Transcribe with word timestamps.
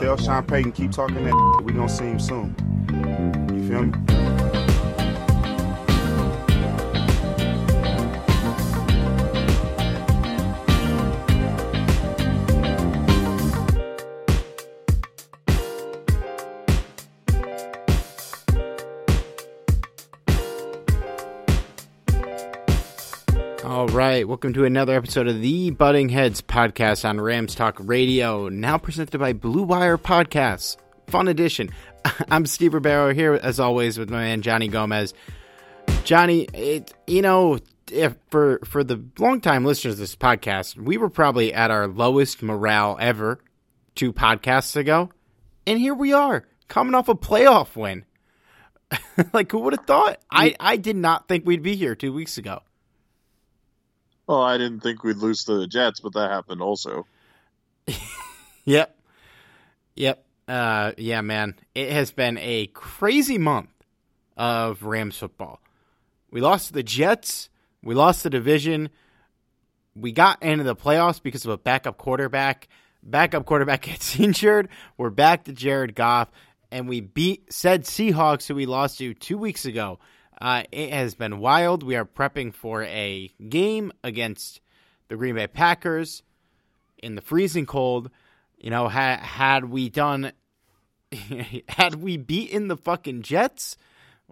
Tell 0.00 0.16
Sean 0.16 0.42
Payton 0.44 0.72
keep 0.72 0.92
talking 0.92 1.24
that. 1.26 1.62
We 1.62 1.74
gonna 1.74 1.86
see 1.86 2.04
him 2.04 2.18
soon. 2.18 2.56
You 3.52 3.68
feel 3.68 3.82
me? 3.82 4.19
Right, 24.10 24.26
welcome 24.26 24.52
to 24.52 24.64
another 24.64 24.96
episode 24.96 25.28
of 25.28 25.40
the 25.40 25.70
Butting 25.70 26.08
Heads 26.08 26.42
podcast 26.42 27.08
on 27.08 27.20
Rams 27.20 27.54
Talk 27.54 27.76
Radio, 27.78 28.48
now 28.48 28.76
presented 28.76 29.18
by 29.18 29.32
Blue 29.32 29.62
Wire 29.62 29.96
Podcasts. 29.96 30.76
Fun 31.06 31.28
edition. 31.28 31.70
I'm 32.28 32.44
Steve 32.44 32.74
Ribeiro 32.74 33.14
here, 33.14 33.34
as 33.34 33.60
always, 33.60 34.00
with 34.00 34.10
my 34.10 34.22
man 34.22 34.42
Johnny 34.42 34.66
Gomez. 34.66 35.14
Johnny, 36.02 36.48
it 36.52 36.92
you 37.06 37.22
know, 37.22 37.60
if 37.92 38.16
for 38.30 38.58
for 38.64 38.82
the 38.82 39.00
longtime 39.20 39.64
listeners 39.64 39.94
of 39.94 40.00
this 40.00 40.16
podcast, 40.16 40.76
we 40.76 40.96
were 40.96 41.08
probably 41.08 41.54
at 41.54 41.70
our 41.70 41.86
lowest 41.86 42.42
morale 42.42 42.96
ever 43.00 43.38
two 43.94 44.12
podcasts 44.12 44.74
ago, 44.74 45.10
and 45.68 45.78
here 45.78 45.94
we 45.94 46.12
are, 46.12 46.48
coming 46.66 46.96
off 46.96 47.08
a 47.08 47.14
playoff 47.14 47.76
win. 47.76 48.04
like, 49.32 49.52
who 49.52 49.60
would 49.60 49.74
have 49.74 49.86
thought? 49.86 50.18
I 50.32 50.56
I 50.58 50.78
did 50.78 50.96
not 50.96 51.28
think 51.28 51.46
we'd 51.46 51.62
be 51.62 51.76
here 51.76 51.94
two 51.94 52.12
weeks 52.12 52.38
ago. 52.38 52.62
Well, 54.30 54.42
I 54.42 54.58
didn't 54.58 54.78
think 54.78 55.02
we'd 55.02 55.16
lose 55.16 55.42
to 55.46 55.54
the 55.58 55.66
Jets, 55.66 55.98
but 55.98 56.12
that 56.12 56.30
happened 56.30 56.62
also. 56.62 57.04
Yep. 58.64 58.96
Yep. 59.96 60.24
Uh, 60.46 60.92
yeah, 60.98 61.22
man. 61.22 61.56
It 61.74 61.90
has 61.90 62.12
been 62.12 62.38
a 62.38 62.68
crazy 62.68 63.38
month 63.38 63.70
of 64.36 64.84
Rams 64.84 65.16
football. 65.16 65.60
We 66.30 66.40
lost 66.40 66.68
to 66.68 66.74
the 66.74 66.84
Jets. 66.84 67.48
We 67.82 67.96
lost 67.96 68.22
the 68.22 68.30
division. 68.30 68.90
We 69.96 70.12
got 70.12 70.40
into 70.42 70.62
the 70.62 70.76
playoffs 70.76 71.20
because 71.20 71.44
of 71.44 71.50
a 71.50 71.58
backup 71.58 71.96
quarterback. 71.96 72.68
Backup 73.02 73.46
quarterback 73.46 73.82
gets 73.86 74.20
injured. 74.20 74.68
We're 74.96 75.10
back 75.10 75.44
to 75.44 75.52
Jared 75.52 75.96
Goff. 75.96 76.30
And 76.70 76.88
we 76.88 77.00
beat 77.00 77.52
said 77.52 77.84
Seahawks, 77.84 78.46
who 78.46 78.54
we 78.54 78.66
lost 78.66 78.98
to 78.98 79.14
two 79.14 79.38
weeks 79.38 79.64
ago. 79.64 79.98
Uh, 80.40 80.62
it 80.72 80.92
has 80.92 81.14
been 81.14 81.38
wild. 81.38 81.82
We 81.82 81.96
are 81.96 82.04
prepping 82.04 82.54
for 82.54 82.82
a 82.84 83.30
game 83.48 83.92
against 84.02 84.60
the 85.08 85.16
Green 85.16 85.34
Bay 85.34 85.46
Packers 85.46 86.22
in 87.02 87.14
the 87.14 87.20
freezing 87.20 87.66
cold. 87.66 88.10
You 88.58 88.70
know, 88.70 88.88
had 88.88 89.20
had 89.20 89.64
we 89.66 89.90
done, 89.90 90.32
had 91.68 91.96
we 91.96 92.16
beaten 92.16 92.68
the 92.68 92.76
fucking 92.76 93.22
Jets, 93.22 93.76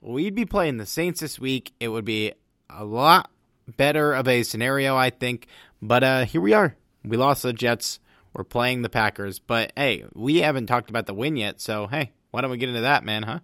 we'd 0.01 0.35
be 0.35 0.47
playing 0.47 0.79
the 0.79 0.87
Saints 0.87 1.21
this 1.21 1.39
week. 1.39 1.73
It 1.79 1.89
would 1.89 2.05
be 2.05 2.33
a 2.71 2.85
lot 2.85 3.31
better 3.77 4.15
of 4.15 4.29
a 4.29 4.43
scenario, 4.45 4.97
I 4.97 5.11
think. 5.11 5.47
But 5.83 6.05
uh, 6.05 6.25
here 6.25 6.41
we 6.41 6.55
are. 6.55 6.75
We 7.05 7.17
lost 7.17 7.43
the 7.43 7.53
Jets. 7.53 8.01
We're 8.33 8.45
playing 8.45 8.83
the 8.83 8.89
Packers. 8.89 9.39
But 9.39 9.73
hey, 9.77 10.05
we 10.15 10.39
haven't 10.39 10.67
talked 10.67 10.89
about 10.89 11.07
the 11.07 11.15
win 11.15 11.37
yet. 11.37 11.61
So 11.61 11.87
hey, 11.87 12.13
why 12.31 12.41
don't 12.41 12.51
we 12.51 12.57
get 12.57 12.71
into 12.71 12.83
that, 12.83 13.05
man? 13.05 13.25
Huh? 13.25 13.41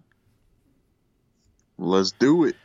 Let's 1.77 2.11
do 2.11 2.45
it. 2.45 2.55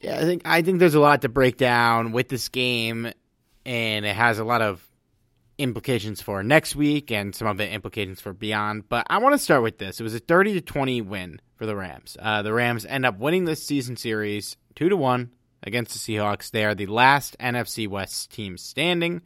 Yeah, 0.00 0.18
I 0.18 0.22
think 0.22 0.42
I 0.44 0.62
think 0.62 0.78
there's 0.78 0.94
a 0.94 1.00
lot 1.00 1.22
to 1.22 1.28
break 1.28 1.56
down 1.56 2.12
with 2.12 2.28
this 2.28 2.48
game, 2.48 3.10
and 3.64 4.06
it 4.06 4.14
has 4.14 4.38
a 4.38 4.44
lot 4.44 4.62
of 4.62 4.86
implications 5.58 6.20
for 6.20 6.42
next 6.42 6.76
week 6.76 7.10
and 7.10 7.34
some 7.34 7.48
of 7.48 7.56
the 7.56 7.68
implications 7.68 8.20
for 8.20 8.32
beyond. 8.32 8.88
But 8.88 9.06
I 9.08 9.18
want 9.18 9.34
to 9.34 9.38
start 9.38 9.62
with 9.62 9.78
this. 9.78 9.98
It 9.98 10.02
was 10.02 10.14
a 10.14 10.18
30 10.18 10.54
to 10.54 10.60
20 10.60 11.00
win 11.00 11.40
for 11.54 11.64
the 11.64 11.74
Rams. 11.74 12.16
Uh, 12.20 12.42
the 12.42 12.52
Rams 12.52 12.84
end 12.84 13.06
up 13.06 13.18
winning 13.18 13.46
this 13.46 13.62
season 13.62 13.96
series 13.96 14.56
two 14.74 14.88
to 14.88 14.96
one 14.96 15.30
against 15.62 15.92
the 15.92 15.98
Seahawks. 15.98 16.50
They 16.50 16.64
are 16.64 16.74
the 16.74 16.86
last 16.86 17.36
NFC 17.38 17.88
West 17.88 18.30
team 18.32 18.58
standing 18.58 19.22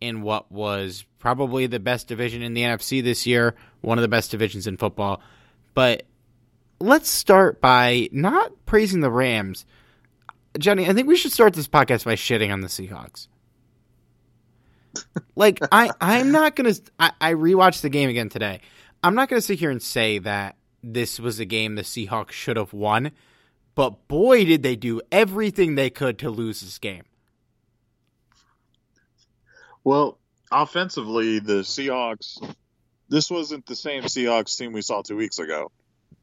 in 0.00 0.22
what 0.22 0.50
was 0.50 1.04
probably 1.18 1.66
the 1.66 1.80
best 1.80 2.08
division 2.08 2.42
in 2.42 2.54
the 2.54 2.62
NFC 2.62 3.02
this 3.02 3.26
year, 3.26 3.54
one 3.80 3.98
of 3.98 4.02
the 4.02 4.08
best 4.08 4.30
divisions 4.30 4.66
in 4.66 4.76
football. 4.76 5.20
But 5.74 6.04
let's 6.80 7.08
start 7.08 7.60
by 7.60 8.08
not 8.10 8.52
praising 8.66 9.00
the 9.00 9.10
Rams. 9.10 9.66
Johnny, 10.58 10.88
I 10.88 10.92
think 10.92 11.06
we 11.06 11.16
should 11.16 11.32
start 11.32 11.54
this 11.54 11.68
podcast 11.68 12.04
by 12.04 12.14
shitting 12.14 12.52
on 12.52 12.60
the 12.60 12.68
Seahawks. 12.68 13.28
like 15.36 15.60
I, 15.70 15.90
I'm 16.00 16.32
not 16.32 16.56
gonna. 16.56 16.74
I, 16.98 17.12
I 17.20 17.34
rewatched 17.34 17.82
the 17.82 17.88
game 17.90 18.08
again 18.08 18.28
today. 18.28 18.60
I'm 19.04 19.14
not 19.14 19.28
gonna 19.28 19.40
sit 19.40 19.58
here 19.58 19.70
and 19.70 19.80
say 19.80 20.18
that 20.18 20.56
this 20.82 21.20
was 21.20 21.38
a 21.38 21.44
game 21.44 21.74
the 21.74 21.82
Seahawks 21.82 22.32
should 22.32 22.56
have 22.56 22.72
won, 22.72 23.12
but 23.74 24.08
boy, 24.08 24.44
did 24.44 24.62
they 24.62 24.76
do 24.76 25.00
everything 25.12 25.74
they 25.74 25.90
could 25.90 26.18
to 26.18 26.30
lose 26.30 26.60
this 26.60 26.78
game. 26.78 27.04
Well, 29.84 30.18
offensively, 30.50 31.38
the 31.38 31.60
Seahawks. 31.60 32.54
This 33.08 33.30
wasn't 33.30 33.66
the 33.66 33.76
same 33.76 34.04
Seahawks 34.04 34.56
team 34.56 34.72
we 34.72 34.82
saw 34.82 35.02
two 35.02 35.16
weeks 35.16 35.38
ago. 35.38 35.70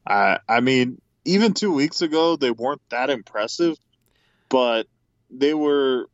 I, 0.08 0.40
I 0.48 0.62
mean, 0.62 1.02
even 1.26 1.54
two 1.54 1.74
weeks 1.74 2.02
ago, 2.02 2.38
they 2.38 2.52
weren't 2.52 2.82
that 2.90 3.10
impressive, 3.10 3.78
but 4.50 4.88
they 5.30 5.54
were 5.54 6.08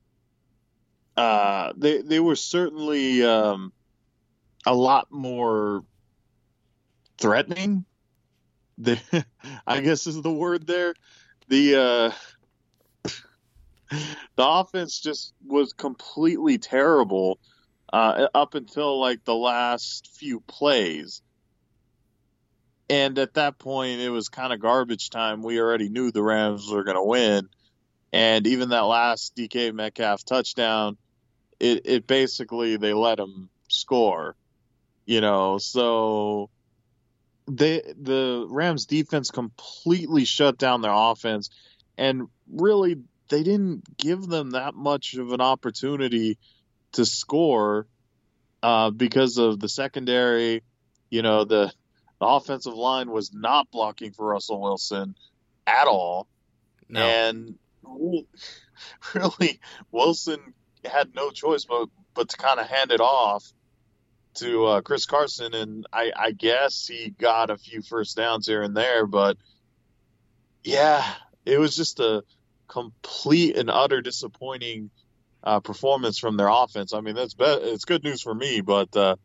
uh, 1.16 1.74
they 1.78 2.01
they 2.01 2.19
were 2.19 2.36
certainly 2.36 3.24
um, 3.24 3.72
a 4.66 4.74
lot 4.74 5.12
more 5.12 5.84
threatening. 7.19 7.86
The, 8.80 9.00
I 9.68 9.81
guess 9.81 10.07
is 10.07 10.22
the 10.22 10.31
word 10.31 10.66
there. 10.66 10.96
The 11.48 11.75
uh, 11.75 13.10
the 13.92 14.48
offense 14.48 15.00
just 15.00 15.34
was 15.46 15.74
completely 15.74 16.57
terrible 16.57 17.39
uh, 17.92 18.28
up 18.34 18.56
until 18.56 19.00
like 19.00 19.24
the 19.24 19.36
last 19.36 20.10
few 20.16 20.39
plays. 20.39 21.22
And 22.89 23.18
at 23.18 23.35
that 23.35 23.57
point, 23.57 24.01
it 24.01 24.09
was 24.09 24.30
kind 24.30 24.53
of 24.53 24.59
garbage 24.59 25.09
time. 25.09 25.41
We 25.41 25.59
already 25.59 25.89
knew 25.89 26.12
the 26.12 26.24
Rams 26.24 26.69
were 26.69 26.83
going 26.83 26.97
to 26.97 27.03
win. 27.03 27.50
And 28.12 28.45
even 28.45 28.69
that 28.69 28.81
last 28.81 29.35
DK 29.35 29.74
Metcalf 29.74 30.24
touchdown, 30.24 30.97
it, 31.59 31.81
it 31.85 32.07
basically 32.07 32.77
they 32.77 32.94
let 32.94 33.19
him 33.19 33.50
score, 33.69 34.35
you 35.06 35.21
know. 35.21 35.57
So 35.57 36.50
they 37.47 37.81
the 38.00 38.45
Rams 38.50 38.86
defense 38.86 39.31
completely 39.31 40.25
shut 40.25 40.57
down 40.57 40.81
their 40.81 40.94
offense, 40.94 41.50
and 41.97 42.27
really 42.51 42.97
they 43.29 43.44
didn't 43.44 43.97
give 43.97 44.27
them 44.27 44.51
that 44.51 44.75
much 44.75 45.15
of 45.15 45.31
an 45.31 45.41
opportunity 45.41 46.38
to 46.91 47.06
score 47.06 47.88
uh, 48.62 48.91
because 48.91 49.38
of 49.38 49.59
the 49.59 49.69
secondary. 49.69 50.62
You 51.09 51.21
know 51.21 51.45
the 51.45 51.71
the 52.24 52.30
offensive 52.30 52.74
line 52.74 53.12
was 53.12 53.34
not 53.34 53.70
blocking 53.70 54.14
for 54.14 54.28
Russell 54.28 54.62
Wilson 54.62 55.14
at 55.68 55.88
all. 55.88 56.25
No. 56.88 57.02
And 57.02 57.56
really, 59.14 59.60
Wilson 59.92 60.54
had 60.86 61.14
no 61.16 61.31
choice 61.31 61.66
but, 61.66 61.90
but 62.14 62.30
to 62.30 62.38
kind 62.38 62.62
of 62.62 62.68
hand 62.68 62.92
it 62.92 63.02
off 63.02 63.44
to 64.36 64.66
uh, 64.68 64.81
Chris 64.81 65.06
Carson. 65.06 65.54
And 65.54 65.86
I, 65.92 66.14
I 66.18 66.31
guess 66.31 66.88
he 66.88 67.10
got 67.10 67.50
a 67.50 67.58
few 67.58 67.81
first 67.81 68.16
downs 68.16 68.48
here 68.48 68.62
and 68.62 68.75
there. 68.75 69.06
But 69.06 69.36
yeah, 70.64 71.04
it 71.46 71.60
was 71.60 71.75
just 71.75 72.00
a 72.00 72.24
complete 72.70 73.58
and 73.58 73.70
utter 73.70 74.00
disappointing 74.00 74.92
uh, 75.44 75.60
performance 75.60 76.20
from 76.20 76.38
their 76.38 76.48
offense. 76.50 76.94
I 76.94 77.02
mean, 77.02 77.16
that's 77.16 77.34
be- 77.34 77.44
it's 77.44 77.84
good 77.84 78.06
news 78.06 78.22
for 78.22 78.34
me, 78.34 78.62
but 78.62 78.96
uh, 78.96 79.18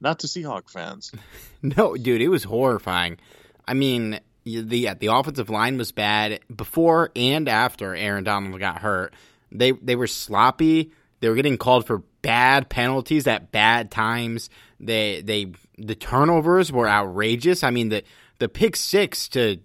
not 0.00 0.20
to 0.20 0.26
Seahawk 0.26 0.70
fans. 0.70 1.12
No, 1.62 1.96
dude, 1.96 2.20
it 2.20 2.28
was 2.28 2.44
horrifying. 2.44 3.18
I 3.66 3.74
mean, 3.74 4.20
the 4.44 4.94
the 4.94 5.06
offensive 5.08 5.50
line 5.50 5.76
was 5.78 5.90
bad 5.90 6.38
before 6.54 7.10
and 7.16 7.48
after 7.48 7.94
Aaron 7.94 8.22
Donald 8.22 8.60
got 8.60 8.78
hurt. 8.78 9.14
They 9.50 9.72
they 9.72 9.96
were 9.96 10.06
sloppy. 10.06 10.92
They 11.18 11.28
were 11.28 11.34
getting 11.34 11.58
called 11.58 11.86
for 11.86 12.02
bad 12.22 12.68
penalties 12.68 13.26
at 13.26 13.50
bad 13.50 13.90
times. 13.90 14.48
They 14.78 15.22
they 15.22 15.52
the 15.76 15.96
turnovers 15.96 16.70
were 16.70 16.88
outrageous. 16.88 17.64
I 17.64 17.70
mean 17.70 17.88
the 17.88 18.04
the 18.38 18.48
pick 18.48 18.76
six 18.76 19.28
to 19.30 19.58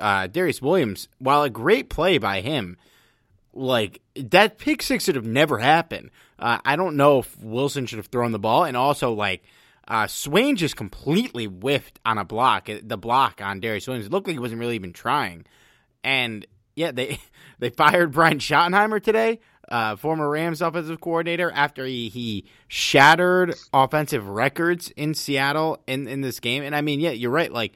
uh, 0.00 0.26
Darious 0.28 0.60
Williams, 0.60 1.08
while 1.18 1.42
a 1.42 1.50
great 1.50 1.88
play 1.90 2.18
by 2.18 2.40
him, 2.40 2.76
like 3.52 4.00
that 4.16 4.58
pick 4.58 4.82
six 4.82 5.04
should 5.04 5.14
have 5.14 5.26
never 5.26 5.58
happened. 5.58 6.10
Uh, 6.38 6.58
I 6.64 6.76
don't 6.76 6.96
know 6.96 7.20
if 7.20 7.38
Wilson 7.40 7.86
should 7.86 7.98
have 7.98 8.06
thrown 8.06 8.32
the 8.32 8.38
ball, 8.38 8.64
and 8.64 8.76
also 8.76 9.12
like 9.12 9.44
uh, 9.86 10.06
Swain 10.06 10.56
just 10.56 10.76
completely 10.76 11.46
whiffed 11.46 12.00
on 12.04 12.18
a 12.18 12.24
block, 12.24 12.68
uh, 12.68 12.78
the 12.82 12.96
block 12.98 13.40
on 13.42 13.60
Darious 13.60 13.86
Williams. 13.86 14.06
It 14.06 14.12
looked 14.12 14.26
like 14.26 14.34
he 14.34 14.40
wasn't 14.40 14.60
really 14.60 14.74
even 14.74 14.92
trying, 14.92 15.44
and 16.02 16.46
yeah, 16.74 16.90
they 16.90 17.20
they 17.58 17.70
fired 17.70 18.12
Brian 18.12 18.38
Schottenheimer 18.38 19.02
today, 19.02 19.40
uh, 19.68 19.96
former 19.96 20.28
Rams 20.28 20.60
offensive 20.60 21.00
coordinator, 21.00 21.50
after 21.52 21.84
he 21.86 22.08
he 22.08 22.46
shattered 22.68 23.54
offensive 23.72 24.26
records 24.26 24.90
in 24.96 25.14
Seattle 25.14 25.82
in 25.86 26.08
in 26.08 26.20
this 26.20 26.40
game. 26.40 26.62
And 26.62 26.74
I 26.74 26.80
mean, 26.80 27.00
yeah, 27.00 27.10
you're 27.10 27.30
right, 27.30 27.52
like. 27.52 27.74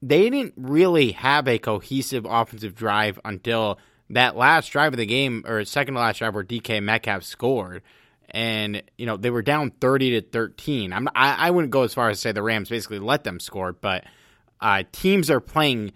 They 0.00 0.30
didn't 0.30 0.54
really 0.56 1.10
have 1.10 1.48
a 1.48 1.58
cohesive 1.58 2.24
offensive 2.24 2.72
drive 2.76 3.18
until 3.24 3.80
that 4.10 4.36
last 4.36 4.68
drive 4.68 4.92
of 4.92 4.98
the 4.98 5.06
game, 5.06 5.44
or 5.46 5.64
second 5.64 5.94
to 5.94 6.00
last 6.00 6.18
drive, 6.18 6.34
where 6.34 6.44
DK 6.44 6.82
Metcalf 6.82 7.22
scored, 7.22 7.82
and 8.30 8.82
you 8.96 9.06
know 9.06 9.16
they 9.16 9.30
were 9.30 9.42
down 9.42 9.70
thirty 9.70 10.20
to 10.20 10.26
thirteen. 10.26 10.92
I'm 10.92 11.08
I, 11.14 11.48
I 11.48 11.50
wouldn't 11.50 11.70
go 11.70 11.82
as 11.82 11.94
far 11.94 12.08
as 12.08 12.18
to 12.18 12.20
say 12.20 12.32
the 12.32 12.42
Rams 12.42 12.68
basically 12.68 12.98
let 12.98 13.24
them 13.24 13.40
score, 13.40 13.72
but 13.72 14.04
uh, 14.60 14.84
teams 14.92 15.30
are 15.30 15.40
playing 15.40 15.92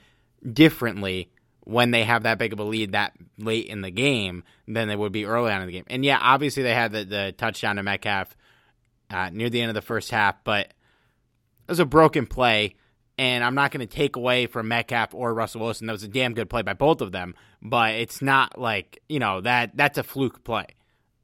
differently 0.50 1.30
when 1.64 1.90
they 1.92 2.04
have 2.04 2.24
that 2.24 2.38
big 2.38 2.52
of 2.52 2.58
a 2.58 2.64
lead 2.64 2.92
that 2.92 3.12
late 3.38 3.66
in 3.66 3.82
the 3.82 3.90
game 3.90 4.42
than 4.66 4.88
they 4.88 4.96
would 4.96 5.12
be 5.12 5.24
early 5.24 5.52
on 5.52 5.60
in 5.60 5.66
the 5.66 5.72
game. 5.72 5.84
And 5.88 6.04
yeah, 6.04 6.18
obviously 6.20 6.62
they 6.62 6.74
had 6.74 6.92
the, 6.92 7.04
the 7.04 7.34
touchdown 7.36 7.76
to 7.76 7.82
Metcalf 7.82 8.36
uh, 9.10 9.30
near 9.30 9.48
the 9.48 9.60
end 9.60 9.70
of 9.70 9.74
the 9.74 9.82
first 9.82 10.10
half, 10.10 10.42
but 10.42 10.66
it 10.66 10.74
was 11.68 11.78
a 11.78 11.84
broken 11.84 12.26
play 12.26 12.74
and 13.22 13.44
I'm 13.44 13.54
not 13.54 13.70
going 13.70 13.86
to 13.86 13.94
take 13.94 14.16
away 14.16 14.46
from 14.48 14.66
Metcalf 14.66 15.14
or 15.14 15.32
Russell 15.32 15.60
Wilson. 15.60 15.86
That 15.86 15.92
was 15.92 16.02
a 16.02 16.08
damn 16.08 16.34
good 16.34 16.50
play 16.50 16.62
by 16.62 16.72
both 16.72 17.00
of 17.00 17.12
them, 17.12 17.36
but 17.62 17.94
it's 17.94 18.20
not 18.20 18.58
like 18.58 19.00
you 19.08 19.20
know 19.20 19.40
that 19.42 19.76
that's 19.76 19.96
a 19.96 20.02
fluke 20.02 20.42
play. 20.42 20.66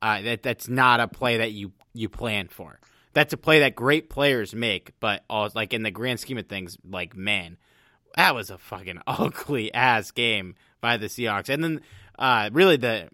Uh, 0.00 0.22
that 0.22 0.44
that's 0.44 0.68
not 0.68 1.00
a 1.00 1.08
play 1.08 1.38
that 1.38 1.50
you 1.50 1.72
you 1.92 2.08
plan 2.08 2.46
for. 2.46 2.78
That's 3.14 3.32
a 3.32 3.36
play 3.36 3.58
that 3.60 3.74
great 3.74 4.10
players 4.10 4.54
make, 4.54 4.92
but 5.00 5.24
all, 5.28 5.48
like 5.56 5.74
in 5.74 5.82
the 5.82 5.90
grand 5.90 6.20
scheme 6.20 6.38
of 6.38 6.46
things, 6.46 6.78
like 6.88 7.16
man, 7.16 7.56
that 8.14 8.32
was 8.32 8.50
a 8.50 8.58
fucking 8.58 9.00
ugly 9.08 9.74
ass 9.74 10.12
game 10.12 10.54
by 10.80 10.98
the 10.98 11.06
Seahawks. 11.06 11.48
And 11.48 11.64
then 11.64 11.80
uh, 12.16 12.48
really 12.52 12.76
the 12.76 13.08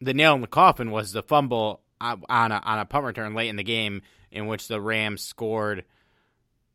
the 0.00 0.14
nail 0.14 0.36
in 0.36 0.42
the 0.42 0.46
coffin 0.46 0.92
was 0.92 1.10
the 1.10 1.24
fumble 1.24 1.80
uh, 2.00 2.18
on 2.28 2.52
a 2.52 2.62
on 2.64 2.78
a 2.78 2.84
punt 2.84 3.04
return 3.04 3.34
late 3.34 3.48
in 3.48 3.56
the 3.56 3.64
game 3.64 4.02
in 4.30 4.46
which 4.46 4.68
the 4.68 4.80
Rams 4.80 5.22
scored 5.22 5.84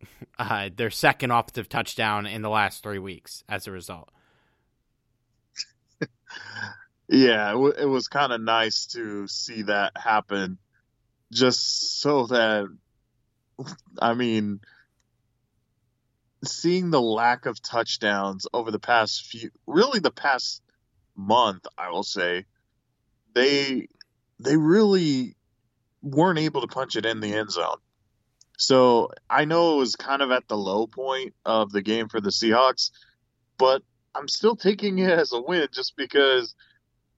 uh, 0.40 0.70
their 0.76 0.90
second 0.90 1.32
offensive 1.32 1.70
touchdown 1.70 2.26
in 2.26 2.42
the 2.42 2.50
last 2.50 2.84
three 2.84 3.00
weeks 3.00 3.44
as 3.50 3.68
a 3.68 3.72
result. 3.72 4.10
yeah, 7.10 7.50
it, 7.50 7.54
w- 7.54 7.74
it 7.78 7.86
was 7.86 8.08
kind 8.08 8.32
of 8.32 8.42
nice 8.42 8.88
to 8.88 9.28
see 9.28 9.64
that 9.64 9.94
happen, 9.96 10.58
just 11.32 12.00
so 12.00 12.28
that, 12.28 12.68
I 14.00 14.14
mean, 14.14 14.62
seeing 16.44 16.92
the 16.92 17.02
lack 17.02 17.46
of 17.46 17.62
touchdowns 17.62 18.48
over 18.54 18.72
the 18.72 18.80
past 18.80 19.26
few, 19.26 19.50
really 19.66 20.00
the 20.00 20.12
past 20.12 20.62
month, 21.16 21.66
I 21.78 21.90
will 21.90 22.04
say, 22.04 22.46
they 23.34 23.88
they 24.40 24.56
really 24.56 25.36
weren't 26.02 26.40
able 26.40 26.62
to 26.62 26.68
punch 26.68 26.96
it 26.96 27.06
in 27.06 27.20
the 27.20 27.34
end 27.34 27.52
zone. 27.52 27.78
So 28.58 29.12
I 29.30 29.46
know 29.46 29.76
it 29.76 29.78
was 29.78 29.96
kind 29.96 30.22
of 30.22 30.32
at 30.32 30.48
the 30.48 30.58
low 30.58 30.88
point 30.88 31.36
of 31.46 31.72
the 31.72 31.84
game 31.84 32.10
for 32.10 32.20
the 32.20 32.32
Seahawks, 32.32 32.90
but 33.58 33.84
I'm 34.16 34.28
still 34.28 34.56
taking 34.56 34.98
it 34.98 35.12
as 35.12 35.32
a 35.32 35.40
win 35.40 35.68
just 35.72 35.96
because 35.96 36.56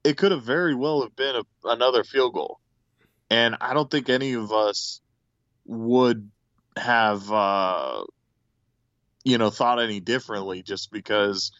it 0.03 0.17
could 0.17 0.33
have 0.33 0.43
very 0.43 0.75
well 0.75 1.01
have 1.01 1.15
been 1.15 1.35
a, 1.37 1.43
another 1.63 2.03
field 2.03 2.33
goal, 2.33 2.59
and 3.29 3.55
I 3.61 3.73
don't 3.73 3.89
think 3.89 4.09
any 4.09 4.33
of 4.33 4.51
us 4.51 5.01
would 5.65 6.29
have, 6.75 7.31
uh, 7.31 8.03
you 9.23 9.37
know, 9.37 9.49
thought 9.49 9.79
any 9.79 10.01
differently 10.01 10.61
just 10.61 10.91
because 10.91 11.51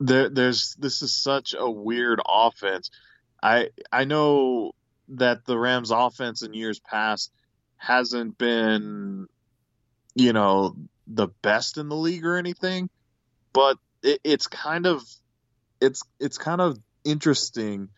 there, 0.00 0.28
there's 0.28 0.74
this 0.76 1.02
is 1.02 1.14
such 1.14 1.54
a 1.56 1.70
weird 1.70 2.20
offense. 2.26 2.90
I 3.40 3.68
I 3.92 4.04
know 4.04 4.72
that 5.10 5.44
the 5.44 5.58
Rams 5.58 5.92
offense 5.92 6.42
in 6.42 6.54
years 6.54 6.80
past 6.80 7.32
hasn't 7.80 8.36
been, 8.36 9.26
you 10.14 10.32
know, 10.34 10.76
the 11.06 11.28
best 11.42 11.78
in 11.78 11.88
the 11.88 11.96
league 11.96 12.26
or 12.26 12.36
anything, 12.36 12.90
but 13.54 13.78
it, 14.02 14.20
it's 14.22 14.46
kind 14.46 14.86
of 14.86 15.02
it's 15.80 16.02
it's 16.20 16.36
kind 16.36 16.60
of 16.60 16.78
interesting 17.04 17.88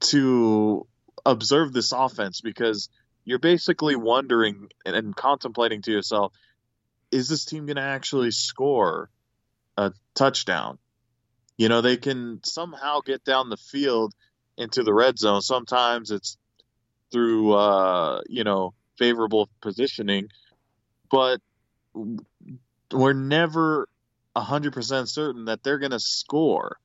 to 0.00 0.86
observe 1.24 1.72
this 1.72 1.92
offense 1.92 2.42
because 2.42 2.90
you're 3.24 3.38
basically 3.38 3.96
wondering 3.96 4.68
and, 4.84 4.94
and 4.94 5.16
contemplating 5.16 5.80
to 5.82 5.90
yourself, 5.90 6.32
is 7.10 7.28
this 7.28 7.46
team 7.46 7.64
going 7.64 7.76
to 7.76 7.82
actually 7.82 8.30
score 8.30 9.10
a 9.78 9.92
touchdown? 10.14 10.78
You 11.56 11.70
know, 11.70 11.80
they 11.80 11.96
can 11.96 12.40
somehow 12.44 13.00
get 13.00 13.24
down 13.24 13.48
the 13.48 13.56
field 13.56 14.14
into 14.58 14.82
the 14.82 14.92
red 14.92 15.18
zone. 15.18 15.40
Sometimes 15.40 16.10
it's 16.10 16.36
through 17.12 17.52
uh, 17.52 18.20
you 18.28 18.44
know 18.44 18.74
favorable 18.98 19.48
positioning, 19.60 20.28
but 21.10 21.40
we're 22.92 23.12
never 23.12 23.88
hundred 24.36 24.72
percent 24.72 25.08
certain 25.08 25.46
that 25.46 25.62
they're 25.64 25.78
going 25.78 25.90
to 25.90 25.98
score. 26.00 26.76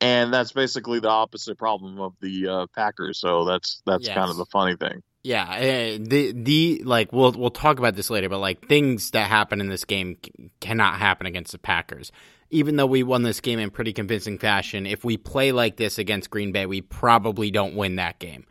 And 0.00 0.32
that's 0.34 0.52
basically 0.52 1.00
the 1.00 1.08
opposite 1.08 1.56
problem 1.56 2.00
of 2.00 2.14
the 2.20 2.48
uh, 2.48 2.66
Packers. 2.74 3.18
So 3.18 3.44
that's 3.44 3.82
that's 3.86 4.06
Yes. 4.06 4.14
kind 4.14 4.30
of 4.30 4.36
the 4.36 4.46
funny 4.46 4.76
thing. 4.76 5.02
Yeah, 5.22 5.44
uh, 5.44 5.98
the 6.00 6.32
the 6.32 6.82
like 6.84 7.12
we'll 7.12 7.32
we'll 7.32 7.50
talk 7.50 7.78
about 7.78 7.94
this 7.94 8.10
later, 8.10 8.28
but 8.28 8.38
like 8.40 8.68
things 8.68 9.12
that 9.12 9.30
happen 9.30 9.60
in 9.60 9.68
this 9.68 9.84
game 9.84 10.18
cannot 10.60 10.98
happen 10.98 11.26
against 11.26 11.52
the 11.52 11.58
Packers. 11.58 12.12
even 12.50 12.76
though 12.76 12.86
we 12.86 13.02
won 13.02 13.22
this 13.22 13.40
game 13.40 13.58
in 13.58 13.70
pretty 13.70 13.92
convincing 13.92 14.38
fashion, 14.38 14.86
if 14.86 15.04
we 15.04 15.16
play 15.16 15.50
like 15.50 15.76
this 15.76 15.98
against 15.98 16.30
Green 16.30 16.52
Bay, 16.52 16.66
we 16.66 16.82
probably 16.82 17.50
don't 17.50 17.74
win 17.74 17.96
that 17.96 18.18
game. 18.18 18.44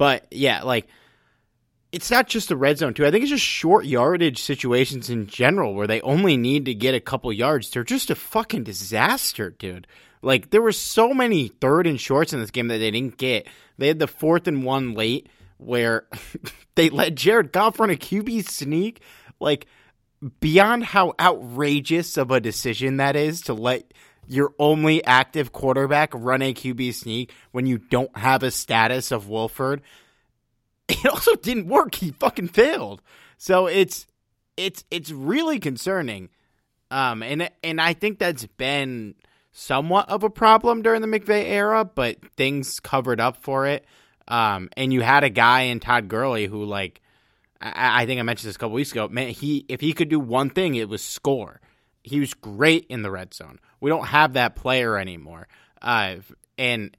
But 0.00 0.28
yeah, 0.30 0.62
like 0.62 0.88
it's 1.92 2.10
not 2.10 2.26
just 2.26 2.48
the 2.48 2.56
red 2.56 2.78
zone 2.78 2.94
too. 2.94 3.04
I 3.04 3.10
think 3.10 3.20
it's 3.20 3.30
just 3.32 3.44
short 3.44 3.84
yardage 3.84 4.42
situations 4.42 5.10
in 5.10 5.26
general 5.26 5.74
where 5.74 5.86
they 5.86 6.00
only 6.00 6.38
need 6.38 6.64
to 6.64 6.74
get 6.74 6.94
a 6.94 7.00
couple 7.00 7.30
yards. 7.34 7.68
They're 7.68 7.84
just 7.84 8.08
a 8.08 8.14
fucking 8.14 8.64
disaster, 8.64 9.50
dude. 9.50 9.86
Like 10.22 10.48
there 10.48 10.62
were 10.62 10.72
so 10.72 11.12
many 11.12 11.48
third 11.48 11.86
and 11.86 12.00
shorts 12.00 12.32
in 12.32 12.40
this 12.40 12.50
game 12.50 12.68
that 12.68 12.78
they 12.78 12.90
didn't 12.90 13.18
get. 13.18 13.46
They 13.76 13.88
had 13.88 13.98
the 13.98 14.06
fourth 14.06 14.48
and 14.48 14.64
one 14.64 14.94
late 14.94 15.28
where 15.58 16.06
they 16.76 16.88
let 16.88 17.14
Jared 17.14 17.52
Goff 17.52 17.78
run 17.78 17.90
a 17.90 17.94
QB 17.94 18.48
sneak. 18.48 19.02
Like 19.38 19.66
beyond 20.40 20.84
how 20.84 21.12
outrageous 21.20 22.16
of 22.16 22.30
a 22.30 22.40
decision 22.40 22.96
that 22.96 23.16
is 23.16 23.42
to 23.42 23.52
let 23.52 23.92
your 24.30 24.54
only 24.60 25.04
active 25.04 25.50
quarterback 25.50 26.10
run 26.14 26.40
a 26.40 26.54
QB 26.54 26.94
sneak 26.94 27.32
when 27.50 27.66
you 27.66 27.78
don't 27.78 28.16
have 28.16 28.44
a 28.44 28.50
status 28.52 29.10
of 29.10 29.28
Wolford. 29.28 29.82
It 30.92 31.06
also 31.06 31.36
didn't 31.36 31.68
work. 31.68 31.94
He 31.94 32.10
fucking 32.10 32.48
failed. 32.48 33.00
So 33.38 33.68
it's 33.68 34.08
it's 34.56 34.82
it's 34.90 35.12
really 35.12 35.60
concerning. 35.60 36.30
Um 36.90 37.22
and 37.22 37.48
and 37.62 37.80
I 37.80 37.92
think 37.92 38.18
that's 38.18 38.44
been 38.46 39.14
somewhat 39.52 40.08
of 40.08 40.24
a 40.24 40.30
problem 40.30 40.82
during 40.82 41.00
the 41.00 41.06
McVay 41.06 41.44
era, 41.44 41.84
but 41.84 42.18
things 42.36 42.80
covered 42.80 43.20
up 43.20 43.36
for 43.36 43.68
it. 43.68 43.84
Um 44.26 44.68
and 44.76 44.92
you 44.92 45.00
had 45.00 45.22
a 45.22 45.30
guy 45.30 45.62
in 45.62 45.78
Todd 45.78 46.08
Gurley 46.08 46.46
who 46.46 46.64
like 46.64 47.00
I, 47.60 48.02
I 48.02 48.06
think 48.06 48.18
I 48.18 48.24
mentioned 48.24 48.48
this 48.48 48.56
a 48.56 48.58
couple 48.58 48.74
weeks 48.74 48.90
ago. 48.90 49.06
Man, 49.06 49.28
he 49.28 49.64
if 49.68 49.80
he 49.80 49.92
could 49.92 50.08
do 50.08 50.18
one 50.18 50.50
thing, 50.50 50.74
it 50.74 50.88
was 50.88 51.02
score. 51.02 51.60
He 52.02 52.20
was 52.20 52.34
great 52.34 52.86
in 52.88 53.02
the 53.02 53.10
red 53.10 53.34
zone. 53.34 53.58
We 53.80 53.90
don't 53.90 54.06
have 54.06 54.34
that 54.34 54.56
player 54.56 54.96
anymore. 54.96 55.48
Uh, 55.82 56.16
and, 56.58 56.96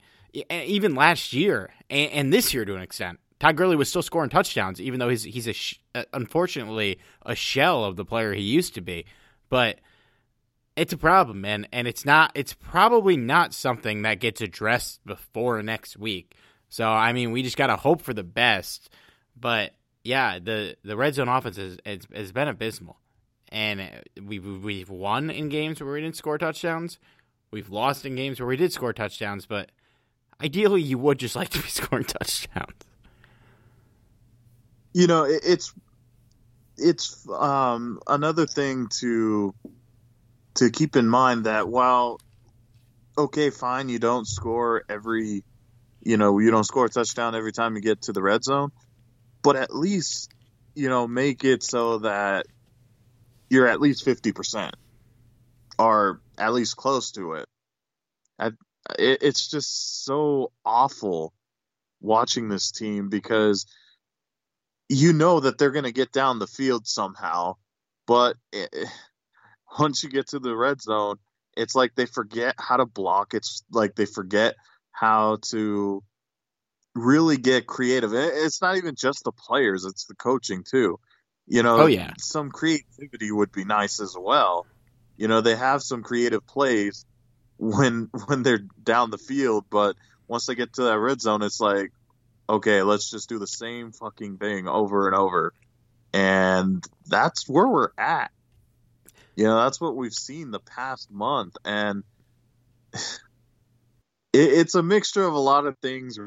and 0.50 0.64
even 0.64 0.94
last 0.94 1.32
year 1.32 1.70
and, 1.90 2.10
and, 2.10 2.32
this 2.32 2.52
year 2.52 2.64
to 2.64 2.74
an 2.74 2.82
extent, 2.82 3.20
Todd 3.38 3.56
Gurley 3.56 3.76
was 3.76 3.88
still 3.88 4.02
scoring 4.02 4.30
touchdowns, 4.30 4.80
even 4.80 5.00
though 5.00 5.08
he's 5.08 5.24
he's 5.24 5.48
a 5.48 5.52
sh- 5.52 5.80
uh, 5.94 6.04
unfortunately 6.12 7.00
a 7.26 7.34
shell 7.34 7.84
of 7.84 7.96
the 7.96 8.04
player 8.04 8.32
he 8.32 8.42
used 8.42 8.74
to 8.74 8.80
be. 8.80 9.04
But 9.48 9.80
it's 10.76 10.92
a 10.92 10.96
problem, 10.96 11.40
man, 11.40 11.66
and 11.72 11.86
it's 11.86 12.04
not. 12.04 12.32
It's 12.34 12.54
probably 12.54 13.16
not 13.16 13.52
something 13.52 14.02
that 14.02 14.20
gets 14.20 14.40
addressed 14.40 15.04
before 15.04 15.62
next 15.62 15.96
week. 15.96 16.36
So 16.68 16.88
I 16.88 17.12
mean, 17.12 17.32
we 17.32 17.42
just 17.42 17.56
gotta 17.56 17.76
hope 17.76 18.00
for 18.00 18.14
the 18.14 18.22
best. 18.22 18.90
But 19.38 19.74
yeah, 20.04 20.38
the 20.38 20.76
the 20.84 20.96
red 20.96 21.14
zone 21.14 21.28
offense 21.28 21.56
has, 21.56 21.78
has 22.14 22.32
been 22.32 22.48
abysmal, 22.48 22.98
and 23.52 24.02
we've 24.20 24.44
we've 24.64 24.90
won 24.90 25.30
in 25.30 25.48
games 25.48 25.80
where 25.80 25.92
we 25.92 26.00
didn't 26.00 26.16
score 26.16 26.38
touchdowns. 26.38 26.98
We've 27.50 27.70
lost 27.70 28.06
in 28.06 28.16
games 28.16 28.40
where 28.40 28.46
we 28.46 28.56
did 28.56 28.72
score 28.72 28.92
touchdowns, 28.92 29.46
but 29.46 29.70
ideally, 30.42 30.82
you 30.82 30.98
would 30.98 31.18
just 31.18 31.36
like 31.36 31.50
to 31.50 31.62
be 31.62 31.68
scoring 31.68 32.04
touchdowns. 32.04 32.74
You 34.94 35.06
know, 35.06 35.24
it's 35.24 35.72
it's 36.76 37.28
um, 37.28 38.00
another 38.06 38.46
thing 38.46 38.88
to 39.00 39.54
to 40.54 40.70
keep 40.70 40.96
in 40.96 41.06
mind 41.06 41.44
that 41.44 41.68
while 41.68 42.18
okay, 43.16 43.50
fine, 43.50 43.90
you 43.90 43.98
don't 43.98 44.26
score 44.26 44.82
every, 44.88 45.44
you 46.02 46.16
know, 46.16 46.38
you 46.38 46.50
don't 46.50 46.64
score 46.64 46.86
a 46.86 46.88
touchdown 46.88 47.34
every 47.34 47.52
time 47.52 47.76
you 47.76 47.82
get 47.82 48.00
to 48.02 48.12
the 48.12 48.22
red 48.22 48.42
zone 48.42 48.72
but 49.42 49.56
at 49.56 49.74
least 49.74 50.32
you 50.74 50.88
know 50.88 51.06
make 51.06 51.44
it 51.44 51.62
so 51.62 51.98
that 51.98 52.46
you're 53.52 53.68
at 53.68 53.82
least 53.82 54.06
50% 54.06 54.72
or 55.78 56.22
at 56.38 56.54
least 56.54 56.74
close 56.78 57.12
to 57.12 57.34
it. 57.34 57.48
it 58.40 58.54
it's 58.98 59.48
just 59.48 60.04
so 60.06 60.50
awful 60.64 61.34
watching 62.00 62.48
this 62.48 62.72
team 62.72 63.10
because 63.10 63.66
you 64.88 65.12
know 65.12 65.40
that 65.40 65.58
they're 65.58 65.70
going 65.70 65.84
to 65.84 65.92
get 65.92 66.12
down 66.12 66.38
the 66.38 66.46
field 66.46 66.86
somehow 66.86 67.54
but 68.06 68.36
it, 68.52 68.74
once 69.78 70.02
you 70.02 70.08
get 70.08 70.28
to 70.28 70.38
the 70.38 70.56
red 70.56 70.80
zone 70.80 71.16
it's 71.54 71.74
like 71.74 71.94
they 71.94 72.06
forget 72.06 72.54
how 72.58 72.78
to 72.78 72.86
block 72.86 73.34
it's 73.34 73.62
like 73.70 73.94
they 73.94 74.06
forget 74.06 74.56
how 74.92 75.36
to 75.42 76.02
really 76.94 77.36
get 77.36 77.66
creative. 77.66 78.12
It's 78.12 78.60
not 78.60 78.76
even 78.76 78.94
just 78.94 79.24
the 79.24 79.32
players; 79.32 79.84
it's 79.84 80.04
the 80.04 80.14
coaching 80.14 80.62
too. 80.62 80.98
You 81.46 81.62
know, 81.62 81.82
oh 81.82 81.86
yeah, 81.86 82.12
some 82.18 82.50
creativity 82.50 83.30
would 83.30 83.52
be 83.52 83.64
nice 83.64 84.00
as 84.00 84.16
well. 84.18 84.66
You 85.16 85.28
know, 85.28 85.40
they 85.40 85.56
have 85.56 85.82
some 85.82 86.02
creative 86.02 86.46
plays 86.46 87.04
when 87.58 88.10
when 88.26 88.42
they're 88.42 88.64
down 88.82 89.10
the 89.10 89.18
field, 89.18 89.64
but 89.68 89.96
once 90.28 90.46
they 90.46 90.54
get 90.54 90.74
to 90.74 90.84
that 90.84 90.98
red 90.98 91.20
zone, 91.20 91.42
it's 91.42 91.60
like, 91.60 91.92
okay, 92.48 92.82
let's 92.82 93.10
just 93.10 93.28
do 93.28 93.38
the 93.38 93.46
same 93.46 93.92
fucking 93.92 94.38
thing 94.38 94.68
over 94.68 95.08
and 95.08 95.16
over, 95.16 95.52
and 96.12 96.84
that's 97.06 97.48
where 97.48 97.66
we're 97.66 97.90
at. 97.98 98.30
You 99.34 99.44
know, 99.44 99.62
that's 99.62 99.80
what 99.80 99.96
we've 99.96 100.14
seen 100.14 100.50
the 100.50 100.60
past 100.60 101.10
month, 101.10 101.56
and 101.64 102.04
it, 102.94 103.08
it's 104.32 104.74
a 104.76 104.82
mixture 104.82 105.24
of 105.24 105.34
a 105.34 105.40
lot 105.40 105.66
of 105.66 105.76
things. 105.78 106.18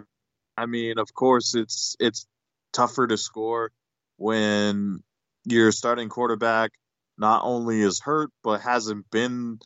I 0.58 0.66
mean, 0.66 1.00
of 1.00 1.14
course, 1.14 1.56
it's 1.56 1.96
it's 2.02 2.28
tougher 2.74 3.08
to 3.08 3.18
score 3.18 3.72
when 4.18 5.04
your 5.46 5.72
starting 5.72 6.10
quarterback 6.10 6.72
not 7.18 7.44
only 7.44 7.82
is 7.82 8.00
hurt 8.00 8.30
but 8.44 8.62
hasn't 8.62 9.10
been 9.10 9.60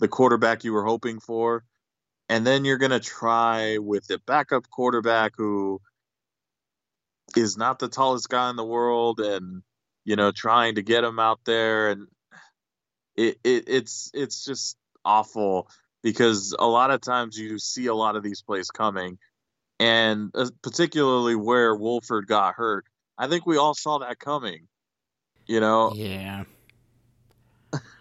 the 0.00 0.08
quarterback 0.08 0.64
you 0.64 0.72
were 0.72 0.84
hoping 0.84 1.20
for. 1.20 1.64
And 2.28 2.46
then 2.46 2.64
you're 2.64 2.78
going 2.78 2.90
to 2.90 3.00
try 3.00 3.78
with 3.78 4.06
the 4.06 4.18
backup 4.26 4.68
quarterback 4.70 5.32
who 5.36 5.80
is 7.36 7.56
not 7.56 7.78
the 7.78 7.88
tallest 7.88 8.28
guy 8.28 8.50
in 8.50 8.56
the 8.56 8.64
world 8.64 9.20
and 9.20 9.62
you 10.04 10.16
know 10.16 10.30
trying 10.30 10.76
to 10.76 10.82
get 10.82 11.04
him 11.04 11.18
out 11.18 11.40
there 11.44 11.90
and 11.90 12.06
it, 13.16 13.38
it 13.44 13.64
it's 13.66 14.10
it's 14.14 14.44
just 14.44 14.76
awful 15.04 15.68
because 16.02 16.54
a 16.58 16.66
lot 16.66 16.90
of 16.90 17.00
times 17.00 17.36
you 17.36 17.58
see 17.58 17.86
a 17.86 17.94
lot 17.94 18.16
of 18.16 18.22
these 18.22 18.42
plays 18.42 18.70
coming 18.70 19.18
and 19.80 20.30
uh, 20.34 20.48
particularly 20.62 21.34
where 21.34 21.74
Wolford 21.74 22.26
got 22.26 22.54
hurt. 22.54 22.86
I 23.16 23.28
think 23.28 23.46
we 23.46 23.56
all 23.56 23.74
saw 23.74 23.98
that 23.98 24.18
coming. 24.18 24.68
You 25.46 25.60
know, 25.60 25.92
yeah. 25.94 26.44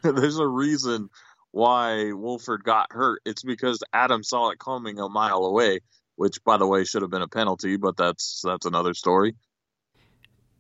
There's 0.02 0.38
a 0.38 0.48
reason 0.48 1.10
why 1.52 2.12
Wolford 2.14 2.64
got 2.64 2.92
hurt. 2.92 3.22
It's 3.26 3.44
because 3.44 3.82
Adam 3.92 4.24
saw 4.24 4.50
it 4.50 4.60
coming 4.60 5.00
a 5.00 5.10
mile 5.10 5.46
away, 5.46 5.80
which, 6.16 6.44
by 6.44 6.58
the 6.58 6.68
way, 6.68 6.84
should 6.84 7.02
have 7.02 7.12
been 7.12 7.22
a 7.22 7.28
penalty, 7.28 7.78
but 7.78 7.98
that's 7.98 8.42
that's 8.44 8.66
another 8.66 8.94
story. 8.94 9.36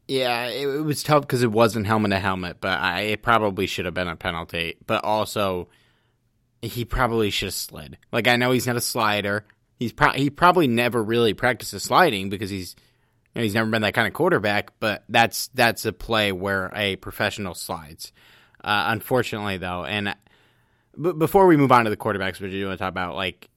Yeah, 0.07 0.48
it, 0.48 0.67
it 0.67 0.81
was 0.81 1.01
tough 1.03 1.22
because 1.22 1.43
it 1.43 1.51
wasn't 1.51 1.88
helmet 1.88 2.12
to 2.12 2.19
helmet, 2.19 2.57
but 2.60 2.79
I, 2.79 3.01
it 3.01 3.22
probably 3.22 3.67
should 3.67 3.86
have 3.86 3.93
been 3.93 4.10
a 4.10 4.17
penalty. 4.17 4.75
But 4.86 5.03
also, 5.05 5.69
he 6.62 6.83
probably 6.83 7.29
should 7.29 7.48
have 7.48 7.53
slid. 7.53 7.98
Like 8.12 8.27
I 8.27 8.36
know 8.36 8.51
he's 8.51 8.67
not 8.67 8.75
a 8.75 8.81
slider, 8.81 9.45
He's 9.83 9.91
pro- 9.91 10.13
he 10.13 10.29
probably 10.29 10.67
never 10.67 11.03
really 11.03 11.33
practices 11.33 11.83
sliding 11.83 12.29
because 12.29 12.50
he's 12.50 12.74
you 13.34 13.40
know, 13.40 13.44
he's 13.44 13.54
never 13.54 13.70
been 13.70 13.82
that 13.82 13.94
kind 13.94 14.08
of 14.08 14.13
quarterback. 14.13 14.72
But 14.80 15.04
that's 15.10 15.48
that's 15.54 15.86
a 15.86 15.94
play 15.94 16.32
where 16.32 16.72
a 16.75 16.96
professional 16.98 17.56
slides. 17.56 18.12
Uh, 18.63 18.86
unfortunately, 18.88 19.58
though, 19.58 19.84
and 19.86 20.16
but 20.96 21.18
before 21.18 21.48
we 21.48 21.58
move 21.58 21.72
on 21.72 21.84
to 21.86 21.90
the 21.90 21.98
quarterbacks, 21.98 22.40
which 22.40 22.54
you 22.54 22.68
want 22.68 22.78
to 22.78 22.84
talk 22.84 22.92
about, 22.92 23.16
like 23.16 23.50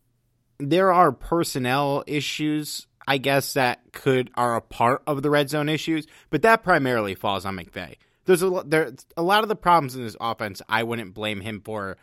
there 0.59 0.93
are 0.93 1.13
personnel 1.13 2.03
issues, 2.07 2.87
I 3.07 3.19
guess 3.19 3.53
that 3.55 3.81
could 3.93 4.31
are 4.35 4.57
a 4.57 4.61
part 4.61 5.03
of 5.07 5.23
the 5.23 5.31
red 5.31 5.51
zone 5.51 5.69
issues, 5.69 6.07
but 6.31 6.43
that 6.43 6.63
primarily 6.63 7.15
falls 7.15 7.45
on 7.45 7.57
McVay. 7.57 7.97
There's 8.25 8.43
a 8.43 8.63
there 8.67 8.93
a 9.17 9.23
lot 9.23 9.43
of 9.43 9.49
the 9.49 9.57
problems 9.57 9.95
in 9.95 10.03
this 10.03 10.17
offense. 10.21 10.63
I 10.69 10.83
wouldn't 10.83 11.15
blame 11.15 11.41
him 11.41 11.61
for 11.61 11.97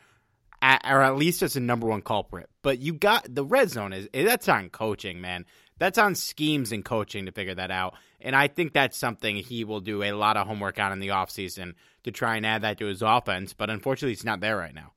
at, 0.62 0.82
or 0.90 1.02
at 1.02 1.18
least 1.18 1.42
as 1.42 1.56
a 1.56 1.60
number 1.60 1.88
one 1.88 2.02
culprit. 2.02 2.50
But 2.62 2.80
you 2.80 2.94
got 2.94 3.26
the 3.34 3.44
red 3.44 3.70
zone 3.70 3.92
is 3.92 4.08
that's 4.14 4.48
on 4.48 4.70
coaching, 4.70 5.20
man. 5.20 5.46
That's 5.80 5.98
on 5.98 6.16
schemes 6.16 6.72
and 6.72 6.86
coaching 6.86 7.26
to 7.26 7.32
figure 7.32 7.56
that 7.56 7.72
out. 7.72 7.96
And 8.22 8.36
I 8.36 8.48
think 8.48 8.74
that's 8.74 8.98
something 8.98 9.36
he 9.36 9.64
will 9.64 9.82
do 9.82 10.04
a 10.04 10.14
lot 10.14 10.38
of 10.38 10.48
homework 10.48 10.80
on 10.80 10.92
in 10.92 11.00
the 11.00 11.10
offseason 11.10 11.74
to 12.04 12.12
try 12.12 12.38
and 12.38 12.46
add 12.46 12.62
that 12.62 12.78
to 12.78 12.86
his 12.86 13.02
offense. 13.02 13.54
But 13.54 13.70
unfortunately, 13.70 14.14
it's 14.14 14.24
not 14.24 14.40
there 14.40 14.58
right 14.58 14.74
now. 14.74 14.94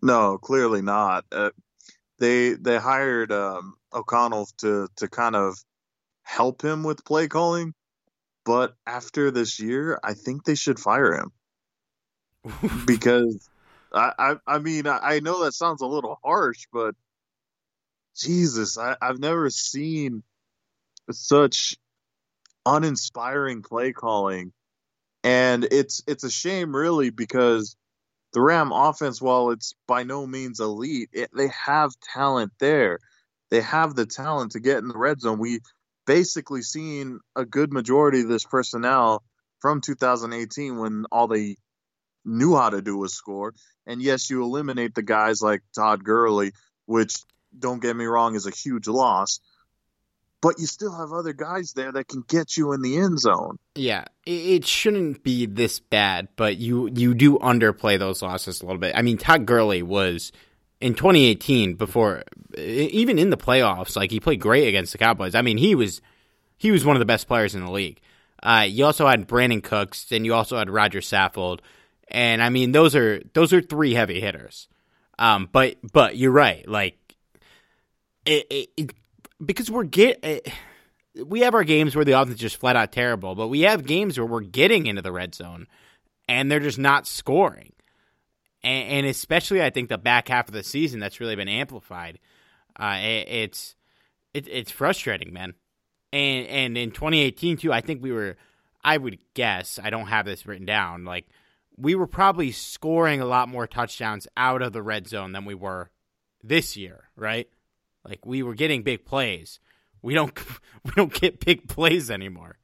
No, 0.00 0.38
clearly 0.38 0.82
not. 0.82 1.24
Uh, 1.32 1.50
they 2.18 2.54
they 2.54 2.78
hired 2.78 3.32
um, 3.32 3.74
O'Connell 3.92 4.48
to 4.58 4.88
to 4.96 5.08
kind 5.08 5.34
of 5.34 5.56
help 6.22 6.62
him 6.62 6.82
with 6.82 7.04
play 7.04 7.26
calling, 7.26 7.74
but 8.44 8.74
after 8.86 9.30
this 9.30 9.58
year, 9.58 9.98
I 10.02 10.14
think 10.14 10.44
they 10.44 10.54
should 10.54 10.78
fire 10.78 11.14
him 11.14 11.32
because 12.86 13.48
I, 13.92 14.12
I, 14.18 14.34
I 14.46 14.58
mean 14.58 14.86
I, 14.86 14.98
I, 14.98 15.20
know 15.20 15.44
that 15.44 15.54
sounds 15.54 15.80
a 15.80 15.86
little 15.86 16.18
harsh, 16.22 16.66
but 16.72 16.94
Jesus, 18.18 18.78
I, 18.78 18.96
I've 19.00 19.18
never 19.18 19.50
seen 19.50 20.22
such 21.10 21.76
uninspiring 22.66 23.62
play 23.62 23.92
calling, 23.92 24.52
and 25.24 25.64
it's 25.64 26.02
it's 26.06 26.24
a 26.24 26.30
shame 26.30 26.74
really 26.74 27.10
because 27.10 27.76
the 28.32 28.40
Ram 28.40 28.72
offense, 28.72 29.22
while 29.22 29.50
it's 29.50 29.74
by 29.86 30.02
no 30.02 30.26
means 30.26 30.60
elite, 30.60 31.08
it, 31.12 31.30
they 31.34 31.48
have 31.48 31.92
talent 32.14 32.52
there. 32.58 32.98
They 33.50 33.62
have 33.62 33.94
the 33.94 34.06
talent 34.06 34.52
to 34.52 34.60
get 34.60 34.78
in 34.78 34.88
the 34.88 34.98
red 34.98 35.20
zone. 35.20 35.38
We 35.38 35.60
basically 36.06 36.62
seen 36.62 37.20
a 37.34 37.44
good 37.44 37.72
majority 37.72 38.20
of 38.20 38.28
this 38.28 38.44
personnel 38.44 39.22
from 39.60 39.80
2018 39.80 40.78
when 40.78 41.06
all 41.10 41.26
they 41.28 41.56
knew 42.24 42.54
how 42.54 42.70
to 42.70 42.82
do 42.82 42.96
was 42.96 43.14
score. 43.14 43.54
And 43.86 44.02
yes, 44.02 44.28
you 44.28 44.42
eliminate 44.42 44.94
the 44.94 45.02
guys 45.02 45.40
like 45.40 45.62
Todd 45.74 46.04
Gurley, 46.04 46.52
which 46.84 47.24
don't 47.56 47.80
get 47.80 47.96
me 47.96 48.04
wrong 48.04 48.34
is 48.34 48.46
a 48.46 48.50
huge 48.50 48.88
loss 48.88 49.40
but 50.40 50.58
you 50.58 50.66
still 50.66 50.96
have 50.96 51.12
other 51.12 51.32
guys 51.32 51.72
there 51.72 51.92
that 51.92 52.08
can 52.08 52.22
get 52.28 52.56
you 52.56 52.72
in 52.72 52.82
the 52.82 52.96
end 52.96 53.18
zone. 53.18 53.58
Yeah, 53.74 54.04
it 54.24 54.66
shouldn't 54.66 55.22
be 55.22 55.46
this 55.46 55.80
bad, 55.80 56.28
but 56.36 56.58
you 56.58 56.88
you 56.94 57.14
do 57.14 57.38
underplay 57.38 57.98
those 57.98 58.22
losses 58.22 58.60
a 58.60 58.66
little 58.66 58.80
bit. 58.80 58.94
I 58.94 59.02
mean, 59.02 59.18
Todd 59.18 59.46
Gurley 59.46 59.82
was 59.82 60.32
in 60.80 60.94
2018 60.94 61.74
before 61.74 62.22
even 62.56 63.18
in 63.18 63.30
the 63.30 63.36
playoffs, 63.36 63.96
like 63.96 64.10
he 64.10 64.20
played 64.20 64.40
great 64.40 64.68
against 64.68 64.92
the 64.92 64.98
Cowboys. 64.98 65.34
I 65.34 65.42
mean, 65.42 65.58
he 65.58 65.74
was 65.74 66.00
he 66.56 66.70
was 66.70 66.84
one 66.84 66.96
of 66.96 67.00
the 67.00 67.06
best 67.06 67.26
players 67.26 67.54
in 67.54 67.64
the 67.64 67.70
league. 67.70 68.00
Uh, 68.40 68.66
you 68.68 68.84
also 68.84 69.08
had 69.08 69.26
Brandin 69.26 69.62
Cooks, 69.62 70.12
and 70.12 70.24
you 70.24 70.34
also 70.34 70.56
had 70.56 70.70
Rodger 70.70 71.00
Saffold, 71.00 71.60
and 72.08 72.42
I 72.42 72.48
mean 72.48 72.72
those 72.72 72.94
are 72.94 73.20
those 73.34 73.52
are 73.52 73.60
three 73.60 73.94
heavy 73.94 74.20
hitters. 74.20 74.68
Um, 75.18 75.48
but 75.50 75.78
but 75.92 76.16
you're 76.16 76.30
right, 76.30 76.66
like 76.68 77.07
it, 78.28 78.92
because 79.44 79.70
we're 79.70 79.84
get 79.84 80.18
eh, 80.22 80.40
we 81.26 81.40
have 81.40 81.54
our 81.54 81.64
games 81.64 81.96
where 81.96 82.04
the 82.04 82.12
offense 82.12 82.34
is 82.34 82.40
just 82.40 82.56
flat 82.58 82.76
out 82.76 82.92
terrible, 82.92 83.34
but 83.34 83.48
we 83.48 83.62
have 83.62 83.86
games 83.86 84.18
where 84.18 84.26
we're 84.26 84.40
getting 84.40 84.86
into 84.86 85.02
the 85.02 85.12
red 85.12 85.34
zone 85.34 85.66
and 86.28 86.50
they're 86.50 86.60
just 86.60 86.78
not 86.78 87.06
scoring. 87.06 87.72
And, 88.62 88.88
and 88.88 89.06
especially, 89.06 89.62
I 89.62 89.70
think 89.70 89.88
the 89.88 89.98
back 89.98 90.28
half 90.28 90.48
of 90.48 90.54
the 90.54 90.62
season 90.62 91.00
that's 91.00 91.20
really 91.20 91.36
been 91.36 91.48
amplified. 91.48 92.18
Uh, 92.78 92.98
it, 93.00 93.28
it's 93.28 93.76
it, 94.34 94.48
it's 94.48 94.70
frustrating, 94.70 95.32
man. 95.32 95.54
And 96.12 96.46
and 96.46 96.78
in 96.78 96.90
2018 96.90 97.58
too, 97.58 97.72
I 97.72 97.80
think 97.80 98.02
we 98.02 98.12
were. 98.12 98.36
I 98.84 98.96
would 98.96 99.18
guess 99.34 99.80
I 99.82 99.90
don't 99.90 100.06
have 100.06 100.24
this 100.24 100.46
written 100.46 100.64
down. 100.64 101.04
Like 101.04 101.26
we 101.76 101.94
were 101.94 102.06
probably 102.06 102.52
scoring 102.52 103.20
a 103.20 103.26
lot 103.26 103.48
more 103.48 103.66
touchdowns 103.66 104.26
out 104.36 104.62
of 104.62 104.72
the 104.72 104.82
red 104.82 105.08
zone 105.08 105.32
than 105.32 105.44
we 105.44 105.54
were 105.54 105.90
this 106.42 106.76
year, 106.76 107.10
right? 107.16 107.48
Like 108.04 108.24
we 108.24 108.42
were 108.42 108.54
getting 108.54 108.82
big 108.82 109.04
plays. 109.04 109.60
We 110.02 110.14
don't 110.14 110.36
we 110.84 110.90
don't 110.96 111.12
get 111.12 111.44
big 111.44 111.68
plays 111.68 112.10
anymore. 112.10 112.58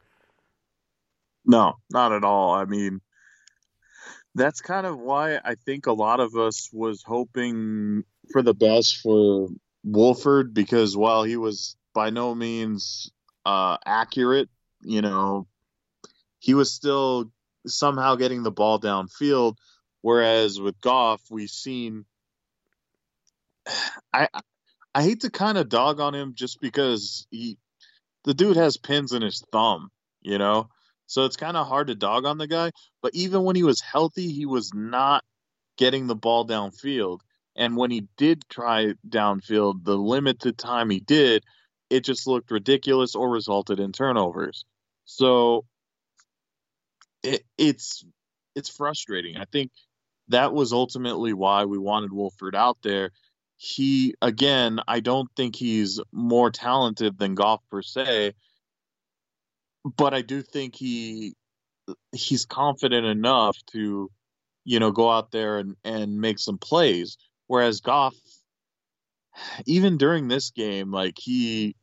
No, 1.47 1.75
not 1.91 2.13
at 2.13 2.25
all. 2.25 2.55
I 2.55 2.65
mean, 2.65 3.01
that's 4.35 4.61
kind 4.61 4.87
of 4.87 4.99
why 4.99 5.39
I 5.45 5.55
think 5.55 5.87
a 5.87 5.93
lot 5.93 6.21
of 6.21 6.35
us 6.37 6.71
was 6.73 7.03
hoping 7.05 8.05
for 8.33 8.43
the 8.43 8.55
best 8.55 8.99
for 9.03 9.49
Wolford 9.85 10.55
because 10.55 10.97
while 10.97 11.23
he 11.23 11.37
was 11.37 11.77
by 11.95 12.11
no 12.11 12.35
means 12.35 13.11
uh, 13.45 13.77
accurate, 13.85 14.49
you 14.81 15.03
know, 15.03 15.47
he 16.39 16.55
was 16.55 16.73
still 16.73 17.31
somehow 17.67 18.15
getting 18.17 18.43
the 18.43 18.51
ball 18.51 18.81
downfield. 18.81 19.57
Whereas 20.01 20.61
with 20.61 20.81
Goff, 20.81 21.23
we've 21.31 21.51
seen. 21.51 22.05
I 24.13 24.29
I 24.95 25.03
hate 25.03 25.21
to 25.23 25.31
kind 25.31 25.59
of 25.59 25.69
dog 25.69 26.01
on 26.01 26.15
him 26.15 26.35
just 26.35 26.61
because 26.61 27.27
he, 27.31 27.59
the 28.25 28.35
dude 28.35 28.57
has 28.57 28.77
pins 28.77 29.13
in 29.13 29.23
his 29.23 29.43
thumb, 29.53 29.91
you 30.23 30.39
know? 30.39 30.69
So 31.07 31.25
it's 31.25 31.37
kind 31.37 31.57
of 31.57 31.67
hard 31.67 31.89
to 31.89 31.95
dog 31.95 32.25
on 32.25 32.39
the 32.39 32.47
guy. 32.47 32.71
But 33.03 33.15
even 33.15 33.43
when 33.43 33.57
he 33.57 33.63
was 33.63 33.81
healthy, 33.81 34.31
he 34.31 34.47
was 34.47 34.73
not 34.73 35.25
getting 35.77 36.07
the 36.07 36.15
ball 36.15 36.47
downfield. 36.47 37.21
And 37.57 37.77
when 37.77 37.91
he 37.91 38.07
did 38.17 38.43
try 38.49 38.95
downfield, 39.09 39.85
the 39.85 39.97
limited 39.97 40.57
time 40.59 40.91
he 40.91 41.01
did, 41.01 41.45
it 41.91 42.05
just 42.05 42.27
looked 42.27 42.51
ridiculous 42.51 43.15
or 43.15 43.31
resulted 43.31 43.81
in 43.81 43.93
turnovers. 43.93 44.65
So 45.05 45.65
it, 47.23 47.43
it's 47.59 48.05
it's 48.55 48.69
frustrating. 48.69 49.37
I 49.37 49.45
think 49.45 49.71
that 50.29 50.53
was 50.55 50.73
ultimately 50.73 51.33
why 51.33 51.65
we 51.65 51.79
wanted 51.79 52.13
Wolford 52.13 52.55
out 52.55 52.79
there 52.83 53.11
he 53.65 54.15
again, 54.21 54.79
I 54.87 55.01
don't 55.01 55.31
think 55.37 55.57
he's 55.57 55.99
more 56.13 56.51
talented 56.51 57.19
than 57.19 57.35
Goff 57.35 57.63
per 57.71 57.81
se, 57.81 58.35
but 59.97 60.13
I 60.13 60.21
do 60.21 60.43
think 60.43 60.77
he 60.77 61.35
he's 62.13 62.45
confident 62.45 63.07
enough 63.07 63.57
to, 63.73 64.11
you 64.65 64.81
know, 64.81 64.93
go 64.93 65.11
out 65.11 65.31
there 65.31 65.59
and, 65.59 65.77
and 65.83 66.21
make 66.21 66.39
some 66.39 66.59
plays. 66.59 67.17
Whereas 67.47 67.81
Goff, 67.81 68.15
even 69.67 69.97
during 69.97 70.29
this 70.29 70.51
game, 70.51 70.91
like 70.91 71.17
he 71.19 71.75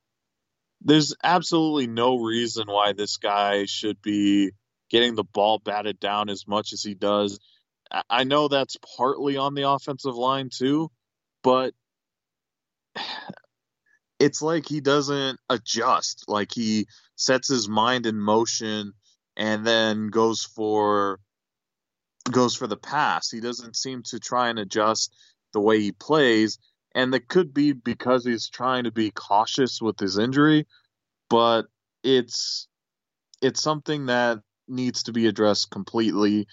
there's 0.82 1.16
absolutely 1.24 1.88
no 1.88 2.20
reason 2.20 2.68
why 2.68 2.94
this 2.94 3.18
guy 3.18 3.66
should 3.66 4.02
be 4.04 4.52
getting 4.92 5.16
the 5.16 5.24
ball 5.24 5.58
batted 5.58 6.00
down 6.00 6.30
as 6.30 6.48
much 6.48 6.74
as 6.74 6.84
he 6.84 6.94
does. 6.94 7.40
I 8.10 8.24
know 8.24 8.48
that's 8.48 8.78
partly 8.98 9.38
on 9.38 9.56
the 9.56 9.70
offensive 9.70 10.16
line 10.16 10.50
too, 10.56 10.92
but 11.44 11.74
it's 14.20 14.42
like 14.42 14.68
he 14.68 14.82
doesn't 14.82 15.40
adjust. 15.50 16.26
Like 16.28 16.52
he 16.54 16.88
sets 17.16 17.48
his 17.48 17.68
mind 17.68 18.06
in 18.06 18.20
motion 18.20 18.94
and 19.36 19.66
then 19.66 20.08
goes 20.08 20.44
for 20.44 21.20
goes 22.30 22.56
for 22.56 22.68
the 22.68 22.78
pass. 22.78 23.32
He 23.32 23.40
doesn't 23.40 23.76
seem 23.76 24.04
to 24.04 24.20
try 24.20 24.50
and 24.50 24.60
adjust 24.60 25.14
the 25.54 25.60
way 25.60 25.80
he 25.80 25.92
plays, 25.92 26.60
and 26.94 27.14
that 27.14 27.28
could 27.28 27.54
be 27.54 27.74
because 27.74 28.26
he's 28.26 28.50
trying 28.50 28.84
to 28.84 28.92
be 28.92 29.12
cautious 29.12 29.82
with 29.82 30.00
his 30.00 30.18
injury, 30.18 30.68
but 31.30 31.66
it's 32.04 32.68
it's 33.42 33.62
something 33.62 34.06
that 34.06 34.40
needs 34.68 35.04
to 35.04 35.12
be 35.12 35.28
addressed 35.28 35.72
completely 35.72 36.48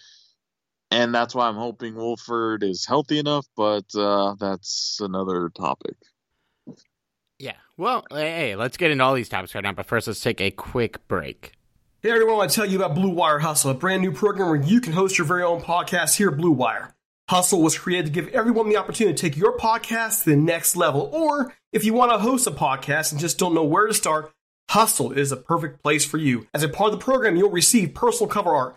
and 0.91 1.15
that's 1.15 1.35
why 1.35 1.49
I'm 1.49 1.57
hoping 1.57 1.95
Wolford 1.95 2.63
is 2.63 2.87
healthy 2.87 3.19
enough, 3.19 3.47
but 3.57 3.85
uh, 3.95 4.35
that's 4.39 4.99
another 5.01 5.51
topic. 5.57 5.97
Yeah. 7.39 7.57
Well, 7.77 8.05
hey, 8.11 8.57
let's 8.57 8.77
get 8.77 8.91
into 8.91 9.05
all 9.05 9.15
these 9.15 9.29
topics 9.29 9.55
right 9.55 9.63
now, 9.63 9.73
but 9.73 9.87
first 9.87 10.07
let's 10.07 10.21
take 10.21 10.41
a 10.41 10.51
quick 10.51 11.07
break. 11.09 11.53
Hey 12.01 12.11
everyone, 12.11 12.35
I 12.35 12.39
want 12.39 12.51
to 12.51 12.57
tell 12.57 12.67
you 12.67 12.77
about 12.77 12.95
Blue 12.95 13.11
Wire 13.11 13.41
Hustle, 13.41 13.73
a 13.73 13.75
brand 13.75 14.03
new 14.03 14.13
program 14.13 14.49
where 14.49 14.61
you 14.61 14.81
can 14.81 14.93
host 14.93 15.19
your 15.19 15.27
very 15.27 15.43
own 15.43 15.61
podcast 15.61 16.17
here 16.17 16.29
at 16.29 16.37
Blue 16.37 16.53
Wire. 16.53 16.95
Hustle 17.29 17.61
was 17.61 17.77
created 17.77 18.07
to 18.07 18.13
give 18.13 18.29
everyone 18.29 18.69
the 18.69 18.77
opportunity 18.77 19.15
to 19.15 19.21
take 19.21 19.37
your 19.37 19.59
podcast 19.59 20.23
to 20.23 20.31
the 20.31 20.37
next 20.37 20.77
level, 20.77 21.11
or 21.13 21.53
if 21.73 21.85
you 21.85 21.93
want 21.93 22.13
to 22.13 22.19
host 22.19 22.47
a 22.47 22.51
podcast 22.51 23.11
and 23.11 23.21
just 23.21 23.37
don't 23.37 23.53
know 23.53 23.65
where 23.65 23.87
to 23.87 23.95
start, 23.95 24.33
Hustle 24.71 25.13
is 25.13 25.33
a 25.33 25.37
perfect 25.37 25.83
place 25.83 26.05
for 26.05 26.19
you. 26.19 26.47
As 26.55 26.63
a 26.63 26.69
part 26.69 26.93
of 26.93 26.99
the 26.99 27.05
program, 27.05 27.37
you'll 27.37 27.51
receive 27.51 27.95
personal 27.95 28.29
cover 28.29 28.55
art, 28.55 28.77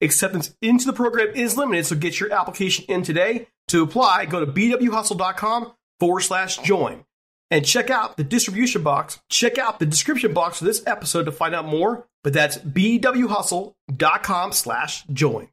Acceptance 0.00 0.54
into 0.60 0.86
the 0.86 0.92
program 0.92 1.28
is 1.34 1.56
limited, 1.56 1.86
so 1.86 1.96
get 1.96 2.20
your 2.20 2.32
application 2.32 2.84
in 2.88 3.02
today. 3.02 3.48
To 3.68 3.82
apply, 3.82 4.26
go 4.26 4.44
to 4.44 4.50
bwhustle.com 4.50 5.72
forward 6.00 6.20
slash 6.20 6.58
join 6.58 7.04
and 7.50 7.64
check 7.64 7.90
out 7.90 8.16
the 8.16 8.24
distribution 8.24 8.82
box. 8.82 9.20
Check 9.30 9.58
out 9.58 9.78
the 9.78 9.86
description 9.86 10.34
box 10.34 10.58
for 10.58 10.64
this 10.64 10.82
episode 10.86 11.24
to 11.24 11.32
find 11.32 11.54
out 11.54 11.66
more. 11.66 12.06
But 12.22 12.32
that's 12.32 12.58
bwhustle.com 12.58 14.52
slash 14.52 15.04
join. 15.12 15.48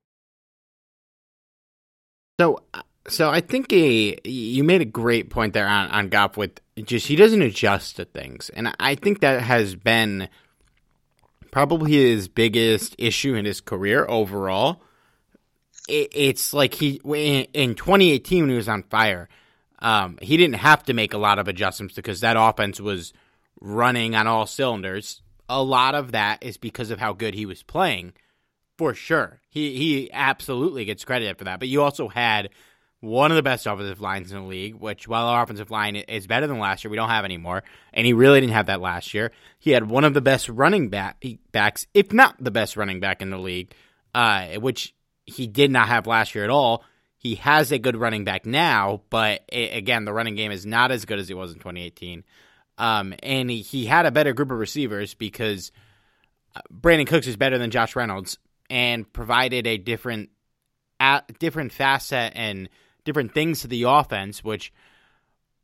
So, 2.39 2.63
so 3.08 3.30
I 3.30 3.41
think 3.41 3.71
a 3.71 4.17
you 4.23 4.63
made 4.63 4.82
a 4.82 4.86
great 4.86 5.30
point 5.30 5.54
there 5.54 5.67
on 5.67 5.89
on 5.89 6.10
Goff 6.10 6.38
with 6.38 6.60
just 6.84 7.08
he 7.08 7.15
doesn't 7.15 7.41
adjust 7.41 7.97
to 7.97 8.06
things, 8.06 8.49
and 8.49 8.73
I 8.80 8.95
think 8.95 9.19
that 9.19 9.41
has 9.43 9.75
been 9.75 10.27
probably 11.52 11.92
his 11.92 12.28
biggest 12.28 12.96
issue 12.98 13.36
in 13.36 13.46
his 13.46 13.62
career 13.62 14.06
overall. 14.08 14.82
It, 15.88 16.10
it's 16.14 16.54
like 16.54 16.74
he 16.74 17.02
in 17.54 17.76
2018 17.76 18.44
when 18.44 18.50
he 18.50 18.56
was 18.56 18.70
on 18.70 18.84
fire 18.84 19.30
um, 19.82 20.20
he 20.22 20.38
didn't 20.38 20.56
have 20.56 20.84
to 20.84 20.94
make 20.94 21.14
a 21.14 21.18
lot 21.18 21.40
of 21.40 21.48
adjustments 21.48 21.96
because 21.96 22.22
that 22.22 22.38
offense 22.38 22.80
was 22.80 23.14
running 23.60 24.16
on 24.16 24.28
all 24.28 24.46
cylinders. 24.46 25.22
A 25.50 25.62
lot 25.62 25.96
of 25.96 26.12
that 26.12 26.44
is 26.44 26.58
because 26.58 26.92
of 26.92 27.00
how 27.00 27.14
good 27.14 27.34
he 27.34 27.46
was 27.46 27.64
playing, 27.64 28.14
for 28.78 28.94
sure. 28.94 29.42
He 29.50 29.78
he 29.78 30.12
absolutely 30.14 30.86
gets 30.86 31.04
credit 31.04 31.38
for 31.38 31.46
that. 31.46 31.60
But 31.60 31.68
you 31.68 31.82
also 31.82 32.08
had 32.08 32.50
one 33.02 33.32
of 33.32 33.36
the 33.36 33.44
best 33.44 33.66
offensive 33.66 34.00
lines 34.00 34.32
in 34.32 34.38
the 34.38 34.48
league, 34.48 34.76
which 34.76 35.08
while 35.08 35.26
our 35.26 35.44
offensive 35.44 35.72
line 35.72 35.96
is 35.96 36.28
better 36.28 36.46
than 36.46 36.60
last 36.60 36.84
year, 36.84 36.92
we 36.92 36.98
don't 36.98 37.10
have 37.10 37.26
anymore. 37.26 37.64
And 37.94 38.06
he 38.06 38.14
really 38.14 38.40
didn't 38.40 38.54
have 38.54 38.68
that 38.68 38.80
last 38.80 39.14
year. 39.14 39.32
He 39.60 39.72
had 39.72 39.90
one 39.90 40.04
of 40.04 40.14
the 40.14 40.22
best 40.22 40.48
running 40.48 40.90
back, 40.90 41.24
backs, 41.52 41.88
if 41.96 42.14
not 42.14 42.36
the 42.42 42.52
best 42.52 42.78
running 42.78 43.00
back 43.00 43.24
in 43.24 43.32
the 43.32 43.40
league, 43.40 43.74
uh, 44.14 44.60
which 44.60 44.94
he 45.26 45.48
did 45.48 45.72
not 45.72 45.88
have 45.88 46.06
last 46.06 46.36
year 46.36 46.44
at 46.44 46.52
all. 46.52 46.84
He 47.18 47.36
has 47.36 47.72
a 47.72 47.80
good 47.80 47.98
running 47.98 48.24
back 48.24 48.46
now, 48.46 49.02
but 49.10 49.42
it, 49.48 49.76
again, 49.76 50.06
the 50.06 50.14
running 50.14 50.36
game 50.36 50.52
is 50.52 50.66
not 50.66 50.92
as 50.92 51.06
good 51.06 51.20
as 51.20 51.30
it 51.30 51.38
was 51.38 51.52
in 51.52 51.58
2018. 51.58 52.24
Um, 52.78 53.14
and 53.24 53.50
he, 53.50 53.62
he 53.62 53.86
had 53.86 54.06
a 54.06 54.12
better 54.12 54.34
group 54.34 54.52
of 54.52 54.58
receivers 54.58 55.16
because 55.16 55.72
Brandin 56.72 57.08
Cooks 57.08 57.28
is 57.28 57.36
better 57.36 57.58
than 57.58 57.72
Josh 57.72 57.96
Reynolds 57.96 58.38
and 58.70 59.12
provided 59.12 59.66
a 59.66 59.78
different, 59.78 60.30
a, 61.00 61.24
different 61.40 61.72
facet 61.72 62.34
and 62.36 62.70
different 63.04 63.34
things 63.34 63.62
to 63.62 63.68
the 63.68 63.84
offense, 63.84 64.44
which 64.44 64.72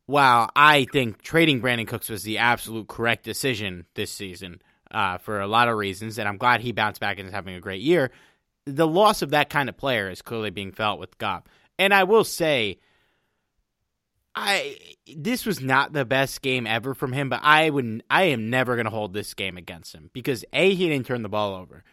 while 0.05 0.49
I 0.55 0.85
think 0.91 1.21
trading 1.21 1.61
Brandin 1.61 1.87
Cooks 1.87 2.09
was 2.09 2.23
the 2.23 2.39
absolute 2.39 2.87
correct 2.87 3.23
decision 3.23 3.85
this 3.93 4.11
season 4.11 4.61
uh, 4.91 5.17
for 5.17 5.39
a 5.39 5.47
lot 5.47 5.67
of 5.67 5.77
reasons, 5.77 6.17
and 6.17 6.27
I'm 6.27 6.37
glad 6.37 6.61
he 6.61 6.71
bounced 6.71 7.01
back 7.01 7.19
and 7.19 7.27
is 7.27 7.33
having 7.33 7.55
a 7.55 7.59
great 7.59 7.81
year, 7.81 8.11
the 8.65 8.87
loss 8.87 9.21
of 9.21 9.31
that 9.31 9.49
kind 9.49 9.69
of 9.69 9.77
player 9.77 10.09
is 10.09 10.21
clearly 10.21 10.49
being 10.49 10.71
felt 10.71 10.99
with 10.99 11.17
Goff. 11.17 11.43
And 11.77 11.93
I 11.93 12.03
will 12.03 12.23
say, 12.23 12.79
I 14.35 14.77
this 15.15 15.45
was 15.45 15.61
not 15.61 15.93
the 15.93 16.05
best 16.05 16.41
game 16.41 16.67
ever 16.67 16.93
from 16.93 17.11
him, 17.11 17.29
but 17.29 17.41
I 17.43 17.69
would 17.69 18.03
I 18.09 18.23
am 18.23 18.49
never 18.49 18.75
going 18.75 18.85
to 18.85 18.91
hold 18.91 19.13
this 19.13 19.33
game 19.33 19.57
against 19.57 19.95
him 19.95 20.11
because 20.13 20.45
a 20.53 20.73
he 20.73 20.89
didn't 20.89 21.07
turn 21.07 21.23
the 21.23 21.29
ball 21.29 21.55
over. 21.55 21.83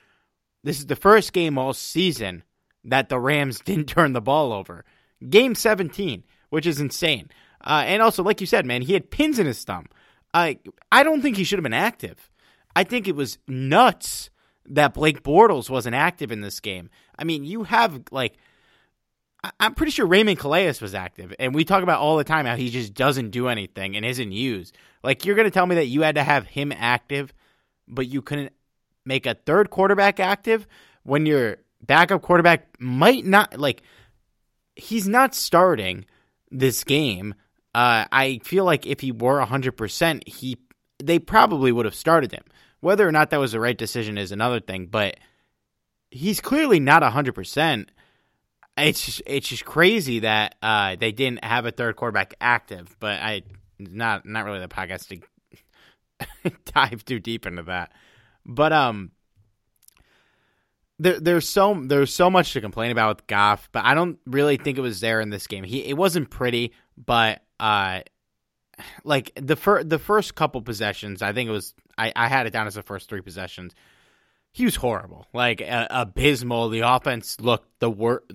This 0.62 0.78
is 0.78 0.86
the 0.86 0.96
first 0.96 1.32
game 1.32 1.58
all 1.58 1.72
season 1.72 2.42
that 2.84 3.08
the 3.08 3.18
Rams 3.18 3.60
didn't 3.64 3.86
turn 3.86 4.12
the 4.12 4.20
ball 4.20 4.52
over. 4.52 4.84
Game 5.28 5.54
17, 5.54 6.24
which 6.50 6.66
is 6.66 6.80
insane. 6.80 7.28
Uh, 7.62 7.82
and 7.86 8.02
also, 8.02 8.22
like 8.22 8.40
you 8.40 8.46
said, 8.46 8.66
man, 8.66 8.82
he 8.82 8.92
had 8.92 9.10
pins 9.10 9.38
in 9.38 9.46
his 9.46 9.62
thumb. 9.64 9.86
I 10.32 10.58
I 10.92 11.02
don't 11.02 11.22
think 11.22 11.36
he 11.36 11.44
should 11.44 11.58
have 11.58 11.64
been 11.64 11.72
active. 11.72 12.30
I 12.76 12.84
think 12.84 13.06
it 13.06 13.16
was 13.16 13.38
nuts 13.46 14.30
that 14.66 14.94
Blake 14.94 15.22
Bortles 15.22 15.70
wasn't 15.70 15.94
active 15.94 16.32
in 16.32 16.40
this 16.40 16.60
game. 16.60 16.90
I 17.18 17.24
mean, 17.24 17.44
you 17.44 17.64
have 17.64 18.02
like 18.10 18.34
I'm 19.60 19.74
pretty 19.74 19.92
sure 19.92 20.06
Raymond 20.06 20.38
Calais 20.38 20.74
was 20.80 20.94
active, 20.94 21.34
and 21.38 21.54
we 21.54 21.64
talk 21.64 21.82
about 21.82 22.00
all 22.00 22.16
the 22.16 22.24
time 22.24 22.46
how 22.46 22.56
he 22.56 22.70
just 22.70 22.94
doesn't 22.94 23.30
do 23.30 23.48
anything 23.48 23.96
and 23.96 24.04
isn't 24.04 24.32
used. 24.32 24.76
Like 25.02 25.24
you're 25.24 25.36
going 25.36 25.46
to 25.46 25.50
tell 25.50 25.66
me 25.66 25.74
that 25.76 25.86
you 25.86 26.02
had 26.02 26.14
to 26.14 26.22
have 26.22 26.46
him 26.46 26.72
active, 26.72 27.32
but 27.86 28.08
you 28.08 28.22
couldn't 28.22 28.52
make 29.04 29.26
a 29.26 29.34
third 29.34 29.70
quarterback 29.70 30.18
active 30.18 30.66
when 31.02 31.26
your 31.26 31.58
backup 31.82 32.22
quarterback 32.22 32.80
might 32.80 33.26
not 33.26 33.58
like 33.58 33.82
he's 34.76 35.08
not 35.08 35.34
starting 35.34 36.04
this 36.50 36.84
game. 36.84 37.34
Uh, 37.74 38.04
I 38.10 38.40
feel 38.44 38.64
like 38.64 38.86
if 38.86 39.00
he 39.00 39.12
were 39.12 39.44
100%, 39.44 40.28
he 40.28 40.58
they 41.02 41.18
probably 41.18 41.72
would 41.72 41.86
have 41.86 41.94
started 41.94 42.32
him. 42.32 42.44
Whether 42.80 43.06
or 43.06 43.12
not 43.12 43.30
that 43.30 43.40
was 43.40 43.52
the 43.52 43.60
right 43.60 43.76
decision 43.76 44.16
is 44.16 44.30
another 44.30 44.60
thing, 44.60 44.86
but 44.86 45.16
he's 46.10 46.40
clearly 46.40 46.78
not 46.80 47.02
100%. 47.02 47.88
It's 48.76 49.04
just, 49.04 49.22
it's 49.26 49.48
just 49.48 49.64
crazy 49.64 50.20
that 50.20 50.56
uh, 50.62 50.96
they 50.96 51.12
didn't 51.12 51.44
have 51.44 51.66
a 51.66 51.70
third 51.70 51.96
quarterback 51.96 52.34
active, 52.40 52.94
but 53.00 53.20
I 53.20 53.42
not 53.78 54.26
not 54.26 54.44
really 54.44 54.60
the 54.60 54.68
podcast 54.68 55.08
to 55.08 56.50
dive 56.72 57.04
too 57.04 57.18
deep 57.18 57.46
into 57.46 57.64
that. 57.64 57.92
But 58.44 58.72
um 58.72 59.10
there, 60.98 61.18
there's 61.18 61.48
so 61.48 61.80
there's 61.86 62.14
so 62.14 62.30
much 62.30 62.52
to 62.52 62.60
complain 62.60 62.90
about 62.90 63.16
with 63.16 63.26
Goff, 63.26 63.68
but 63.72 63.84
I 63.84 63.94
don't 63.94 64.18
really 64.26 64.56
think 64.56 64.78
it 64.78 64.82
was 64.82 65.00
there 65.00 65.20
in 65.20 65.30
this 65.30 65.46
game. 65.46 65.64
He 65.64 65.84
it 65.84 65.96
wasn't 65.96 66.30
pretty, 66.30 66.72
but 66.96 67.42
uh, 67.58 68.00
like 69.04 69.32
the 69.34 69.56
fir- 69.56 69.84
the 69.84 69.98
first 69.98 70.34
couple 70.34 70.62
possessions, 70.62 71.22
I 71.22 71.32
think 71.32 71.48
it 71.48 71.52
was 71.52 71.74
I, 71.98 72.12
I 72.14 72.28
had 72.28 72.46
it 72.46 72.52
down 72.52 72.66
as 72.66 72.74
the 72.74 72.82
first 72.82 73.08
three 73.08 73.20
possessions. 73.20 73.74
He 74.52 74.64
was 74.64 74.76
horrible, 74.76 75.26
like 75.32 75.60
uh, 75.60 75.88
abysmal. 75.90 76.68
The 76.68 76.80
offense 76.80 77.40
looked 77.40 77.80
the 77.80 77.90
worst 77.90 78.26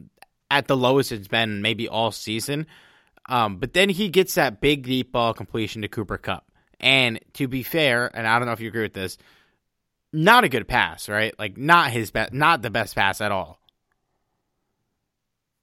at 0.51 0.67
the 0.67 0.75
lowest 0.75 1.11
it's 1.11 1.27
been 1.27 1.61
maybe 1.61 1.87
all 1.87 2.11
season. 2.11 2.67
Um, 3.27 3.57
but 3.57 3.73
then 3.73 3.89
he 3.89 4.09
gets 4.09 4.35
that 4.35 4.59
big 4.59 4.83
deep 4.83 5.11
ball 5.11 5.33
completion 5.33 5.83
to 5.83 5.87
Cooper 5.87 6.17
Kupp, 6.17 6.45
and 6.79 7.19
to 7.33 7.47
be 7.47 7.63
fair, 7.63 8.09
and 8.13 8.27
I 8.27 8.37
don't 8.37 8.47
know 8.47 8.53
if 8.53 8.59
you 8.59 8.67
agree 8.67 8.81
with 8.81 8.93
this 8.93 9.17
not 10.11 10.43
a 10.43 10.49
good 10.49 10.67
pass, 10.67 11.09
right? 11.09 11.33
Like 11.37 11.57
not 11.57 11.91
his 11.91 12.11
best, 12.11 12.33
not 12.33 12.61
the 12.61 12.69
best 12.69 12.95
pass 12.95 13.21
at 13.21 13.31
all. 13.31 13.59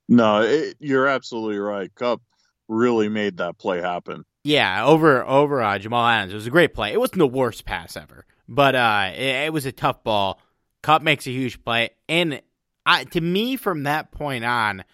No, 0.09 0.43
it, 0.43 0.77
you're 0.79 1.09
absolutely 1.09 1.59
right. 1.59 1.93
Kupp 1.95 2.23
really 2.69 3.09
made 3.09 3.39
that 3.39 3.59
play 3.59 3.81
happen. 3.81 4.25
Yeah, 4.45 4.87
over 4.87 5.25
over 5.25 5.61
uh, 5.61 5.79
Jamal 5.79 6.07
Adams. 6.07 6.33
It 6.33 6.37
was 6.37 6.47
a 6.47 6.51
great 6.51 6.75
play. 6.75 6.93
It 6.93 7.01
wasn't 7.01 7.19
the 7.19 7.27
worst 7.27 7.65
pass 7.65 7.97
ever, 7.97 8.25
but 8.49 8.75
uh, 8.75 9.11
it, 9.13 9.47
it 9.47 9.53
was 9.53 9.67
a 9.67 9.73
tough 9.73 10.05
ball. 10.05 10.41
Kupp 10.83 11.03
makes 11.03 11.27
a 11.27 11.31
huge 11.31 11.65
play, 11.65 11.91
and 12.09 12.41
I, 12.85 13.05
to 13.05 13.21
me, 13.21 13.57
from 13.57 13.83
that 13.83 14.13
point 14.13 14.45
on, 14.45 14.85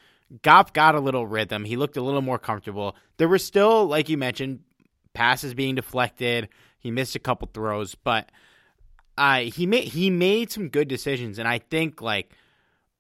Goff 0.41 0.73
got 0.73 0.95
a 0.95 1.01
little 1.01 1.27
rhythm. 1.27 1.65
He 1.65 1.77
looked 1.77 1.99
a 1.99 2.03
little 2.03 2.23
more 2.23 2.39
comfortable. 2.39 2.97
There 3.19 3.29
were 3.29 3.39
still, 3.39 3.85
like 3.85 4.09
you 4.09 4.17
mentioned, 4.17 4.61
passes 5.13 5.53
being 5.53 5.75
deflected. 5.75 6.49
He 6.79 6.91
missed 6.91 7.15
a 7.15 7.19
couple 7.19 7.51
throws, 7.53 7.95
but 7.95 8.31
uh, 9.17 9.41
he 9.41 9.67
made 9.67 9.85
he 9.85 10.11
made 10.11 10.51
some 10.51 10.69
good 10.69 10.89
decisions, 10.89 11.39
and 11.39 11.47
I 11.47 11.59
think 11.59 12.01
like 12.01 12.33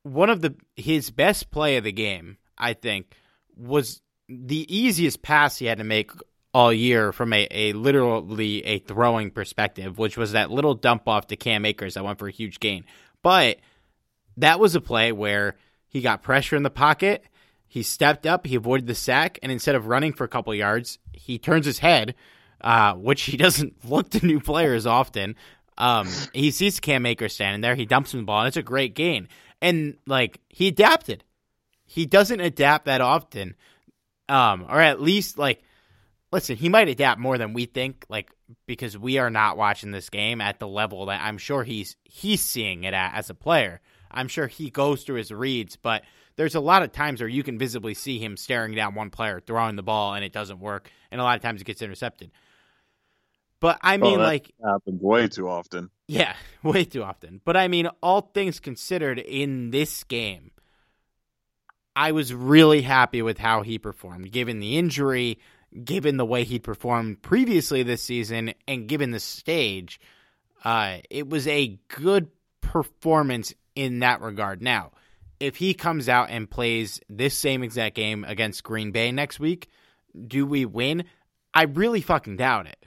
one 0.02 0.30
of 0.30 0.40
the 0.40 0.54
his 0.76 1.10
best 1.10 1.50
play 1.50 1.76
of 1.76 1.84
the 1.84 1.92
game, 1.92 2.38
I 2.58 2.74
think, 2.74 3.14
was 3.56 4.02
the 4.28 4.66
easiest 4.74 5.22
pass 5.22 5.58
he 5.58 5.66
had 5.66 5.78
to 5.78 5.84
make 5.84 6.10
all 6.54 6.72
year 6.72 7.12
from 7.12 7.32
a, 7.32 7.48
a 7.50 7.72
literally 7.72 8.64
a 8.64 8.78
throwing 8.80 9.30
perspective, 9.30 9.98
which 9.98 10.16
was 10.16 10.32
that 10.32 10.50
little 10.50 10.74
dump 10.74 11.08
off 11.08 11.28
to 11.28 11.36
Cam 11.36 11.64
Akers 11.64 11.94
that 11.94 12.04
went 12.04 12.18
for 12.18 12.28
a 12.28 12.32
huge 12.32 12.60
gain. 12.60 12.84
But 13.22 13.58
that 14.36 14.60
was 14.60 14.74
a 14.74 14.80
play 14.80 15.12
where 15.12 15.56
he 15.88 16.00
got 16.00 16.22
pressure 16.22 16.56
in 16.56 16.62
the 16.62 16.70
pocket, 16.70 17.24
he 17.66 17.82
stepped 17.82 18.26
up, 18.26 18.46
he 18.46 18.54
avoided 18.54 18.86
the 18.86 18.94
sack, 18.94 19.38
and 19.42 19.50
instead 19.50 19.74
of 19.74 19.86
running 19.86 20.12
for 20.12 20.24
a 20.24 20.28
couple 20.28 20.54
yards, 20.54 20.98
he 21.12 21.38
turns 21.38 21.64
his 21.64 21.78
head, 21.78 22.14
uh, 22.60 22.94
which 22.94 23.22
he 23.22 23.36
doesn't 23.38 23.84
look 23.88 24.10
to 24.10 24.26
new 24.26 24.40
players 24.40 24.86
often, 24.86 25.36
um, 25.82 26.08
he 26.32 26.52
sees 26.52 26.78
Cam 26.78 27.04
Akers 27.06 27.34
standing 27.34 27.60
there. 27.60 27.74
He 27.74 27.86
dumps 27.86 28.14
him 28.14 28.20
the 28.20 28.24
ball, 28.24 28.42
and 28.42 28.48
it's 28.48 28.56
a 28.56 28.62
great 28.62 28.94
gain. 28.94 29.26
And 29.60 29.96
like 30.06 30.40
he 30.48 30.68
adapted. 30.68 31.24
He 31.84 32.06
doesn't 32.06 32.38
adapt 32.38 32.84
that 32.84 33.00
often, 33.00 33.56
um, 34.28 34.64
or 34.68 34.80
at 34.80 35.02
least 35.02 35.38
like, 35.38 35.60
listen, 36.30 36.56
he 36.56 36.68
might 36.68 36.88
adapt 36.88 37.20
more 37.20 37.36
than 37.36 37.52
we 37.52 37.66
think. 37.66 38.06
Like 38.08 38.30
because 38.66 38.96
we 38.96 39.18
are 39.18 39.28
not 39.28 39.56
watching 39.56 39.90
this 39.90 40.08
game 40.08 40.40
at 40.40 40.60
the 40.60 40.68
level 40.68 41.06
that 41.06 41.20
I'm 41.20 41.36
sure 41.36 41.64
he's 41.64 41.96
he's 42.04 42.42
seeing 42.42 42.84
it 42.84 42.94
at 42.94 43.14
as 43.16 43.28
a 43.28 43.34
player. 43.34 43.80
I'm 44.08 44.28
sure 44.28 44.46
he 44.46 44.70
goes 44.70 45.02
through 45.02 45.16
his 45.16 45.32
reads, 45.32 45.74
but 45.74 46.04
there's 46.36 46.54
a 46.54 46.60
lot 46.60 46.84
of 46.84 46.92
times 46.92 47.20
where 47.20 47.28
you 47.28 47.42
can 47.42 47.58
visibly 47.58 47.94
see 47.94 48.20
him 48.20 48.36
staring 48.36 48.76
down 48.76 48.94
one 48.94 49.10
player, 49.10 49.40
throwing 49.40 49.74
the 49.74 49.82
ball, 49.82 50.14
and 50.14 50.24
it 50.24 50.32
doesn't 50.32 50.60
work, 50.60 50.92
and 51.10 51.20
a 51.20 51.24
lot 51.24 51.34
of 51.34 51.42
times 51.42 51.60
it 51.60 51.64
gets 51.64 51.82
intercepted. 51.82 52.30
But 53.62 53.78
I 53.80 53.96
mean, 53.96 54.18
oh, 54.18 54.22
like, 54.24 54.52
happens 54.60 55.00
way 55.00 55.28
too 55.28 55.48
often. 55.48 55.88
Yeah, 56.08 56.34
way 56.64 56.84
too 56.84 57.04
often. 57.04 57.40
But 57.44 57.56
I 57.56 57.68
mean, 57.68 57.88
all 58.02 58.22
things 58.34 58.58
considered, 58.58 59.20
in 59.20 59.70
this 59.70 60.02
game, 60.02 60.50
I 61.94 62.10
was 62.10 62.34
really 62.34 62.82
happy 62.82 63.22
with 63.22 63.38
how 63.38 63.62
he 63.62 63.78
performed, 63.78 64.32
given 64.32 64.58
the 64.58 64.78
injury, 64.78 65.38
given 65.84 66.16
the 66.16 66.26
way 66.26 66.42
he 66.42 66.58
performed 66.58 67.22
previously 67.22 67.84
this 67.84 68.02
season, 68.02 68.52
and 68.66 68.88
given 68.88 69.12
the 69.12 69.20
stage. 69.20 70.00
Uh, 70.64 70.96
it 71.08 71.28
was 71.28 71.46
a 71.46 71.78
good 71.86 72.32
performance 72.62 73.54
in 73.76 74.00
that 74.00 74.22
regard. 74.22 74.60
Now, 74.60 74.90
if 75.38 75.54
he 75.54 75.72
comes 75.72 76.08
out 76.08 76.30
and 76.30 76.50
plays 76.50 77.00
this 77.08 77.38
same 77.38 77.62
exact 77.62 77.94
game 77.94 78.24
against 78.24 78.64
Green 78.64 78.90
Bay 78.90 79.12
next 79.12 79.38
week, 79.38 79.68
do 80.26 80.46
we 80.46 80.64
win? 80.64 81.04
I 81.54 81.64
really 81.64 82.00
fucking 82.00 82.38
doubt 82.38 82.66
it 82.66 82.81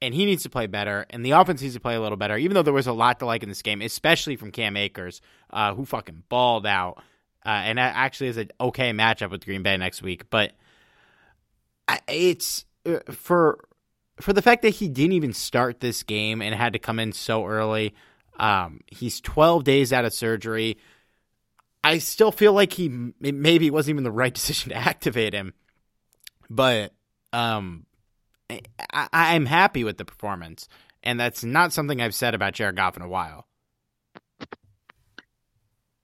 and 0.00 0.14
he 0.14 0.24
needs 0.24 0.42
to 0.44 0.50
play 0.50 0.66
better, 0.66 1.06
and 1.10 1.24
the 1.24 1.32
offense 1.32 1.60
needs 1.60 1.74
to 1.74 1.80
play 1.80 1.94
a 1.94 2.00
little 2.00 2.16
better. 2.16 2.36
Even 2.36 2.54
though 2.54 2.62
there 2.62 2.72
was 2.72 2.86
a 2.86 2.92
lot 2.92 3.18
to 3.18 3.26
like 3.26 3.42
in 3.42 3.48
this 3.48 3.62
game, 3.62 3.82
especially 3.82 4.36
from 4.36 4.50
Cam 4.50 4.76
Akers, 4.76 5.20
uh, 5.50 5.74
who 5.74 5.84
fucking 5.84 6.22
balled 6.28 6.66
out, 6.66 7.02
uh, 7.44 7.48
and 7.48 7.78
that 7.78 7.94
actually 7.96 8.28
is 8.28 8.36
an 8.36 8.50
okay 8.60 8.92
matchup 8.92 9.30
with 9.30 9.44
Green 9.44 9.62
Bay 9.62 9.76
next 9.76 10.02
week. 10.02 10.30
But 10.30 10.52
it's 12.06 12.64
uh, 12.86 12.98
for 13.10 13.58
for 14.20 14.32
the 14.32 14.42
fact 14.42 14.62
that 14.62 14.70
he 14.70 14.88
didn't 14.88 15.12
even 15.12 15.32
start 15.32 15.80
this 15.80 16.02
game 16.02 16.42
and 16.42 16.54
had 16.54 16.72
to 16.72 16.78
come 16.78 16.98
in 16.98 17.12
so 17.12 17.46
early. 17.46 17.94
Um, 18.38 18.80
he's 18.86 19.20
12 19.20 19.64
days 19.64 19.92
out 19.92 20.04
of 20.04 20.12
surgery. 20.12 20.78
I 21.82 21.98
still 21.98 22.32
feel 22.32 22.52
like 22.52 22.72
he 22.72 22.88
maybe 23.20 23.70
wasn't 23.70 23.94
even 23.94 24.04
the 24.04 24.10
right 24.10 24.34
decision 24.34 24.70
to 24.70 24.76
activate 24.76 25.34
him, 25.34 25.54
but 26.50 26.92
um, 27.32 27.86
I, 28.50 29.34
am 29.34 29.46
happy 29.46 29.84
with 29.84 29.98
the 29.98 30.04
performance, 30.04 30.68
and 31.02 31.20
that's 31.20 31.44
not 31.44 31.72
something 31.72 32.00
I've 32.00 32.14
said 32.14 32.34
about 32.34 32.54
Jared 32.54 32.76
Goff 32.76 32.96
in 32.96 33.02
a 33.02 33.08
while. 33.08 33.46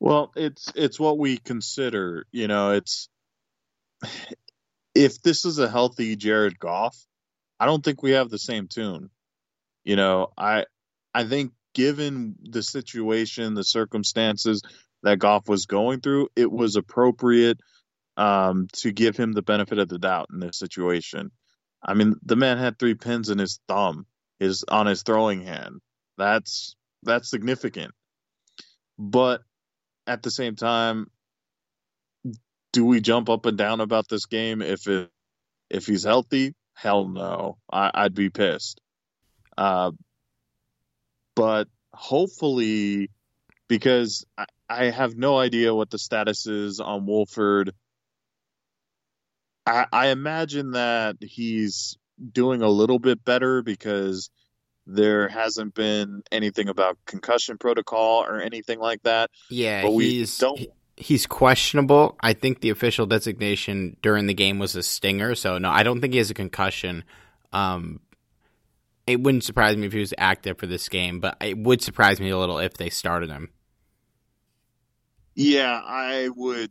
Well, 0.00 0.32
it's 0.36 0.70
it's 0.74 1.00
what 1.00 1.18
we 1.18 1.38
consider. 1.38 2.26
You 2.30 2.48
know, 2.48 2.72
it's 2.72 3.08
if 4.94 5.22
this 5.22 5.44
is 5.44 5.58
a 5.58 5.70
healthy 5.70 6.16
Jared 6.16 6.58
Goff, 6.58 6.96
I 7.58 7.66
don't 7.66 7.82
think 7.82 8.02
we 8.02 8.12
have 8.12 8.28
the 8.28 8.38
same 8.38 8.68
tune. 8.68 9.08
You 9.84 9.96
know, 9.96 10.28
I 10.36 10.66
I 11.14 11.24
think 11.24 11.52
given 11.74 12.36
the 12.42 12.62
situation, 12.62 13.54
the 13.54 13.64
circumstances 13.64 14.62
that 15.02 15.18
Goff 15.18 15.48
was 15.48 15.66
going 15.66 16.00
through, 16.00 16.28
it 16.36 16.50
was 16.50 16.76
appropriate 16.76 17.58
um, 18.16 18.68
to 18.74 18.92
give 18.92 19.16
him 19.16 19.32
the 19.32 19.42
benefit 19.42 19.78
of 19.78 19.88
the 19.88 19.98
doubt 19.98 20.28
in 20.32 20.40
this 20.40 20.58
situation. 20.58 21.30
I 21.84 21.94
mean, 21.94 22.14
the 22.24 22.36
man 22.36 22.58
had 22.58 22.78
three 22.78 22.94
pins 22.94 23.28
in 23.28 23.38
his 23.38 23.60
thumb, 23.68 24.06
his 24.38 24.64
on 24.68 24.86
his 24.86 25.02
throwing 25.02 25.42
hand. 25.42 25.80
That's 26.16 26.76
that's 27.02 27.30
significant. 27.30 27.92
But 28.98 29.42
at 30.06 30.22
the 30.22 30.30
same 30.30 30.56
time, 30.56 31.10
do 32.72 32.84
we 32.84 33.00
jump 33.00 33.28
up 33.28 33.46
and 33.46 33.58
down 33.58 33.80
about 33.80 34.08
this 34.08 34.26
game 34.26 34.62
if 34.62 34.86
it 34.86 35.10
if 35.70 35.86
he's 35.86 36.04
healthy? 36.04 36.54
Hell 36.74 37.08
no. 37.08 37.58
I, 37.70 38.04
would 38.04 38.14
be 38.14 38.30
pissed. 38.30 38.80
Uh, 39.56 39.92
but 41.36 41.68
hopefully, 41.92 43.10
because 43.68 44.24
I, 44.36 44.46
I 44.68 44.84
have 44.86 45.16
no 45.16 45.38
idea 45.38 45.74
what 45.74 45.90
the 45.90 45.98
status 45.98 46.46
is 46.46 46.80
on 46.80 47.06
Wolford. 47.06 47.72
I, 49.66 49.86
I 49.92 50.06
imagine 50.08 50.72
that 50.72 51.16
he's 51.20 51.96
doing 52.32 52.62
a 52.62 52.68
little 52.68 52.98
bit 52.98 53.24
better 53.24 53.62
because 53.62 54.30
there 54.86 55.28
hasn't 55.28 55.74
been 55.74 56.22
anything 56.30 56.68
about 56.68 56.98
concussion 57.06 57.58
protocol 57.58 58.24
or 58.24 58.40
anything 58.40 58.78
like 58.78 59.02
that. 59.04 59.30
Yeah, 59.48 59.82
but 59.82 59.92
we 59.92 60.10
he's 60.10 60.38
don't. 60.38 60.60
he's 60.96 61.26
questionable. 61.26 62.16
I 62.20 62.34
think 62.34 62.60
the 62.60 62.70
official 62.70 63.06
designation 63.06 63.96
during 64.02 64.26
the 64.26 64.34
game 64.34 64.58
was 64.58 64.76
a 64.76 64.82
stinger, 64.82 65.34
so 65.34 65.58
no, 65.58 65.70
I 65.70 65.82
don't 65.82 66.00
think 66.00 66.12
he 66.12 66.18
has 66.18 66.30
a 66.30 66.34
concussion. 66.34 67.04
Um, 67.52 68.00
it 69.06 69.20
wouldn't 69.20 69.44
surprise 69.44 69.76
me 69.76 69.86
if 69.86 69.92
he 69.92 70.00
was 70.00 70.14
active 70.18 70.58
for 70.58 70.66
this 70.66 70.88
game, 70.88 71.20
but 71.20 71.36
it 71.40 71.58
would 71.58 71.82
surprise 71.82 72.20
me 72.20 72.30
a 72.30 72.38
little 72.38 72.58
if 72.58 72.74
they 72.74 72.90
started 72.90 73.30
him. 73.30 73.50
Yeah, 75.34 75.80
I 75.84 76.28
would. 76.34 76.70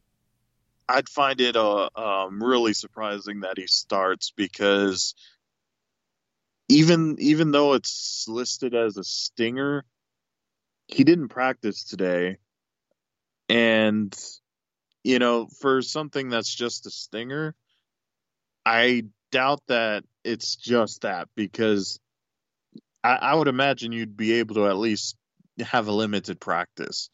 I'd 0.88 1.10
find 1.10 1.40
it 1.40 1.56
uh, 1.56 1.90
um, 1.96 2.44
really 2.44 2.74
surprising 2.74 3.42
that 3.42 3.58
he 3.58 3.68
starts 3.68 4.32
because 4.36 5.16
even 6.70 7.18
even 7.20 7.52
though 7.52 7.74
it's 7.74 8.26
listed 8.28 8.74
as 8.76 8.98
a 8.98 9.04
stinger, 9.04 9.86
he 10.88 11.04
didn't 11.04 11.30
practice 11.30 11.84
today, 11.84 12.38
and 13.50 14.14
you 15.04 15.20
know, 15.20 15.48
for 15.60 15.82
something 15.82 16.30
that's 16.30 16.54
just 16.54 16.86
a 16.86 16.90
stinger, 16.90 17.56
I 18.66 19.04
doubt 19.32 19.62
that 19.68 20.04
it's 20.24 20.56
just 20.56 21.02
that 21.02 21.28
because 21.36 22.00
I, 23.04 23.16
I 23.16 23.36
would 23.36 23.48
imagine 23.48 23.92
you'd 23.92 24.16
be 24.16 24.34
able 24.34 24.56
to 24.56 24.68
at 24.68 24.78
least 24.78 25.18
have 25.60 25.88
a 25.88 25.92
limited 25.92 26.40
practice. 26.40 27.10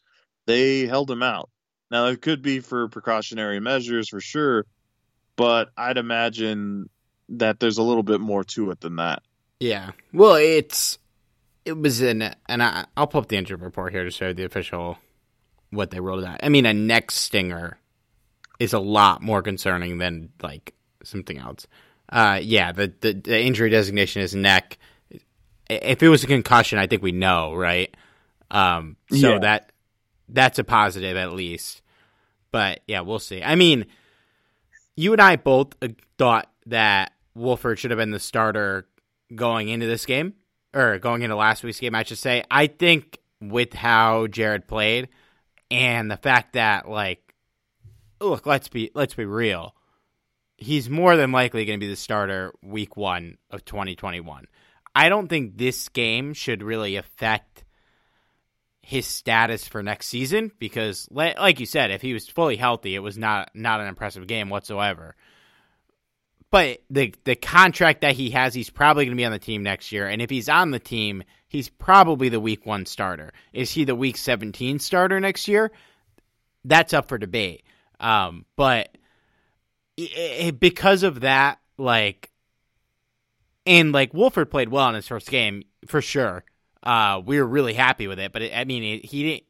They 0.46 0.86
held 0.86 1.10
him 1.10 1.22
out. 1.22 1.50
Now 1.90 2.06
it 2.06 2.22
could 2.22 2.42
be 2.42 2.60
for 2.60 2.88
precautionary 2.88 3.60
measures 3.60 4.08
for 4.08 4.20
sure, 4.20 4.66
but 5.36 5.70
I'd 5.76 5.98
imagine 5.98 6.88
that 7.30 7.60
there's 7.60 7.78
a 7.78 7.82
little 7.82 8.02
bit 8.02 8.20
more 8.20 8.44
to 8.44 8.70
it 8.70 8.80
than 8.80 8.96
that. 8.96 9.22
Yeah. 9.58 9.90
Well, 10.12 10.36
it's 10.36 10.98
it 11.64 11.76
was 11.76 12.00
an 12.00 12.34
and 12.48 12.62
I, 12.62 12.86
will 12.96 13.06
pull 13.06 13.20
up 13.20 13.28
the 13.28 13.36
injury 13.36 13.56
report 13.56 13.92
here 13.92 14.04
to 14.04 14.10
show 14.10 14.32
the 14.32 14.44
official 14.44 14.98
what 15.70 15.90
they 15.90 16.00
ruled 16.00 16.24
that. 16.24 16.40
I 16.42 16.48
mean, 16.48 16.66
a 16.66 16.74
neck 16.74 17.10
stinger 17.10 17.78
is 18.58 18.72
a 18.72 18.78
lot 18.78 19.22
more 19.22 19.42
concerning 19.42 19.98
than 19.98 20.30
like 20.42 20.74
something 21.02 21.38
else. 21.38 21.66
Uh, 22.08 22.40
yeah, 22.42 22.72
the, 22.72 22.92
the, 23.00 23.12
the 23.12 23.40
injury 23.40 23.70
designation 23.70 24.22
is 24.22 24.34
neck. 24.34 24.78
If 25.68 26.02
it 26.02 26.08
was 26.08 26.24
a 26.24 26.26
concussion, 26.26 26.78
I 26.78 26.88
think 26.88 27.02
we 27.02 27.12
know, 27.12 27.54
right? 27.54 27.96
Um, 28.50 28.96
so 29.10 29.34
yeah. 29.34 29.38
that 29.38 29.69
that's 30.32 30.58
a 30.58 30.64
positive 30.64 31.16
at 31.16 31.32
least. 31.32 31.82
But 32.50 32.80
yeah, 32.86 33.00
we'll 33.00 33.18
see. 33.18 33.42
I 33.42 33.54
mean, 33.54 33.86
you 34.96 35.12
and 35.12 35.20
I 35.20 35.36
both 35.36 35.74
uh, 35.82 35.88
thought 36.18 36.50
that 36.66 37.12
Wolford 37.34 37.78
should 37.78 37.90
have 37.90 37.98
been 37.98 38.10
the 38.10 38.18
starter 38.18 38.86
going 39.34 39.68
into 39.68 39.86
this 39.86 40.06
game 40.06 40.34
or 40.74 40.98
going 40.98 41.22
into 41.22 41.36
last 41.36 41.62
week's 41.62 41.80
game, 41.80 41.94
I 41.94 42.02
should 42.02 42.18
say. 42.18 42.44
I 42.50 42.66
think 42.66 43.18
with 43.40 43.72
how 43.72 44.26
Jared 44.26 44.66
played 44.66 45.08
and 45.70 46.10
the 46.10 46.16
fact 46.16 46.54
that 46.54 46.88
like 46.88 47.34
look, 48.20 48.46
let's 48.46 48.68
be 48.68 48.90
let's 48.94 49.14
be 49.14 49.24
real. 49.24 49.74
He's 50.56 50.90
more 50.90 51.16
than 51.16 51.32
likely 51.32 51.64
going 51.64 51.80
to 51.80 51.84
be 51.84 51.90
the 51.90 51.96
starter 51.96 52.52
week 52.62 52.96
1 52.96 53.38
of 53.50 53.64
2021. 53.64 54.46
I 54.94 55.08
don't 55.08 55.28
think 55.28 55.56
this 55.56 55.88
game 55.88 56.34
should 56.34 56.62
really 56.62 56.96
affect 56.96 57.64
his 58.82 59.06
status 59.06 59.68
for 59.68 59.82
next 59.82 60.08
season 60.08 60.50
because 60.58 61.06
like 61.10 61.60
you 61.60 61.66
said 61.66 61.90
if 61.90 62.00
he 62.00 62.14
was 62.14 62.26
fully 62.26 62.56
healthy 62.56 62.94
it 62.94 63.00
was 63.00 63.18
not 63.18 63.50
not 63.54 63.80
an 63.80 63.86
impressive 63.86 64.26
game 64.26 64.48
whatsoever. 64.48 65.14
But 66.50 66.80
the 66.90 67.14
the 67.24 67.36
contract 67.36 68.00
that 68.00 68.16
he 68.16 68.30
has, 68.30 68.54
he's 68.54 68.70
probably 68.70 69.04
going 69.04 69.16
to 69.16 69.20
be 69.20 69.24
on 69.24 69.32
the 69.32 69.38
team 69.38 69.62
next 69.62 69.92
year. 69.92 70.08
And 70.08 70.20
if 70.20 70.30
he's 70.30 70.48
on 70.48 70.72
the 70.72 70.80
team, 70.80 71.22
he's 71.46 71.68
probably 71.68 72.28
the 72.28 72.40
week 72.40 72.66
one 72.66 72.86
starter. 72.86 73.32
Is 73.52 73.70
he 73.70 73.84
the 73.84 73.94
week 73.94 74.16
17 74.16 74.80
starter 74.80 75.20
next 75.20 75.46
year? 75.46 75.70
That's 76.64 76.92
up 76.92 77.08
for 77.08 77.18
debate. 77.18 77.62
Um, 78.00 78.46
but 78.56 78.96
it, 79.96 80.58
because 80.58 81.04
of 81.04 81.20
that, 81.20 81.60
like, 81.78 82.30
and 83.64 83.92
like 83.92 84.12
Wolford 84.12 84.50
played 84.50 84.70
well 84.70 84.88
in 84.88 84.96
his 84.96 85.06
first 85.06 85.28
game 85.28 85.62
for 85.86 86.02
sure. 86.02 86.44
Uh, 86.82 87.20
we 87.24 87.38
were 87.38 87.46
really 87.46 87.74
happy 87.74 88.06
with 88.06 88.18
it. 88.18 88.32
But 88.32 88.42
it, 88.42 88.52
I 88.54 88.64
mean, 88.64 89.00
he 89.02 89.22
didn't. 89.22 89.44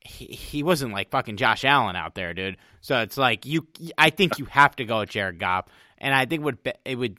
He, 0.00 0.26
he 0.26 0.62
wasn't 0.62 0.92
like 0.92 1.10
fucking 1.10 1.38
Josh 1.38 1.64
Allen 1.64 1.96
out 1.96 2.14
there, 2.14 2.34
dude. 2.34 2.58
So 2.80 3.00
it's 3.00 3.16
like 3.16 3.46
you. 3.46 3.66
I 3.96 4.10
think 4.10 4.38
you 4.38 4.44
have 4.46 4.76
to 4.76 4.84
go 4.84 5.00
with 5.00 5.10
Jared 5.10 5.38
Goff 5.38 5.66
and 6.04 6.14
I 6.14 6.26
think 6.26 6.44
would 6.44 6.58
it 6.84 6.96
would 6.96 7.18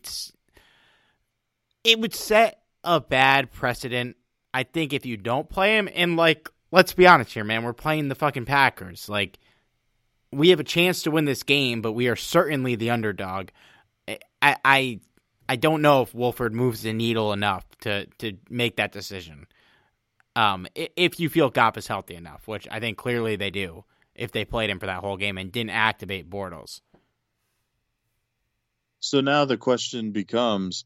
it 1.84 2.00
would 2.00 2.14
set 2.14 2.62
a 2.84 3.02
bad 3.02 3.52
precedent. 3.52 4.16
I 4.54 4.64
think 4.64 4.94
if 4.94 5.06
you 5.06 5.18
don't 5.18 5.50
play 5.50 5.78
him, 5.78 5.90
and 5.94 6.16
like, 6.16 6.50
let's 6.72 6.94
be 6.94 7.08
honest 7.08 7.34
here, 7.34 7.44
man, 7.44 7.64
we're 7.64 7.74
playing 7.74 8.08
the 8.08 8.16
fucking 8.16 8.46
Packers. 8.46 9.10
Like, 9.10 9.40
we 10.32 10.50
have 10.50 10.60
a 10.60 10.64
chance 10.64 11.04
to 11.04 11.12
win 11.12 11.26
this 11.26 11.44
game, 11.44 11.82
but 11.82 11.94
we 11.94 12.08
are 12.08 12.16
certainly 12.16 12.76
the 12.76 12.92
underdog. 12.92 13.50
I, 14.08 14.56
I, 14.64 15.00
I 15.48 15.56
don't 15.56 15.82
know 15.82 16.02
if 16.02 16.14
Wolford 16.14 16.54
moves 16.54 16.82
the 16.82 16.94
needle 16.94 17.34
enough 17.34 17.66
to 17.82 18.06
to 18.20 18.38
make 18.50 18.78
that 18.78 18.92
decision. 18.92 19.48
Um, 20.36 20.68
if 20.76 21.20
you 21.20 21.30
feel 21.30 21.50
Goff 21.50 21.78
is 21.78 21.88
healthy 21.88 22.16
enough, 22.16 22.48
which 22.48 22.68
I 22.70 22.80
think 22.80 22.98
clearly 22.98 23.38
they 23.38 23.52
do, 23.52 23.86
if 24.16 24.32
they 24.32 24.44
played 24.44 24.70
him 24.70 24.80
for 24.80 24.86
that 24.86 25.00
whole 25.00 25.16
game 25.16 25.38
and 25.38 25.52
didn't 25.52 25.70
activate 25.70 26.30
Bortles. 26.30 26.82
So 29.00 29.22
now 29.22 29.46
the 29.46 29.58
question 29.58 30.12
becomes 30.12 30.86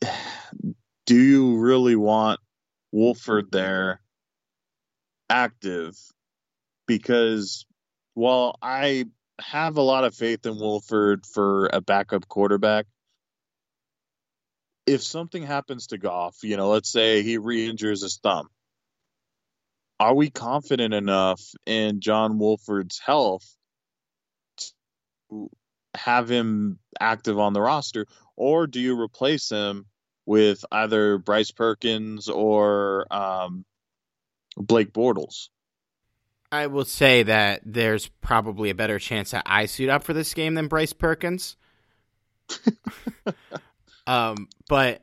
do 1.06 1.16
you 1.16 1.58
really 1.58 1.96
want 1.96 2.40
Wolford 2.92 3.50
there 3.50 4.00
active? 5.28 5.96
Because 6.86 7.66
while 8.14 8.56
I 8.62 9.06
have 9.40 9.76
a 9.76 9.82
lot 9.82 10.04
of 10.04 10.14
faith 10.14 10.46
in 10.46 10.58
Wolford 10.58 11.26
for 11.26 11.68
a 11.72 11.80
backup 11.80 12.28
quarterback, 12.28 12.86
if 14.86 15.02
something 15.02 15.42
happens 15.42 15.88
to 15.88 15.98
Goff, 15.98 16.36
you 16.42 16.56
know, 16.56 16.68
let's 16.68 16.90
say 16.90 17.22
he 17.22 17.38
re 17.38 17.68
injures 17.68 18.02
his 18.02 18.18
thumb, 18.18 18.48
are 19.98 20.14
we 20.14 20.30
confident 20.30 20.94
enough 20.94 21.40
in 21.66 22.00
John 22.00 22.38
Wolford's 22.38 22.98
health 22.98 23.46
to 25.30 25.50
have 25.94 26.28
him 26.28 26.78
active 27.00 27.38
on 27.38 27.52
the 27.52 27.60
roster, 27.60 28.06
or 28.36 28.66
do 28.66 28.80
you 28.80 29.00
replace 29.00 29.48
him 29.48 29.86
with 30.26 30.64
either 30.70 31.18
Bryce 31.18 31.50
Perkins 31.50 32.28
or 32.28 33.06
um, 33.12 33.64
Blake 34.56 34.92
Bortles? 34.92 35.48
I 36.54 36.68
will 36.68 36.84
say 36.84 37.24
that 37.24 37.62
there's 37.64 38.06
probably 38.06 38.70
a 38.70 38.76
better 38.76 39.00
chance 39.00 39.32
that 39.32 39.42
I 39.44 39.66
suit 39.66 39.88
up 39.88 40.04
for 40.04 40.12
this 40.12 40.32
game 40.34 40.54
than 40.54 40.68
Bryce 40.68 40.92
Perkins. 40.92 41.56
um, 44.06 44.48
but 44.68 45.02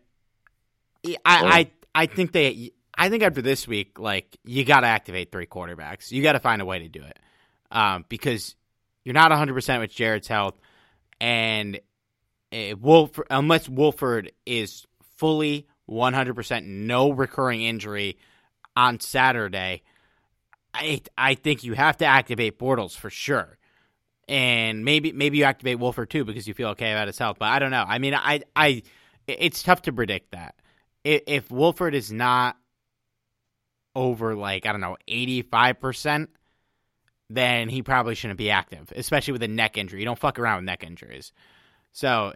I, 1.06 1.12
I 1.26 1.72
I 1.94 2.06
think 2.06 2.32
they 2.32 2.72
I 2.98 3.10
think 3.10 3.24
after 3.24 3.42
this 3.42 3.68
week, 3.68 4.00
like 4.00 4.38
you 4.46 4.64
got 4.64 4.82
to 4.82 4.88
activate 4.88 5.34
three 5.34 5.46
quarterbacks. 5.46 6.10
You 6.10 6.24
got 6.24 6.34
to 6.34 6.40
find 6.40 6.62
a 6.62 6.66
way 6.66 6.80
to 6.80 6.88
do 6.88 7.04
it 7.04 7.20
um, 7.70 8.06
because 8.08 8.56
you're 9.04 9.14
not 9.14 9.32
100 9.32 9.54
percent 9.54 9.82
with 9.82 9.92
Jared's 9.92 10.30
health 10.30 10.58
and 11.20 11.82
Wolf 12.80 13.20
unless 13.30 13.68
Wolford 13.68 14.32
is 14.46 14.88
fully 15.18 15.68
100% 15.90 16.64
no 16.64 17.12
recurring 17.12 17.62
injury 17.62 18.18
on 18.78 19.02
Saturday, 19.02 19.84
I 20.74 21.02
I 21.18 21.36
think 21.36 21.64
you 21.64 21.74
have 21.74 21.98
to 21.98 22.06
activate 22.06 22.60
Bortles 22.60 22.96
for 22.96 23.10
sure. 23.10 23.58
and 24.28 24.86
maybe 24.86 25.12
maybe 25.12 25.38
you 25.40 25.44
activate 25.46 25.80
Wolford 25.80 26.10
too 26.10 26.26
because 26.26 26.48
you 26.48 26.54
feel 26.54 26.70
okay 26.70 26.92
about 26.94 27.08
his 27.08 27.18
health. 27.18 27.38
But 27.40 27.50
I 27.50 27.60
don't 27.60 27.72
know. 27.72 27.86
I 27.88 28.00
mean, 28.00 28.14
I 28.16 28.42
I 28.56 28.84
it's 29.28 29.64
tough 29.64 29.84
to 29.84 29.94
predict 29.94 30.32
that 30.32 30.56
if 31.04 31.52
Wolford 31.52 31.96
is 31.96 32.12
not 32.12 32.58
over 33.96 34.36
like 34.36 34.66
I 34.66 34.72
don't 34.72 34.82
know 34.82 34.98
eighty 35.08 35.42
five 35.42 35.80
percent, 35.80 36.30
then 37.30 37.70
he 37.70 37.82
probably 37.84 38.16
shouldn't 38.16 38.38
be 38.38 38.52
active, 38.52 38.92
especially 38.96 39.34
with 39.34 39.44
a 39.44 39.48
neck 39.48 39.78
injury. 39.78 40.00
You 40.00 40.06
don't 40.06 40.20
fuck 40.20 40.40
around 40.40 40.58
with 40.58 40.66
neck 40.66 40.84
injuries. 40.84 41.32
So, 41.94 42.34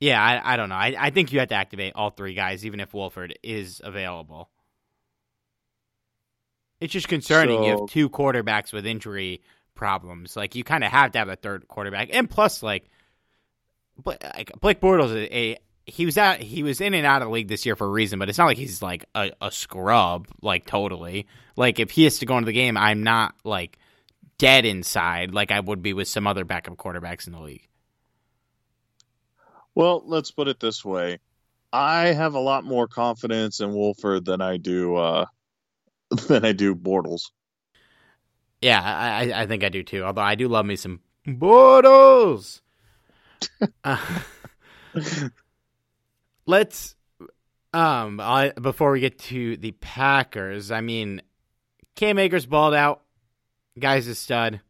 yeah, 0.00 0.22
I, 0.22 0.54
I 0.54 0.56
don't 0.56 0.68
know. 0.68 0.76
I, 0.76 0.94
I 0.98 1.10
think 1.10 1.32
you 1.32 1.40
have 1.40 1.48
to 1.48 1.54
activate 1.54 1.94
all 1.96 2.10
three 2.10 2.34
guys, 2.34 2.66
even 2.66 2.80
if 2.80 2.94
Wolford 2.94 3.38
is 3.42 3.80
available. 3.84 4.50
It's 6.80 6.92
just 6.92 7.08
concerning. 7.08 7.58
So, 7.58 7.64
you 7.64 7.70
have 7.70 7.88
two 7.88 8.10
quarterbacks 8.10 8.72
with 8.72 8.86
injury 8.86 9.42
problems. 9.74 10.36
Like 10.36 10.54
you 10.54 10.64
kind 10.64 10.84
of 10.84 10.90
have 10.90 11.12
to 11.12 11.18
have 11.18 11.28
a 11.28 11.36
third 11.36 11.68
quarterback, 11.68 12.10
and 12.12 12.28
plus, 12.28 12.62
like, 12.62 12.88
like 14.04 14.52
Blake 14.60 14.80
Bortles 14.80 15.16
is 15.16 15.28
a 15.30 15.58
he 15.86 16.04
was 16.04 16.18
out 16.18 16.38
he 16.38 16.62
was 16.62 16.80
in 16.80 16.94
and 16.94 17.06
out 17.06 17.22
of 17.22 17.28
the 17.28 17.32
league 17.32 17.48
this 17.48 17.64
year 17.64 17.76
for 17.76 17.86
a 17.86 17.90
reason, 17.90 18.18
but 18.18 18.28
it's 18.28 18.38
not 18.38 18.46
like 18.46 18.58
he's 18.58 18.82
like 18.82 19.04
a, 19.14 19.30
a 19.40 19.50
scrub, 19.50 20.26
like 20.42 20.66
totally. 20.66 21.26
Like 21.56 21.78
if 21.78 21.92
he 21.92 22.04
has 22.04 22.18
to 22.18 22.26
go 22.26 22.36
into 22.36 22.46
the 22.46 22.52
game, 22.52 22.76
I'm 22.76 23.04
not 23.04 23.34
like 23.44 23.78
dead 24.38 24.66
inside 24.66 25.32
like 25.32 25.50
I 25.50 25.60
would 25.60 25.82
be 25.82 25.92
with 25.92 26.08
some 26.08 26.26
other 26.26 26.44
backup 26.44 26.76
quarterbacks 26.76 27.26
in 27.26 27.32
the 27.32 27.40
league. 27.40 27.68
Well, 29.74 30.02
let's 30.04 30.30
put 30.32 30.48
it 30.48 30.58
this 30.58 30.84
way. 30.84 31.20
I 31.72 32.06
have 32.08 32.34
a 32.34 32.40
lot 32.40 32.64
more 32.64 32.88
confidence 32.88 33.60
in 33.60 33.72
Wolford 33.72 34.24
than 34.24 34.40
I 34.40 34.56
do 34.56 34.96
uh 34.96 35.26
than 36.28 36.44
I 36.44 36.52
do 36.52 36.74
Bortles. 36.74 37.30
Yeah, 38.60 38.80
I, 38.82 39.42
I 39.42 39.46
think 39.46 39.64
I 39.64 39.68
do 39.68 39.82
too. 39.82 40.02
Although 40.04 40.22
I 40.22 40.34
do 40.34 40.48
love 40.48 40.66
me 40.66 40.76
some 40.76 41.00
Bortles. 41.26 42.60
uh, 43.84 44.18
let's 46.46 46.94
um 47.74 48.18
I, 48.20 48.52
before 48.60 48.92
we 48.92 49.00
get 49.00 49.18
to 49.20 49.56
the 49.56 49.72
Packers, 49.72 50.70
I 50.70 50.80
mean 50.80 51.22
Cam 51.96 52.18
Akers 52.18 52.46
balled 52.46 52.74
out. 52.74 53.02
Guy's 53.78 54.06
a 54.06 54.14
stud. 54.14 54.60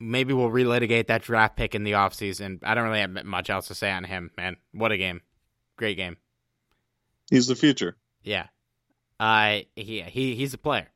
Maybe 0.00 0.34
we'll 0.34 0.50
relitigate 0.50 1.06
that 1.06 1.22
draft 1.22 1.56
pick 1.56 1.76
in 1.76 1.84
the 1.84 1.92
offseason. 1.92 2.58
I 2.64 2.74
don't 2.74 2.84
really 2.84 3.00
have 3.00 3.24
much 3.24 3.50
else 3.50 3.68
to 3.68 3.74
say 3.76 3.90
on 3.92 4.02
him, 4.02 4.32
man. 4.36 4.56
What 4.72 4.90
a 4.90 4.96
game. 4.96 5.20
Great 5.76 5.96
game. 5.96 6.16
He's 7.30 7.46
the 7.46 7.54
future. 7.54 7.96
Yeah. 8.24 8.46
Uh 9.22 9.60
he 9.76 10.02
he 10.02 10.34
he's 10.34 10.54
a 10.54 10.58
player. 10.58 10.88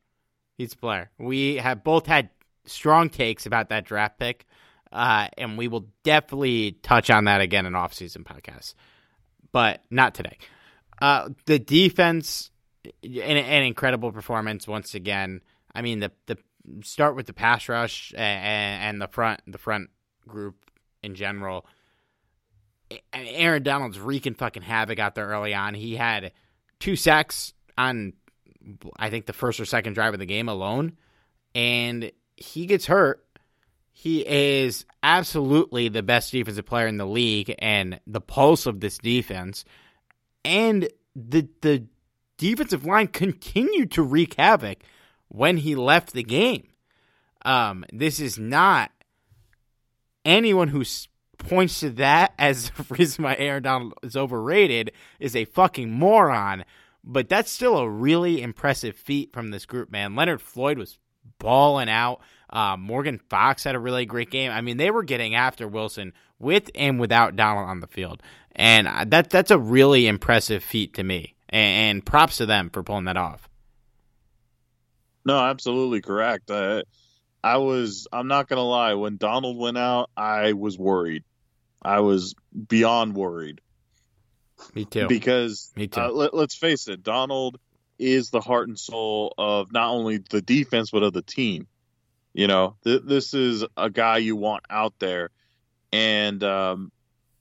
He's 0.58 0.72
a 0.72 0.76
player. 0.76 1.10
We 1.18 1.56
have 1.56 1.84
both 1.84 2.06
had 2.06 2.30
strong 2.64 3.10
takes 3.10 3.46
about 3.46 3.68
that 3.68 3.84
draft 3.84 4.18
pick. 4.18 4.46
Uh, 4.92 5.28
and 5.36 5.58
we 5.58 5.66
will 5.66 5.88
definitely 6.04 6.72
touch 6.82 7.10
on 7.10 7.24
that 7.24 7.40
again 7.40 7.66
in 7.66 7.74
off-season 7.74 8.22
podcasts 8.22 8.72
but 9.56 9.80
not 9.90 10.14
today. 10.14 10.36
Uh, 11.00 11.30
the 11.46 11.58
defense, 11.58 12.50
an, 13.02 13.38
an, 13.38 13.62
incredible 13.62 14.12
performance 14.12 14.68
once 14.68 14.94
again. 14.94 15.40
I 15.74 15.80
mean, 15.80 16.00
the 16.00 16.12
the 16.26 16.36
start 16.82 17.16
with 17.16 17.26
the 17.26 17.32
pass 17.32 17.66
rush 17.66 18.12
and, 18.14 18.82
and 18.82 19.00
the 19.00 19.08
front 19.08 19.40
the 19.46 19.56
front 19.56 19.88
group 20.28 20.56
in 21.02 21.14
general. 21.14 21.64
Aaron 23.14 23.62
Donald's 23.62 23.98
wreaking 23.98 24.34
fucking 24.34 24.62
havoc 24.62 24.98
out 24.98 25.14
there 25.14 25.26
early 25.26 25.54
on. 25.54 25.72
He 25.72 25.96
had 25.96 26.32
two 26.78 26.94
sacks 26.94 27.54
on, 27.78 28.12
I 28.96 29.10
think, 29.10 29.26
the 29.26 29.32
first 29.32 29.60
or 29.60 29.64
second 29.64 29.94
drive 29.94 30.14
of 30.14 30.20
the 30.20 30.26
game 30.26 30.48
alone, 30.48 30.96
and 31.54 32.10
he 32.36 32.66
gets 32.66 32.86
hurt 32.86 33.26
he 33.98 34.26
is 34.26 34.84
absolutely 35.02 35.88
the 35.88 36.02
best 36.02 36.30
defensive 36.30 36.66
player 36.66 36.86
in 36.86 36.98
the 36.98 37.06
league 37.06 37.54
and 37.58 37.98
the 38.06 38.20
pulse 38.20 38.66
of 38.66 38.80
this 38.80 38.98
defense. 38.98 39.64
And 40.44 40.90
the 41.14 41.48
the 41.62 41.86
defensive 42.36 42.84
line 42.84 43.06
continued 43.08 43.90
to 43.92 44.02
wreak 44.02 44.34
havoc 44.34 44.82
when 45.28 45.56
he 45.56 45.74
left 45.74 46.12
the 46.12 46.22
game. 46.22 46.68
Um, 47.42 47.86
this 47.90 48.20
is 48.20 48.38
not 48.38 48.90
anyone 50.26 50.68
who 50.68 50.84
points 51.38 51.80
to 51.80 51.88
that 51.92 52.34
as 52.38 52.68
the 52.76 52.84
reason 52.90 53.24
why 53.24 53.34
Aaron 53.36 53.62
Donald 53.62 53.94
is 54.02 54.14
overrated 54.14 54.92
is 55.18 55.34
a 55.34 55.46
fucking 55.46 55.90
moron. 55.90 56.66
But 57.06 57.28
that's 57.28 57.50
still 57.50 57.78
a 57.78 57.88
really 57.88 58.42
impressive 58.42 58.96
feat 58.96 59.32
from 59.32 59.50
this 59.50 59.64
group, 59.64 59.90
man. 59.90 60.16
Leonard 60.16 60.42
Floyd 60.42 60.76
was 60.76 60.98
balling 61.38 61.88
out. 61.88 62.20
Uh, 62.50 62.76
Morgan 62.76 63.18
Fox 63.30 63.64
had 63.64 63.74
a 63.74 63.78
really 63.78 64.06
great 64.06 64.30
game. 64.30 64.50
I 64.50 64.60
mean, 64.60 64.76
they 64.76 64.90
were 64.90 65.04
getting 65.04 65.34
after 65.34 65.68
Wilson 65.68 66.12
with 66.38 66.70
and 66.74 66.98
without 67.00 67.36
Donald 67.36 67.68
on 67.68 67.80
the 67.80 67.86
field, 67.86 68.22
and 68.52 68.86
uh, 68.88 69.04
that 69.08 69.30
that's 69.30 69.50
a 69.50 69.58
really 69.58 70.06
impressive 70.06 70.62
feat 70.62 70.94
to 70.94 71.04
me. 71.04 71.34
And, 71.48 71.96
and 71.96 72.06
props 72.06 72.38
to 72.38 72.46
them 72.46 72.70
for 72.70 72.82
pulling 72.82 73.04
that 73.04 73.16
off. 73.16 73.48
No, 75.24 75.38
absolutely 75.38 76.02
correct. 76.02 76.50
Uh, 76.50 76.82
I 77.42 77.58
was. 77.58 78.08
I'm 78.12 78.26
not 78.26 78.48
gonna 78.48 78.64
lie. 78.64 78.94
When 78.94 79.16
Donald 79.16 79.56
went 79.56 79.78
out, 79.78 80.10
I 80.16 80.54
was 80.54 80.76
worried. 80.76 81.22
I 81.82 82.00
was 82.00 82.34
beyond 82.68 83.14
worried. 83.14 83.60
Me 84.74 84.84
too. 84.84 85.06
Because 85.08 85.72
Me 85.76 85.86
too. 85.86 86.00
Uh, 86.00 86.10
let, 86.10 86.34
let's 86.34 86.54
face 86.54 86.88
it, 86.88 87.02
Donald 87.02 87.58
is 87.98 88.30
the 88.30 88.40
heart 88.40 88.68
and 88.68 88.78
soul 88.78 89.34
of 89.38 89.72
not 89.72 89.90
only 89.90 90.18
the 90.18 90.42
defense 90.42 90.90
but 90.90 91.02
of 91.02 91.12
the 91.12 91.22
team. 91.22 91.66
You 92.34 92.46
know, 92.46 92.76
th- 92.84 93.02
this 93.04 93.32
is 93.32 93.64
a 93.76 93.88
guy 93.88 94.18
you 94.18 94.36
want 94.36 94.64
out 94.68 94.92
there, 94.98 95.30
and 95.90 96.42
um, 96.44 96.92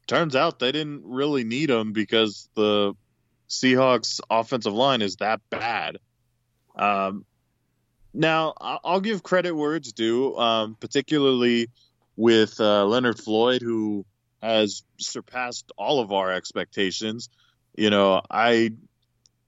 turns 0.08 0.36
out 0.36 0.60
they 0.60 0.72
didn't 0.72 1.02
really 1.04 1.44
need 1.44 1.70
him 1.70 1.92
because 1.92 2.48
the 2.56 2.94
Seahawks 3.50 4.22
offensive 4.30 4.74
line 4.74 5.02
is 5.02 5.18
that 5.18 5.42
bad. 5.50 5.98
Um, 6.78 7.26
now 8.14 8.54
I'll 8.60 9.02
give 9.02 9.22
credit 9.22 9.54
where 9.54 9.76
it's 9.76 9.92
due, 9.92 10.38
um, 10.38 10.78
particularly 10.80 11.70
with 12.16 12.60
uh, 12.62 12.86
Leonard 12.86 13.20
Floyd, 13.20 13.62
who 13.62 14.06
has 14.46 14.84
surpassed 15.00 15.72
all 15.78 16.00
of 16.00 16.12
our 16.12 16.32
expectations. 16.32 17.30
You 17.76 17.90
know, 17.90 18.22
I 18.30 18.72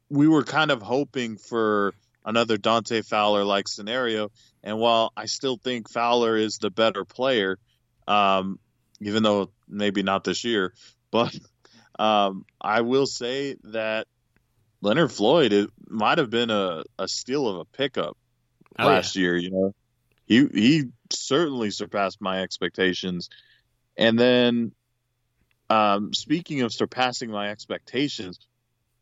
we 0.10 0.28
were 0.28 0.44
kind 0.44 0.72
of 0.72 0.82
hoping 0.82 1.38
for 1.38 1.94
another 2.26 2.58
Dante 2.58 3.02
Fowler 3.02 3.44
like 3.44 3.68
scenario. 3.68 4.32
And 4.64 4.80
while 4.80 5.14
I 5.16 5.26
still 5.26 5.58
think 5.58 5.90
Fowler 5.90 6.36
is 6.36 6.58
the 6.58 6.70
better 6.70 7.06
player, 7.06 7.60
um, 8.08 8.60
even 9.00 9.24
though 9.24 9.52
maybe 9.68 10.04
not 10.04 10.24
this 10.24 10.44
year, 10.44 10.74
but 11.12 11.38
um, 12.00 12.46
I 12.60 12.82
will 12.82 13.06
say 13.06 13.56
that 13.66 14.08
Leonard 14.82 15.12
Floyd 15.12 15.54
it 15.54 15.70
might 15.88 16.18
have 16.18 16.30
been 16.30 16.50
a, 16.50 16.84
a 17.00 17.08
steal 17.08 17.48
of 17.48 17.58
a 17.58 17.66
pickup 17.66 18.18
oh, 18.78 18.86
last 18.86 19.16
yeah. 19.16 19.22
year. 19.22 19.38
You 19.38 19.52
know, 19.52 19.76
he 20.26 20.48
he 20.48 20.84
certainly 21.12 21.72
surpassed 21.72 22.20
my 22.20 22.42
expectations. 22.42 23.30
And 23.98 24.20
then, 24.20 24.74
um, 25.70 26.14
speaking 26.14 26.62
of 26.62 26.74
surpassing 26.74 27.32
my 27.32 27.50
expectations, 27.50 28.40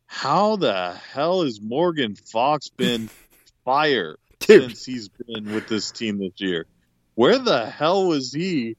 how 0.06 0.56
the 0.56 0.94
hell 1.12 1.42
has 1.42 1.60
Morgan 1.60 2.14
Fox 2.14 2.68
been 2.68 3.10
fire 3.64 4.16
since 4.40 4.84
he's 4.84 5.08
been 5.08 5.54
with 5.54 5.68
this 5.68 5.90
team 5.90 6.18
this 6.18 6.32
year? 6.38 6.66
Where 7.14 7.38
the 7.38 7.66
hell 7.66 8.08
was 8.08 8.32
he 8.32 8.76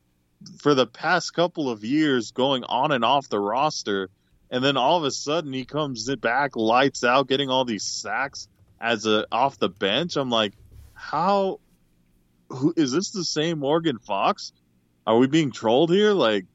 for 0.59 0.75
the 0.75 0.87
past 0.87 1.33
couple 1.33 1.69
of 1.69 1.83
years 1.83 2.31
going 2.31 2.63
on 2.63 2.91
and 2.91 3.03
off 3.03 3.29
the 3.29 3.39
roster? 3.39 4.09
And 4.49 4.63
then 4.63 4.77
all 4.77 4.97
of 4.97 5.03
a 5.03 5.11
sudden 5.11 5.51
he 5.51 5.65
comes 5.65 6.13
back, 6.17 6.55
lights 6.55 7.03
out, 7.03 7.27
getting 7.27 7.49
all 7.49 7.65
these 7.65 7.83
sacks 7.83 8.47
as 8.79 9.05
a 9.05 9.25
off 9.31 9.59
the 9.59 9.69
bench. 9.69 10.15
I'm 10.15 10.29
like, 10.29 10.53
how 10.93 11.59
who, 12.49 12.73
is 12.75 12.91
this 12.91 13.11
the 13.11 13.25
same 13.25 13.59
Morgan 13.59 13.99
Fox? 13.99 14.53
Are 15.05 15.17
we 15.17 15.27
being 15.27 15.51
trolled 15.51 15.89
here? 15.89 16.11
Like, 16.11 16.45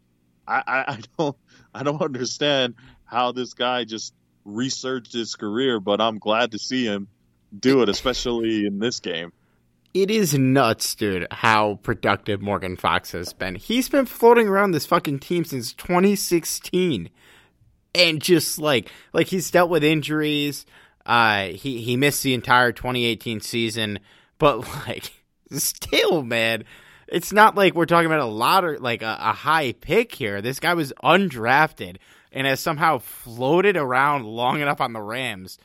I, 0.47 0.63
I, 0.67 0.99
don't 1.19 1.37
I 1.75 1.83
don't 1.83 2.03
understand 2.03 2.75
how 3.05 3.33
this 3.33 3.55
guy 3.55 3.85
just 3.85 4.15
resurged 4.45 5.13
his 5.13 5.37
career, 5.37 5.81
but 5.81 6.01
I'm 6.01 6.19
glad 6.19 6.53
to 6.53 6.59
see 6.59 6.85
him 6.85 7.09
do 7.57 7.83
it, 7.83 7.89
especially 7.89 8.67
in 8.67 8.79
this 8.79 9.01
game. 9.01 9.33
It 9.95 10.11
is 10.11 10.33
nuts, 10.33 10.95
dude, 10.95 11.27
how 11.31 11.79
productive 11.83 12.41
Morgan 12.41 12.77
Fox 12.77 13.13
has 13.13 13.35
been. 13.35 13.57
He's 13.57 13.91
been 13.91 14.07
floating 14.07 14.49
around 14.49 14.71
this 14.71 14.87
fucking 14.87 15.19
team 15.19 15.45
since 15.45 15.75
2016. 15.75 17.11
And 17.95 18.23
just 18.23 18.59
like 18.59 18.91
like 19.13 19.27
he's 19.27 19.51
dealt 19.51 19.69
with 19.69 19.85
injuries. 19.85 20.65
Uh 21.05 21.49
he 21.49 21.83
he 21.83 21.97
missed 21.97 22.23
the 22.23 22.33
entire 22.33 22.73
2018 22.73 23.43
season, 23.43 23.99
but 24.39 24.61
like 24.89 25.13
still, 25.51 26.23
man, 26.23 26.65
it's 27.09 27.33
not 27.33 27.57
like 27.57 27.75
we're 27.75 27.87
talking 27.87 28.07
about 28.07 28.21
a 28.21 28.25
lot 28.27 28.65
of 28.65 28.81
like 28.81 29.03
a, 29.03 29.19
a 29.21 29.33
high 29.33 29.73
pick 29.73 30.15
here. 30.15 30.41
This 30.41 30.61
guy 30.61 30.75
was 30.75 30.93
undrafted 31.03 31.97
and 32.33 32.47
has 32.47 32.61
somehow 32.61 32.99
floated 32.99 33.77
around 33.77 34.25
long 34.25 34.61
enough 34.61 34.81
on 34.81 34.93
the 34.93 35.03
Rams. 35.03 35.59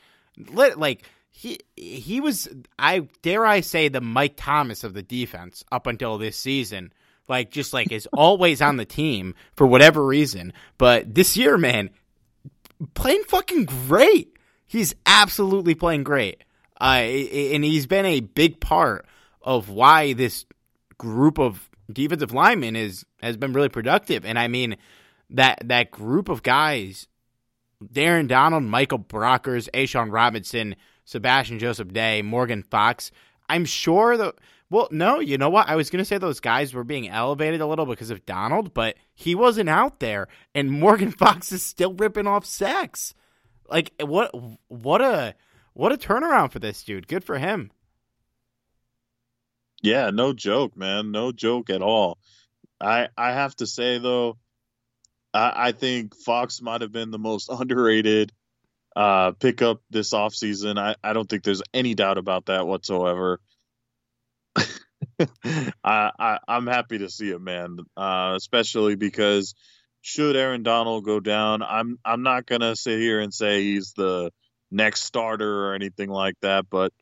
Like 0.51 1.03
he 1.31 1.59
he 1.75 2.21
was 2.21 2.47
I 2.77 3.07
dare 3.21 3.45
I 3.45 3.61
say 3.61 3.87
the 3.87 4.01
Mike 4.01 4.33
Thomas 4.37 4.83
of 4.83 4.93
the 4.93 5.03
defense 5.03 5.63
up 5.71 5.87
until 5.87 6.17
this 6.17 6.37
season 6.37 6.91
like 7.27 7.51
just 7.51 7.73
like 7.73 7.91
is 7.91 8.07
always 8.13 8.61
on 8.61 8.77
the 8.77 8.85
team 8.85 9.35
for 9.55 9.67
whatever 9.67 10.05
reason. 10.05 10.53
But 10.77 11.13
this 11.13 11.37
year, 11.37 11.57
man, 11.57 11.89
playing 12.93 13.23
fucking 13.23 13.65
great. 13.65 14.37
He's 14.67 14.95
absolutely 15.05 15.75
playing 15.75 16.03
great. 16.03 16.43
Uh, 16.79 17.01
and 17.01 17.63
he's 17.63 17.87
been 17.87 18.05
a 18.05 18.19
big 18.19 18.59
part 18.59 19.05
of 19.41 19.69
why 19.69 20.13
this 20.13 20.45
group 20.97 21.39
of 21.39 21.69
defensive 21.91 22.33
linemen 22.33 22.75
is 22.75 23.05
has 23.21 23.37
been 23.37 23.53
really 23.53 23.69
productive. 23.69 24.25
And 24.25 24.37
I 24.37 24.47
mean 24.47 24.77
that 25.29 25.61
that 25.65 25.91
group 25.91 26.29
of 26.29 26.43
guys, 26.43 27.07
Darren 27.83 28.27
Donald, 28.27 28.63
Michael 28.63 28.99
Brockers, 28.99 29.69
A'Shawn 29.73 30.11
Robinson, 30.11 30.75
Sebastian 31.05 31.59
Joseph 31.59 31.93
Day, 31.93 32.21
Morgan 32.21 32.63
Fox. 32.63 33.11
I'm 33.49 33.65
sure 33.65 34.17
that 34.17 34.35
well, 34.69 34.89
no, 34.91 35.19
you 35.19 35.37
know 35.37 35.49
what? 35.49 35.69
I 35.69 35.77
was 35.77 35.89
going 35.89 36.01
to 36.01 36.05
say 36.05 36.17
those 36.17 36.41
guys 36.41 36.73
were 36.73 36.83
being 36.83 37.07
elevated 37.07 37.61
a 37.61 37.65
little 37.65 37.85
because 37.85 38.09
of 38.09 38.25
Donald, 38.25 38.73
but 38.73 38.97
he 39.15 39.33
wasn't 39.33 39.69
out 39.69 40.01
there, 40.01 40.27
and 40.53 40.69
Morgan 40.69 41.11
Fox 41.17 41.51
is 41.53 41.63
still 41.63 41.93
ripping 41.93 42.27
off 42.27 42.45
sacks. 42.45 43.13
Like 43.69 43.93
what? 43.99 44.31
What 44.67 45.01
a 45.01 45.35
what 45.73 45.91
a 45.91 45.97
turnaround 45.97 46.51
for 46.51 46.59
this 46.59 46.83
dude. 46.83 47.07
Good 47.07 47.23
for 47.23 47.37
him. 47.37 47.71
Yeah, 49.81 50.09
no 50.11 50.33
joke, 50.33 50.75
man. 50.75 51.11
No 51.11 51.31
joke 51.31 51.69
at 51.69 51.81
all. 51.81 52.17
I 52.81 53.09
I 53.17 53.33
have 53.33 53.55
to 53.57 53.67
say 53.67 53.97
though, 53.99 54.37
I, 55.33 55.69
I 55.69 55.71
think 55.73 56.15
Fox 56.15 56.61
might 56.61 56.81
have 56.81 56.91
been 56.91 57.11
the 57.11 57.19
most 57.19 57.49
underrated 57.51 58.31
uh, 58.95 59.31
pickup 59.33 59.81
this 59.89 60.13
offseason. 60.13 60.77
I, 60.79 60.95
I 61.03 61.13
don't 61.13 61.29
think 61.29 61.43
there's 61.43 61.63
any 61.73 61.95
doubt 61.95 62.17
about 62.17 62.47
that 62.47 62.67
whatsoever. 62.67 63.39
I, 65.83 66.11
I 66.19 66.39
am 66.47 66.67
happy 66.67 66.99
to 66.99 67.09
see 67.09 67.29
it, 67.29 67.41
man. 67.41 67.77
Uh, 67.95 68.33
especially 68.35 68.95
because 68.95 69.55
should 70.01 70.35
Aaron 70.35 70.63
Donald 70.63 71.05
go 71.05 71.19
down, 71.19 71.61
I'm 71.63 71.97
I'm 72.05 72.23
not 72.23 72.45
gonna 72.45 72.75
sit 72.75 72.99
here 72.99 73.19
and 73.19 73.33
say 73.33 73.63
he's 73.63 73.93
the 73.93 74.31
next 74.71 75.03
starter 75.03 75.67
or 75.67 75.73
anything 75.75 76.09
like 76.09 76.35
that. 76.41 76.65
But 76.69 76.93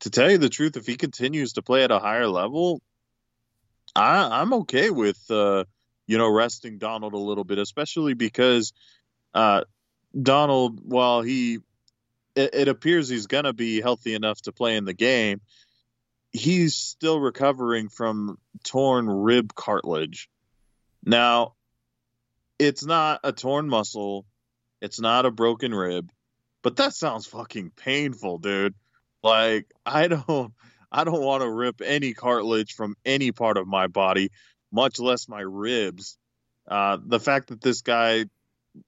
to 0.00 0.10
tell 0.10 0.30
you 0.30 0.38
the 0.38 0.48
truth, 0.48 0.76
if 0.76 0.86
he 0.86 0.96
continues 0.96 1.54
to 1.54 1.62
play 1.62 1.84
at 1.84 1.90
a 1.90 1.98
higher 1.98 2.28
level, 2.28 2.80
I 3.94 4.40
I'm 4.40 4.52
okay 4.54 4.90
with 4.90 5.18
uh, 5.30 5.64
you 6.06 6.18
know 6.18 6.30
resting 6.30 6.78
Donald 6.78 7.14
a 7.14 7.18
little 7.18 7.44
bit, 7.44 7.58
especially 7.58 8.14
because 8.14 8.72
uh, 9.34 9.64
Donald, 10.20 10.80
while 10.82 11.22
he 11.22 11.58
it, 12.34 12.54
it 12.54 12.68
appears 12.68 13.08
he's 13.08 13.26
gonna 13.26 13.52
be 13.52 13.80
healthy 13.80 14.14
enough 14.14 14.40
to 14.42 14.52
play 14.52 14.76
in 14.76 14.84
the 14.84 14.94
game 14.94 15.40
he's 16.36 16.76
still 16.76 17.18
recovering 17.18 17.88
from 17.88 18.38
torn 18.64 19.08
rib 19.08 19.54
cartilage. 19.54 20.28
Now, 21.04 21.54
it's 22.58 22.84
not 22.84 23.20
a 23.24 23.32
torn 23.32 23.68
muscle, 23.68 24.26
it's 24.80 25.00
not 25.00 25.26
a 25.26 25.30
broken 25.30 25.74
rib, 25.74 26.10
but 26.62 26.76
that 26.76 26.94
sounds 26.94 27.26
fucking 27.26 27.70
painful, 27.70 28.38
dude. 28.38 28.74
Like 29.26 29.66
I 29.84 30.06
don't 30.06 30.52
I 30.92 31.02
don't 31.02 31.20
want 31.20 31.42
to 31.42 31.50
rip 31.50 31.80
any 31.84 32.14
cartilage 32.14 32.74
from 32.74 32.96
any 33.04 33.32
part 33.32 33.56
of 33.56 33.66
my 33.66 33.88
body, 33.88 34.30
much 34.70 35.00
less 35.00 35.28
my 35.28 35.40
ribs. 35.40 36.16
Uh, 36.68 36.98
the 37.04 37.18
fact 37.18 37.48
that 37.48 37.60
this 37.60 37.82
guy 37.82 38.26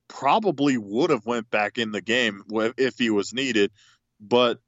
probably 0.07 0.78
would 0.78 1.11
have 1.11 1.26
went 1.26 1.51
back 1.51 1.76
in 1.76 1.91
the 1.91 2.01
game 2.01 2.45
if 2.76 2.99
he 2.99 3.11
was 3.11 3.34
needed, 3.34 3.72
but 4.20 4.61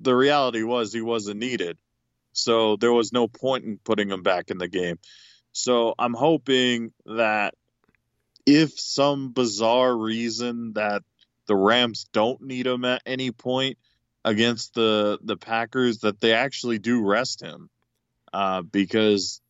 the 0.00 0.14
reality 0.14 0.64
was 0.64 0.92
he 0.92 1.02
wasn't 1.02 1.38
needed. 1.38 1.78
So 2.32 2.76
there 2.76 2.92
was 2.92 3.12
no 3.12 3.28
point 3.28 3.64
in 3.64 3.78
putting 3.78 4.10
him 4.10 4.22
back 4.22 4.50
in 4.50 4.58
the 4.58 4.68
game. 4.68 4.98
So 5.52 5.94
I'm 5.98 6.14
hoping 6.14 6.92
that 7.06 7.54
if 8.44 8.72
some 8.80 9.32
bizarre 9.32 9.96
reason 9.96 10.72
that 10.72 11.02
the 11.46 11.54
Rams 11.54 12.06
don't 12.12 12.40
need 12.42 12.66
him 12.66 12.84
at 12.84 13.02
any 13.06 13.30
point 13.30 13.78
against 14.24 14.74
the 14.74 15.18
the 15.22 15.36
Packers, 15.36 15.98
that 15.98 16.20
they 16.20 16.32
actually 16.32 16.78
do 16.78 17.02
rest 17.04 17.42
him, 17.42 17.70
uh, 18.32 18.62
because 18.62 19.40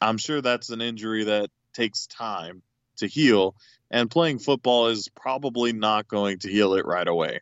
I'm 0.00 0.18
sure 0.18 0.40
that's 0.40 0.70
an 0.70 0.80
injury 0.80 1.24
that 1.24 1.50
takes 1.74 2.06
time 2.06 2.62
to 2.98 3.06
heal, 3.06 3.54
and 3.90 4.10
playing 4.10 4.38
football 4.38 4.88
is 4.88 5.08
probably 5.08 5.72
not 5.72 6.08
going 6.08 6.38
to 6.40 6.50
heal 6.50 6.74
it 6.74 6.86
right 6.86 7.08
away. 7.08 7.40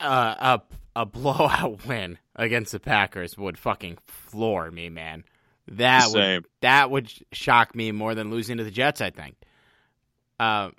Uh, 0.00 0.58
a 0.96 1.00
a 1.00 1.06
blowout 1.06 1.84
win 1.86 2.18
against 2.36 2.72
the 2.72 2.80
Packers 2.80 3.36
would 3.36 3.58
fucking 3.58 3.98
floor 4.06 4.70
me, 4.70 4.88
man. 4.88 5.24
That 5.68 6.08
Same. 6.08 6.42
would 6.42 6.44
that 6.60 6.90
would 6.90 7.12
shock 7.32 7.74
me 7.74 7.92
more 7.92 8.14
than 8.14 8.30
losing 8.30 8.58
to 8.58 8.64
the 8.64 8.70
Jets. 8.70 9.00
I 9.00 9.10
think. 9.10 9.36
Um, 10.40 10.74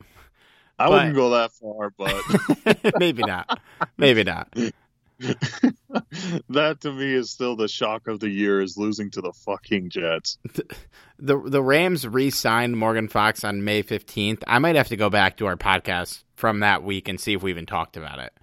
I 0.80 0.88
but, 0.88 0.92
wouldn't 0.92 1.16
go 1.16 1.30
that 1.32 1.52
far, 1.54 1.92
but 1.98 2.94
maybe 3.00 3.24
not. 3.24 3.60
Maybe 3.98 4.24
not. 4.24 4.50
that 6.50 6.78
to 6.82 6.92
me 6.92 7.14
is 7.14 7.30
still 7.30 7.56
the 7.56 7.68
shock 7.68 8.08
of 8.08 8.20
the 8.20 8.30
year 8.30 8.62
is 8.62 8.78
losing 8.78 9.10
to 9.12 9.22
the 9.22 9.32
fucking 9.32 9.90
Jets. 9.90 10.38
The, 10.54 10.76
the, 11.20 11.38
the 11.38 11.62
Rams 11.62 12.08
re-signed 12.08 12.78
Morgan 12.78 13.08
Fox 13.08 13.44
on 13.44 13.64
May 13.64 13.84
15th. 13.84 14.44
I 14.48 14.60
might 14.60 14.76
have 14.76 14.88
to 14.90 14.98
go 14.98 15.10
back 15.10 15.38
to 15.38 15.46
our 15.46 15.56
podcast 15.56 16.24
from 16.36 16.60
that 16.60 16.84
week 16.84 17.08
and 17.08 17.20
see 17.20 17.34
if 17.34 17.44
we 17.44 17.52
even 17.52 17.66
talked 17.66 17.96
about 17.96 18.20
it. 18.20 18.34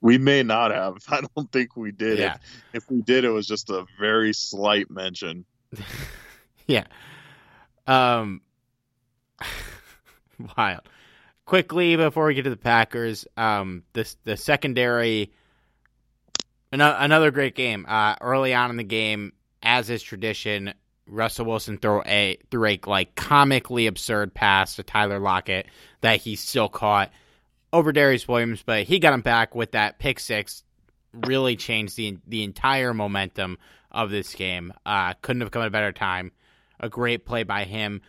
We 0.00 0.18
may 0.18 0.42
not 0.42 0.70
have. 0.70 0.96
I 1.08 1.22
don't 1.34 1.50
think 1.50 1.76
we 1.76 1.90
did. 1.90 2.18
Yeah. 2.18 2.34
If, 2.72 2.84
if 2.84 2.90
we 2.90 3.02
did, 3.02 3.24
it 3.24 3.30
was 3.30 3.46
just 3.46 3.70
a 3.70 3.84
very 3.98 4.32
slight 4.32 4.90
mention. 4.90 5.44
yeah. 6.66 6.84
Um. 7.86 8.40
wild. 10.56 10.88
Quickly 11.46 11.96
before 11.96 12.26
we 12.26 12.34
get 12.34 12.44
to 12.44 12.50
the 12.50 12.56
Packers, 12.56 13.26
um, 13.36 13.82
this 13.92 14.16
the 14.24 14.36
secondary. 14.36 15.32
Another 16.72 17.30
great 17.30 17.54
game. 17.54 17.86
Uh, 17.88 18.16
early 18.20 18.52
on 18.52 18.70
in 18.70 18.76
the 18.76 18.82
game, 18.82 19.32
as 19.62 19.90
is 19.90 20.02
tradition, 20.02 20.74
Russell 21.06 21.46
Wilson 21.46 21.78
threw 21.78 22.02
a 22.04 22.38
threw 22.50 22.66
a 22.66 22.80
like 22.86 23.14
comically 23.14 23.86
absurd 23.86 24.34
pass 24.34 24.76
to 24.76 24.82
Tyler 24.82 25.18
Lockett 25.18 25.66
that 26.00 26.20
he 26.20 26.36
still 26.36 26.68
caught 26.68 27.12
over 27.72 27.92
Darious 27.92 28.26
Williams, 28.26 28.62
but 28.62 28.84
he 28.84 28.98
got 28.98 29.12
him 29.12 29.20
back 29.20 29.54
with 29.54 29.72
that 29.72 29.98
pick 29.98 30.18
six. 30.18 30.62
Really 31.12 31.56
changed 31.56 31.96
the 31.96 32.18
the 32.26 32.42
entire 32.42 32.94
momentum 32.94 33.58
of 33.90 34.10
this 34.10 34.34
game. 34.34 34.72
Uh, 34.84 35.14
couldn't 35.22 35.42
have 35.42 35.50
come 35.50 35.62
at 35.62 35.68
a 35.68 35.70
better 35.70 35.92
time. 35.92 36.32
A 36.80 36.88
great 36.88 37.24
play 37.24 37.44
by 37.44 37.64
him. 37.64 38.02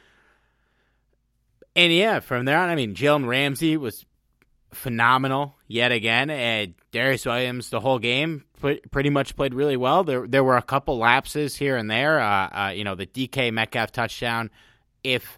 And 1.75 1.91
yeah, 1.91 2.19
from 2.19 2.45
there 2.45 2.57
on, 2.57 2.69
I 2.69 2.75
mean, 2.75 2.95
Jalen 2.95 3.27
Ramsey 3.27 3.77
was 3.77 4.05
phenomenal 4.71 5.55
yet 5.67 5.91
again. 5.91 6.29
And 6.29 6.75
Darious 6.91 7.25
Williams, 7.25 7.69
the 7.69 7.79
whole 7.79 7.99
game, 7.99 8.45
pretty 8.91 9.09
much 9.09 9.35
played 9.35 9.53
really 9.53 9.77
well. 9.77 10.03
There, 10.03 10.27
there 10.27 10.43
were 10.43 10.57
a 10.57 10.61
couple 10.61 10.97
lapses 10.97 11.55
here 11.55 11.77
and 11.77 11.89
there. 11.89 12.19
Uh, 12.19 12.49
uh, 12.67 12.73
you 12.75 12.83
know, 12.83 12.95
the 12.95 13.05
DK 13.05 13.51
Metcalf 13.51 13.91
touchdown. 13.91 14.51
If 15.03 15.37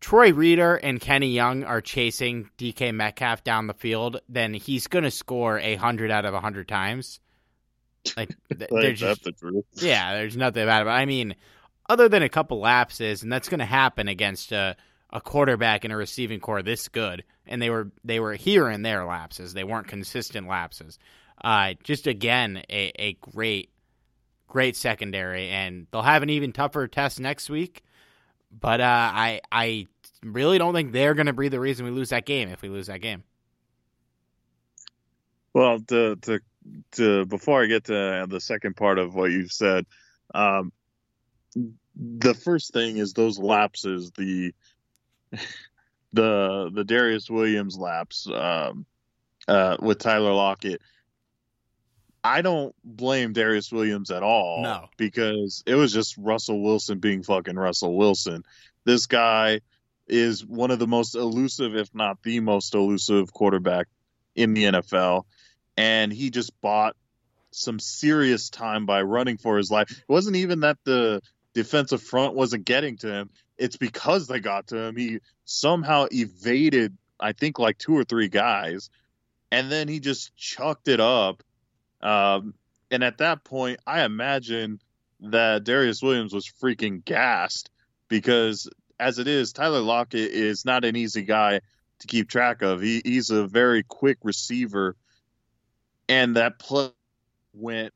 Troy 0.00 0.32
Reeder 0.32 0.76
and 0.76 1.00
Kenny 1.00 1.32
Young 1.32 1.64
are 1.64 1.80
chasing 1.80 2.50
DK 2.56 2.94
Metcalf 2.94 3.42
down 3.42 3.66
the 3.66 3.74
field, 3.74 4.20
then 4.28 4.54
he's 4.54 4.86
going 4.86 5.04
to 5.04 5.10
score 5.10 5.58
a 5.58 5.74
hundred 5.74 6.10
out 6.10 6.24
of 6.24 6.34
a 6.34 6.40
hundred 6.40 6.68
times. 6.68 7.20
Like, 8.16 8.34
there's 8.70 9.00
just, 9.00 9.24
the 9.24 9.32
truth. 9.32 9.64
yeah, 9.74 10.14
there's 10.14 10.36
nothing 10.36 10.62
about 10.62 10.86
it. 10.86 10.90
I 10.90 11.04
mean, 11.04 11.34
other 11.88 12.08
than 12.08 12.22
a 12.22 12.28
couple 12.28 12.60
lapses, 12.60 13.22
and 13.22 13.32
that's 13.32 13.48
going 13.48 13.58
to 13.58 13.66
happen 13.66 14.08
against 14.08 14.52
a, 14.52 14.76
a 15.10 15.20
quarterback 15.20 15.84
and 15.84 15.92
a 15.92 15.96
receiving 15.96 16.40
corps 16.40 16.62
this 16.62 16.88
good, 16.88 17.24
and 17.46 17.60
they 17.60 17.70
were 17.70 17.90
they 18.04 18.20
were 18.20 18.34
here 18.34 18.68
and 18.68 18.84
there 18.84 19.04
lapses. 19.04 19.54
They 19.54 19.64
weren't 19.64 19.88
consistent 19.88 20.48
lapses. 20.48 20.98
Uh, 21.42 21.74
just 21.84 22.06
again, 22.06 22.62
a, 22.68 22.92
a 22.98 23.12
great, 23.14 23.70
great 24.48 24.76
secondary, 24.76 25.48
and 25.48 25.86
they'll 25.90 26.02
have 26.02 26.22
an 26.22 26.30
even 26.30 26.52
tougher 26.52 26.88
test 26.88 27.20
next 27.20 27.48
week 27.48 27.82
but 28.50 28.80
uh, 28.80 28.84
I 29.14 29.40
I 29.50 29.86
really 30.22 30.58
don't 30.58 30.74
think 30.74 30.92
they're 30.92 31.14
going 31.14 31.26
to 31.26 31.32
be 31.32 31.48
the 31.48 31.60
reason 31.60 31.86
we 31.86 31.92
lose 31.92 32.10
that 32.10 32.24
game 32.24 32.48
if 32.48 32.62
we 32.62 32.68
lose 32.68 32.86
that 32.86 33.00
game. 33.00 33.24
Well, 35.54 35.80
to 35.88 36.16
to 36.16 36.40
to 36.92 37.26
before 37.26 37.62
I 37.62 37.66
get 37.66 37.84
to 37.84 38.26
the 38.28 38.40
second 38.40 38.76
part 38.76 38.98
of 38.98 39.14
what 39.14 39.30
you've 39.30 39.52
said, 39.52 39.86
um, 40.34 40.72
the 41.96 42.34
first 42.34 42.72
thing 42.72 42.96
is 42.96 43.12
those 43.12 43.38
lapses 43.38 44.12
the 44.16 44.54
the 46.12 46.70
the 46.72 46.84
Darious 46.84 47.30
Williams 47.30 47.76
lapse 47.76 48.28
um, 48.32 48.86
uh, 49.46 49.76
with 49.80 49.98
Tyler 49.98 50.32
Lockett. 50.32 50.80
I 52.22 52.42
don't 52.42 52.74
blame 52.84 53.32
Darious 53.32 53.72
Williams 53.72 54.10
at 54.10 54.22
all. 54.22 54.62
No. 54.62 54.88
Because 54.96 55.62
it 55.66 55.76
was 55.76 55.92
just 55.92 56.16
Russell 56.18 56.62
Wilson 56.62 56.98
being 56.98 57.22
fucking 57.22 57.56
Russell 57.56 57.96
Wilson. 57.96 58.42
This 58.84 59.06
guy 59.06 59.60
is 60.08 60.44
one 60.44 60.70
of 60.70 60.78
the 60.78 60.86
most 60.86 61.14
elusive, 61.14 61.76
if 61.76 61.94
not 61.94 62.22
the 62.22 62.40
most 62.40 62.74
elusive 62.74 63.32
quarterback 63.32 63.86
in 64.34 64.54
the 64.54 64.64
NFL. 64.64 65.24
And 65.76 66.12
he 66.12 66.30
just 66.30 66.58
bought 66.60 66.96
some 67.50 67.78
serious 67.78 68.50
time 68.50 68.86
by 68.86 69.02
running 69.02 69.38
for 69.38 69.56
his 69.56 69.70
life. 69.70 69.90
It 69.90 70.08
wasn't 70.08 70.36
even 70.36 70.60
that 70.60 70.78
the 70.84 71.22
defensive 71.54 72.02
front 72.02 72.34
wasn't 72.34 72.64
getting 72.64 72.96
to 72.98 73.12
him. 73.12 73.30
It's 73.58 73.76
because 73.76 74.26
they 74.26 74.40
got 74.40 74.68
to 74.68 74.78
him. 74.78 74.96
He 74.96 75.20
somehow 75.44 76.06
evaded, 76.10 76.96
I 77.18 77.32
think, 77.32 77.58
like 77.58 77.78
two 77.78 77.96
or 77.96 78.04
three 78.04 78.28
guys, 78.28 78.90
and 79.50 79.70
then 79.70 79.88
he 79.88 80.00
just 80.00 80.36
chucked 80.36 80.88
it 80.88 81.00
up. 81.00 81.42
Um, 82.00 82.54
and 82.90 83.02
at 83.02 83.18
that 83.18 83.44
point, 83.44 83.80
I 83.86 84.04
imagine 84.04 84.80
that 85.20 85.64
Darious 85.64 86.02
Williams 86.02 86.32
was 86.32 86.46
freaking 86.46 87.04
gassed 87.04 87.70
because, 88.08 88.68
as 89.00 89.18
it 89.18 89.26
is, 89.26 89.52
Tyler 89.52 89.80
Lockett 89.80 90.30
is 90.30 90.64
not 90.64 90.84
an 90.84 90.96
easy 90.96 91.22
guy 91.22 91.60
to 91.98 92.06
keep 92.06 92.28
track 92.28 92.62
of. 92.62 92.80
He, 92.80 93.02
he's 93.04 93.30
a 93.30 93.46
very 93.46 93.82
quick 93.82 94.18
receiver, 94.22 94.96
and 96.08 96.36
that 96.36 96.58
play 96.58 96.90
went 97.52 97.92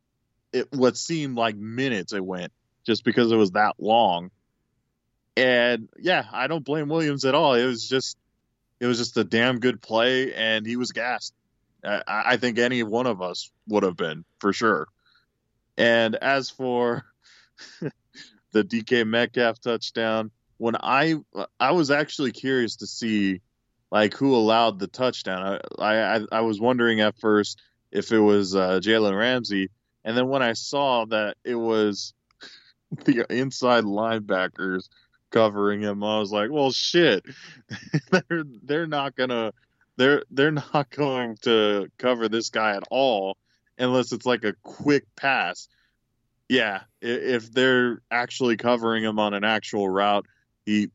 it 0.53 0.73
what 0.73 0.97
seemed 0.97 1.37
like 1.37 1.57
minutes. 1.57 2.13
It 2.13 2.25
went 2.25 2.53
just 2.85 3.05
because 3.05 3.33
it 3.33 3.37
was 3.37 3.53
that 3.53 3.77
long. 3.79 4.31
And 5.37 5.89
yeah, 5.99 6.25
I 6.33 6.47
don't 6.47 6.65
blame 6.65 6.89
Williams 6.89 7.25
at 7.25 7.35
all. 7.35 7.55
It 7.55 7.67
was 7.67 7.89
just 7.89 8.17
it 8.81 8.87
was 8.87 8.99
just 8.99 9.17
a 9.17 9.25
damn 9.25 9.61
good 9.61 9.81
play, 9.81 10.35
and 10.35 10.67
he 10.67 10.77
was 10.77 10.93
gassed. 10.93 11.35
I, 11.85 12.03
I 12.07 12.37
think 12.37 12.59
any 12.59 12.83
one 12.83 13.07
of 13.07 13.23
us 13.23 13.51
would 13.69 13.83
have 13.83 13.97
been 13.97 14.25
for 14.39 14.53
sure. 14.53 14.89
And 15.77 16.17
as 16.17 16.51
for 16.51 17.05
the 18.53 18.65
DK 18.65 19.07
Metcalf 19.07 19.61
touchdown, 19.61 20.31
when 20.59 20.77
I 20.77 21.17
I 21.59 21.73
was 21.73 21.91
actually 21.91 22.33
curious 22.33 22.77
to 22.77 22.87
see 22.87 23.41
like 23.91 24.15
who 24.15 24.35
allowed 24.35 24.79
the 24.79 24.87
touchdown. 24.87 25.61
I 25.79 25.97
I, 25.99 26.21
I 26.33 26.41
was 26.41 26.61
wondering 26.61 27.01
at 27.01 27.19
first 27.19 27.61
if 27.91 28.11
it 28.11 28.19
was 28.19 28.55
uh, 28.55 28.81
Jalen 28.83 29.17
Ramsey, 29.17 29.71
and 30.05 30.17
then 30.17 30.29
when 30.29 30.43
I 30.43 30.55
saw 30.55 31.05
that 31.07 31.37
it 31.45 31.55
was 31.55 32.15
the 33.05 33.27
inside 33.31 33.85
linebackers 33.85 34.89
covering 35.33 35.81
him, 35.81 36.05
I 36.05 36.21
was 36.21 36.31
like, 36.31 36.51
well, 36.51 36.71
shit, 36.71 37.25
they're 38.11 38.45
they're 38.63 38.87
not 38.87 39.17
gonna 39.17 39.53
they're 39.97 40.23
they're 40.31 40.53
not 40.53 40.91
going 40.97 41.37
to 41.43 41.89
cover 41.99 42.29
this 42.29 42.51
guy 42.51 42.77
at 42.77 42.85
all 42.91 43.37
unless 43.79 44.13
it's 44.13 44.27
like 44.27 44.45
a 44.45 44.55
quick 44.63 45.05
pass. 45.17 45.69
Yeah, 46.49 46.83
if 47.01 47.51
they're 47.53 48.03
actually 48.11 48.57
covering 48.57 49.03
him 49.03 49.19
on 49.19 49.33
an 49.33 49.43
actual 49.43 49.89
route, 49.89 50.27
he 50.67 50.91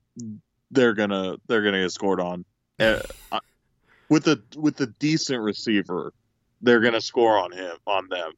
they're 0.71 0.93
gonna 0.93 1.37
they're 1.47 1.63
gonna 1.63 1.81
get 1.81 1.91
scored 1.91 2.19
on. 2.19 2.45
Uh, 2.79 2.99
with 4.09 4.27
a 4.27 4.41
with 4.55 4.79
a 4.81 4.87
decent 4.87 5.41
receiver, 5.41 6.13
they're 6.61 6.79
gonna 6.79 7.01
score 7.01 7.39
on 7.39 7.51
him 7.51 7.75
on 7.87 8.07
them. 8.09 8.33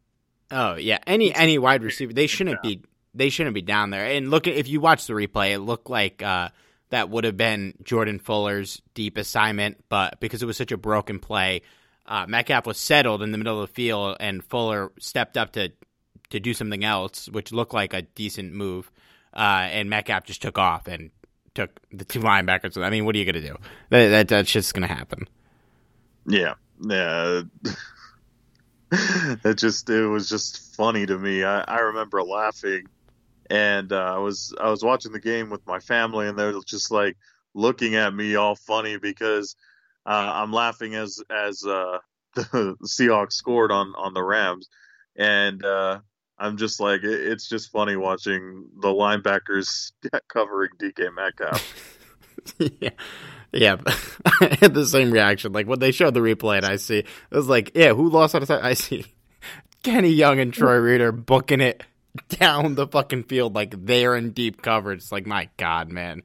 Oh 0.51 0.75
yeah, 0.75 0.99
any 1.05 1.33
any 1.35 1.57
wide 1.57 1.83
receiver 1.83 2.13
they 2.13 2.27
shouldn't 2.27 2.61
be 2.61 2.81
they 3.13 3.29
shouldn't 3.29 3.55
be 3.55 3.61
down 3.61 3.89
there. 3.89 4.05
And 4.05 4.29
look, 4.29 4.47
if 4.47 4.67
you 4.67 4.79
watch 4.79 5.07
the 5.07 5.13
replay, 5.13 5.51
it 5.51 5.59
looked 5.59 5.89
like 5.89 6.21
uh, 6.21 6.49
that 6.89 7.09
would 7.09 7.23
have 7.23 7.37
been 7.37 7.73
Jordan 7.83 8.19
Fuller's 8.19 8.81
deep 8.93 9.17
assignment, 9.17 9.83
but 9.89 10.19
because 10.19 10.43
it 10.43 10.45
was 10.45 10.57
such 10.57 10.71
a 10.71 10.77
broken 10.77 11.19
play, 11.19 11.61
uh, 12.05 12.25
Metcalf 12.27 12.65
was 12.65 12.77
settled 12.77 13.21
in 13.21 13.31
the 13.31 13.37
middle 13.37 13.61
of 13.61 13.69
the 13.69 13.73
field, 13.73 14.17
and 14.19 14.43
Fuller 14.43 14.91
stepped 14.99 15.37
up 15.37 15.53
to 15.53 15.71
to 16.31 16.39
do 16.39 16.53
something 16.53 16.83
else, 16.83 17.27
which 17.29 17.51
looked 17.51 17.73
like 17.73 17.93
a 17.93 18.03
decent 18.03 18.53
move. 18.53 18.91
Uh, 19.33 19.67
and 19.71 19.89
Metcalf 19.89 20.25
just 20.25 20.41
took 20.41 20.57
off 20.57 20.87
and 20.87 21.09
took 21.55 21.79
the 21.91 22.05
two 22.05 22.19
linebackers. 22.19 22.81
I 22.81 22.89
mean, 22.89 23.05
what 23.05 23.15
are 23.15 23.17
you 23.17 23.25
going 23.25 23.41
to 23.41 23.47
do? 23.47 23.57
That, 23.89 24.07
that, 24.09 24.27
that's 24.27 24.51
just 24.51 24.73
going 24.73 24.87
to 24.87 24.93
happen. 24.93 25.27
Yeah, 26.27 26.55
yeah. 26.79 27.41
it 28.91 29.55
just 29.55 29.89
it 29.89 30.07
was 30.07 30.29
just 30.29 30.75
funny 30.75 31.05
to 31.05 31.17
me. 31.17 31.43
I, 31.43 31.61
I 31.61 31.79
remember 31.79 32.23
laughing, 32.23 32.87
and 33.49 33.91
uh, 33.91 34.15
I 34.15 34.17
was 34.19 34.53
I 34.59 34.69
was 34.69 34.83
watching 34.83 35.11
the 35.11 35.19
game 35.19 35.49
with 35.49 35.65
my 35.65 35.79
family, 35.79 36.27
and 36.27 36.37
they're 36.37 36.53
just 36.65 36.91
like 36.91 37.17
looking 37.53 37.95
at 37.95 38.13
me 38.13 38.35
all 38.35 38.55
funny 38.55 38.97
because 38.97 39.55
uh, 40.05 40.31
I'm 40.35 40.53
laughing 40.53 40.95
as 40.95 41.19
as 41.29 41.63
uh, 41.65 41.99
the 42.35 42.75
Seahawks 42.83 43.33
scored 43.33 43.71
on 43.71 43.93
on 43.97 44.13
the 44.13 44.23
Rams, 44.23 44.69
and 45.15 45.63
uh, 45.65 45.99
I'm 46.37 46.57
just 46.57 46.79
like, 46.79 47.01
it's 47.03 47.49
just 47.49 47.71
funny 47.71 47.95
watching 47.95 48.69
the 48.81 48.89
linebackers 48.89 49.91
covering 50.29 50.71
DK 50.79 51.13
Metcalf. 51.13 51.99
yeah. 52.79 52.91
Yeah, 53.51 53.77
I 54.41 54.57
had 54.61 54.75
the 54.75 54.85
same 54.85 55.09
reaction. 55.09 55.53
Like 55.53 55.65
when 55.65 55.79
they 55.79 55.91
showed 55.91 56.13
the 56.13 56.19
replay, 56.19 56.57
and 56.57 56.67
I 56.67 56.75
see 56.75 56.99
it 56.99 57.07
was 57.31 57.49
like, 57.49 57.71
yeah, 57.73 57.93
who 57.93 58.07
lost 58.07 58.35
on 58.35 58.43
a 58.43 58.45
time? 58.45 58.59
I 58.63 58.75
see 58.75 59.05
Kenny 59.81 60.09
Young 60.09 60.39
and 60.39 60.53
Troy 60.53 60.75
Reeder 60.75 61.11
booking 61.11 61.59
it 61.59 61.83
down 62.29 62.75
the 62.75 62.87
fucking 62.87 63.23
field 63.23 63.55
like 63.55 63.85
they're 63.85 64.15
in 64.15 64.31
deep 64.31 64.61
coverage. 64.61 64.99
It's 64.99 65.11
like, 65.11 65.25
my 65.25 65.49
God, 65.57 65.89
man, 65.89 66.23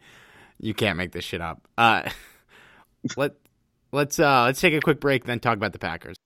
you 0.59 0.75
can't 0.75 0.97
make 0.97 1.13
this 1.13 1.25
shit 1.25 1.41
up. 1.41 1.67
Uh, 1.77 2.09
let 3.17 3.33
let's 3.93 4.19
uh 4.19 4.45
let's 4.45 4.61
take 4.61 4.75
a 4.75 4.81
quick 4.81 5.01
break, 5.01 5.25
then 5.25 5.41
talk 5.41 5.57
about 5.57 5.73
the 5.73 5.79
Packers. 5.79 6.17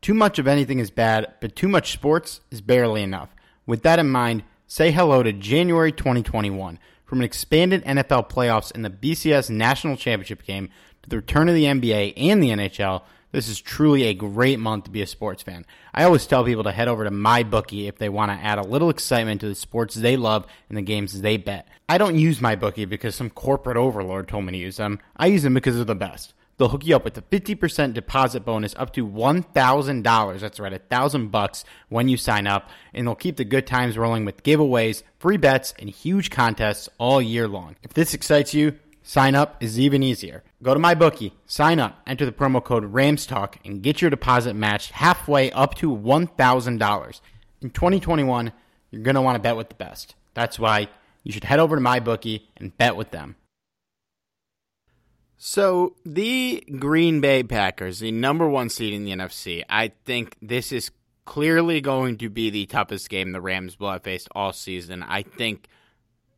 Too 0.00 0.14
much 0.14 0.38
of 0.38 0.48
anything 0.48 0.80
is 0.80 0.90
bad, 0.90 1.34
but 1.40 1.54
too 1.54 1.68
much 1.68 1.92
sports 1.92 2.40
is 2.50 2.60
barely 2.60 3.02
enough. 3.02 3.34
With 3.66 3.82
that 3.82 4.00
in 4.00 4.10
mind, 4.10 4.42
say 4.66 4.90
hello 4.90 5.22
to 5.22 5.32
January 5.32 5.92
2021. 5.92 6.78
From 7.04 7.18
an 7.18 7.24
expanded 7.24 7.84
NFL 7.84 8.30
playoffs 8.30 8.72
and 8.74 8.84
the 8.84 8.90
BCS 8.90 9.50
National 9.50 9.96
Championship 9.96 10.44
game 10.44 10.70
to 11.02 11.10
the 11.10 11.16
return 11.16 11.48
of 11.48 11.54
the 11.54 11.64
NBA 11.64 12.14
and 12.16 12.42
the 12.42 12.48
NHL, 12.48 13.02
this 13.32 13.48
is 13.48 13.60
truly 13.60 14.04
a 14.04 14.14
great 14.14 14.60
month 14.60 14.84
to 14.84 14.90
be 14.90 15.02
a 15.02 15.06
sports 15.06 15.42
fan. 15.42 15.64
I 15.92 16.04
always 16.04 16.26
tell 16.26 16.44
people 16.44 16.64
to 16.64 16.72
head 16.72 16.88
over 16.88 17.04
to 17.04 17.10
MyBookie 17.10 17.88
if 17.88 17.98
they 17.98 18.08
want 18.08 18.30
to 18.30 18.44
add 18.44 18.58
a 18.58 18.62
little 18.62 18.90
excitement 18.90 19.40
to 19.40 19.48
the 19.48 19.54
sports 19.54 19.94
they 19.94 20.16
love 20.16 20.46
and 20.68 20.78
the 20.78 20.82
games 20.82 21.20
they 21.20 21.38
bet. 21.38 21.66
I 21.88 21.98
don't 21.98 22.18
use 22.18 22.40
MyBookie 22.40 22.88
because 22.88 23.14
some 23.14 23.30
corporate 23.30 23.76
overlord 23.76 24.28
told 24.28 24.44
me 24.44 24.52
to 24.52 24.58
use 24.58 24.76
them. 24.76 25.00
I 25.16 25.26
use 25.26 25.42
them 25.42 25.54
because 25.54 25.76
they're 25.76 25.84
the 25.84 25.94
best. 25.94 26.34
They'll 26.58 26.68
hook 26.68 26.86
you 26.86 26.94
up 26.94 27.04
with 27.04 27.16
a 27.16 27.22
50% 27.22 27.94
deposit 27.94 28.44
bonus 28.44 28.74
up 28.76 28.92
to 28.92 29.06
$1,000. 29.06 30.40
That's 30.40 30.60
right, 30.60 30.72
a 30.72 30.78
thousand 30.78 31.28
bucks 31.28 31.64
when 31.88 32.08
you 32.08 32.16
sign 32.16 32.46
up. 32.46 32.68
And 32.92 33.06
they'll 33.06 33.14
keep 33.14 33.36
the 33.36 33.44
good 33.44 33.66
times 33.66 33.96
rolling 33.98 34.24
with 34.24 34.42
giveaways, 34.42 35.02
free 35.18 35.38
bets, 35.38 35.74
and 35.78 35.88
huge 35.88 36.30
contests 36.30 36.88
all 36.98 37.22
year 37.22 37.48
long. 37.48 37.76
If 37.82 37.94
this 37.94 38.14
excites 38.14 38.52
you, 38.54 38.78
sign 39.02 39.34
up 39.34 39.62
is 39.62 39.78
even 39.78 40.02
easier. 40.02 40.42
Go 40.62 40.74
to 40.74 40.80
MyBookie, 40.80 41.32
sign 41.46 41.78
up, 41.80 42.00
enter 42.06 42.24
the 42.24 42.32
promo 42.32 42.62
code 42.62 42.92
RAMSTALK, 42.92 43.56
and 43.64 43.82
get 43.82 44.00
your 44.00 44.10
deposit 44.10 44.54
matched 44.54 44.92
halfway 44.92 45.50
up 45.52 45.74
to 45.76 45.90
$1,000. 45.90 47.20
In 47.60 47.70
2021, 47.70 48.52
you're 48.90 49.02
going 49.02 49.14
to 49.14 49.22
want 49.22 49.36
to 49.36 49.42
bet 49.42 49.56
with 49.56 49.68
the 49.68 49.74
best. 49.74 50.14
That's 50.34 50.58
why 50.58 50.88
you 51.22 51.32
should 51.32 51.44
head 51.44 51.60
over 51.60 51.76
to 51.76 51.82
MyBookie 51.82 52.42
and 52.56 52.76
bet 52.76 52.96
with 52.96 53.10
them. 53.10 53.36
So 55.36 55.96
the 56.04 56.64
Green 56.78 57.20
Bay 57.20 57.42
Packers, 57.42 57.98
the 57.98 58.12
number 58.12 58.48
one 58.48 58.68
seed 58.68 58.94
in 58.94 59.04
the 59.04 59.10
NFC, 59.10 59.64
I 59.68 59.92
think 60.04 60.36
this 60.40 60.70
is 60.70 60.92
clearly 61.24 61.80
going 61.80 62.18
to 62.18 62.28
be 62.28 62.50
the 62.50 62.66
toughest 62.66 63.08
game 63.08 63.32
the 63.32 63.40
Rams 63.40 63.78
will 63.78 63.90
have 63.90 64.04
faced 64.04 64.28
all 64.32 64.52
season. 64.52 65.02
I 65.02 65.22
think 65.22 65.66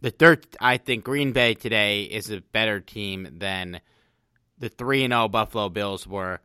the 0.05 0.11
third, 0.11 0.47
I 0.61 0.77
think 0.77 1.03
Green 1.03 1.33
Bay 1.33 1.55
today 1.55 2.03
is 2.03 2.31
a 2.31 2.43
better 2.43 2.79
team 2.79 3.27
than 3.39 3.81
the 4.59 4.69
three 4.69 5.03
and 5.03 5.15
zero 5.15 5.29
Buffalo 5.29 5.71
Bills 5.71 6.07
were 6.07 6.41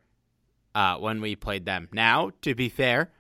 uh, 0.74 0.95
when 0.95 1.20
we 1.20 1.36
played 1.36 1.66
them. 1.66 1.89
Now, 1.91 2.32
to 2.43 2.55
be 2.55 2.70
fair, 2.70 3.12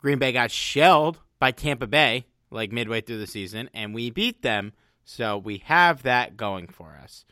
Green 0.00 0.18
Bay 0.18 0.32
got 0.32 0.50
shelled 0.50 1.20
by 1.38 1.52
Tampa 1.52 1.86
Bay 1.86 2.26
like 2.50 2.72
midway 2.72 3.02
through 3.02 3.20
the 3.20 3.28
season, 3.28 3.70
and 3.72 3.94
we 3.94 4.10
beat 4.10 4.42
them. 4.42 4.72
So 5.04 5.38
we 5.38 5.58
have 5.58 6.02
that 6.02 6.36
going 6.36 6.66
for 6.66 6.98
us. 7.00 7.24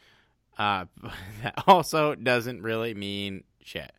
Uh, 0.56 0.84
that 1.42 1.64
also 1.66 2.14
doesn't 2.14 2.62
really 2.62 2.94
mean 2.94 3.42
shit. 3.60 3.90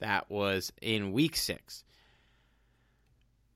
That 0.00 0.28
was 0.28 0.72
in 0.82 1.12
week 1.12 1.36
six. 1.36 1.84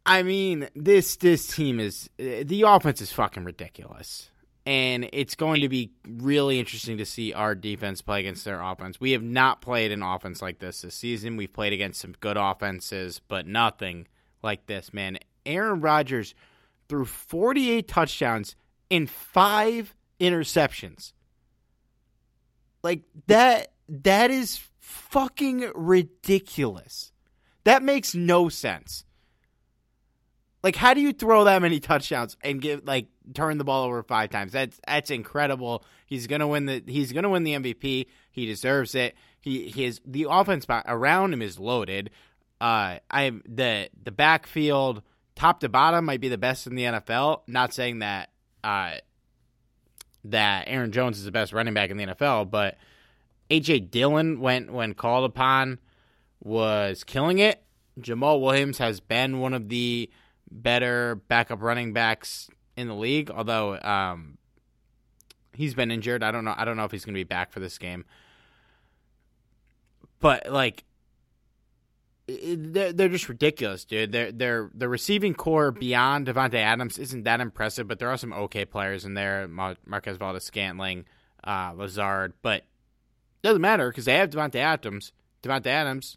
I 0.07 0.23
mean, 0.23 0.69
this 0.77 1.17
this 1.17 1.47
team 1.47 1.81
is 1.81 2.11
eh, 2.19 2.43
the 2.45 2.63
offense 2.63 3.01
is 3.01 3.13
fucking 3.13 3.45
ridiculous, 3.45 4.31
and 4.67 5.09
it's 5.13 5.35
going 5.35 5.63
to 5.63 5.69
be 5.69 5.93
really 6.07 6.59
interesting 6.59 6.99
to 6.99 7.07
see 7.07 7.33
our 7.33 7.55
defense 7.55 8.03
play 8.03 8.21
against 8.21 8.45
their 8.45 8.61
offense. 8.61 9.01
We 9.01 9.13
have 9.13 9.23
not 9.23 9.63
played 9.63 9.93
an 9.93 10.03
offense 10.03 10.43
like 10.43 10.59
this 10.59 10.83
this 10.83 10.95
season. 10.95 11.37
We've 11.37 11.53
played 11.53 11.73
against 11.73 12.01
some 12.01 12.15
good 12.21 12.37
offenses, 12.37 13.21
but 13.29 13.47
nothing 13.47 14.07
like 14.43 14.67
this, 14.67 14.93
man. 14.93 15.19
Aaron 15.47 15.81
Rodgers 15.81 16.35
threw 16.89 17.05
48 17.07 17.89
touchdowns 17.89 18.57
in 18.91 19.07
five 19.07 19.95
interceptions. 20.21 21.13
Like 22.83 23.03
that 23.27 23.73
that 23.89 24.31
is 24.31 24.61
fucking 24.81 25.73
ridiculous. 25.75 27.11
That 27.65 27.83
makes 27.83 28.15
no 28.15 28.51
sense. 28.51 29.07
Like 30.65 30.77
how 30.77 30.95
do 30.95 31.03
you 31.03 31.12
throw 31.12 31.45
that 31.45 31.61
many 31.61 31.79
touchdowns 31.79 32.39
and 32.43 32.59
give 32.59 32.87
like 32.87 33.09
turn 33.35 33.59
the 33.59 33.65
ball 33.65 33.85
over 33.85 34.03
five 34.03 34.31
times? 34.31 34.53
That's 34.53 34.81
that's 34.87 35.11
incredible. 35.11 35.85
He's 36.07 36.27
gonna 36.27 36.49
win 36.49 36.65
the 36.65 36.83
he's 36.87 37.12
gonna 37.12 37.29
win 37.29 37.45
the 37.45 37.53
MVP. 37.53 38.07
He 38.31 38.47
deserves 38.47 38.95
it. 38.95 39.15
He 39.43 39.69
his 39.69 40.01
the 40.07 40.27
offense 40.31 40.65
around 40.87 41.35
him 41.35 41.43
is 41.43 41.59
loaded. 41.59 42.09
Uh, 42.62 42.97
I 43.11 43.31
the 43.47 43.91
the 44.03 44.11
backfield 44.11 45.03
top 45.37 45.61
to 45.61 45.69
bottom 45.69 46.07
might 46.07 46.23
be 46.23 46.31
the 46.31 46.39
best 46.39 46.67
in 46.67 46.77
the 46.77 46.85
NFL. 46.85 47.43
Not 47.47 47.75
saying 47.75 47.99
that 47.99 48.31
uh, 48.65 48.93
that 50.25 50.65
Aaron 50.67 50.93
Jones 50.93 51.19
is 51.19 51.27
the 51.27 51.31
best 51.31 51.53
running 51.53 51.75
back 51.75 51.91
in 51.91 51.99
the 51.99 52.07
NFL, 52.07 52.51
but 52.51 52.79
AJ 53.51 53.91
Dillon, 53.91 54.41
when 54.41 54.73
when 54.73 54.95
called 54.95 55.27
upon, 55.27 55.79
was 56.43 57.05
killing 57.05 57.39
it. 57.39 57.62
Jamaal 58.01 58.41
Williams 58.41 58.79
has 58.79 59.01
been 59.01 59.41
one 59.41 59.53
of 59.53 59.69
the 59.69 60.11
better 60.51 61.17
backup 61.29 61.63
running 61.63 61.93
backs 61.93 62.49
in 62.77 62.89
the 62.89 62.95
league, 62.95 63.31
although 63.31 63.79
um, 63.81 64.39
he's 65.55 65.75
been 65.75 65.91
injured. 65.91 66.23
I 66.23 66.31
don't 66.31 66.45
know. 66.45 66.55
I 66.57 66.65
don't 66.65 66.77
know 66.77 66.85
if 66.85 66.93
he's 66.93 67.05
going 67.05 67.15
to 67.15 67.19
be 67.19 67.25
back 67.25 67.53
for 67.53 67.61
this 67.61 67.79
game. 67.79 68.05
But 70.21 70.51
like, 70.51 70.85
they're 72.27 72.93
they're 72.93 73.09
just 73.09 73.29
ridiculous, 73.29 73.85
dude. 73.85 74.13
They're 74.13 74.33
they're 74.33 74.71
the 74.75 74.89
receiving 74.89 75.35
corps 75.35 75.71
beyond 75.71 76.27
Davante 76.27 76.55
Adams 76.55 76.99
isn't 76.99 77.25
that 77.25 77.41
impressive, 77.41 77.87
but 77.87 77.99
there 77.99 78.09
are 78.09 78.17
some 78.17 78.33
okay 78.33 78.65
players 78.65 79.05
in 79.05 79.15
there. 79.15 79.47
Mar- 79.47 79.77
Marquez 79.85 80.17
Valdes, 80.17 80.45
Scantling, 80.45 81.05
uh, 81.45 81.73
Lazard, 81.77 82.33
but 82.41 82.65
doesn't 83.43 83.61
matter 83.61 83.91
because 83.91 84.07
they 84.07 84.15
have 84.15 84.31
Davante 84.31 84.57
Adams. 84.57 85.13
Davante 85.43 85.67
Adams 85.67 86.17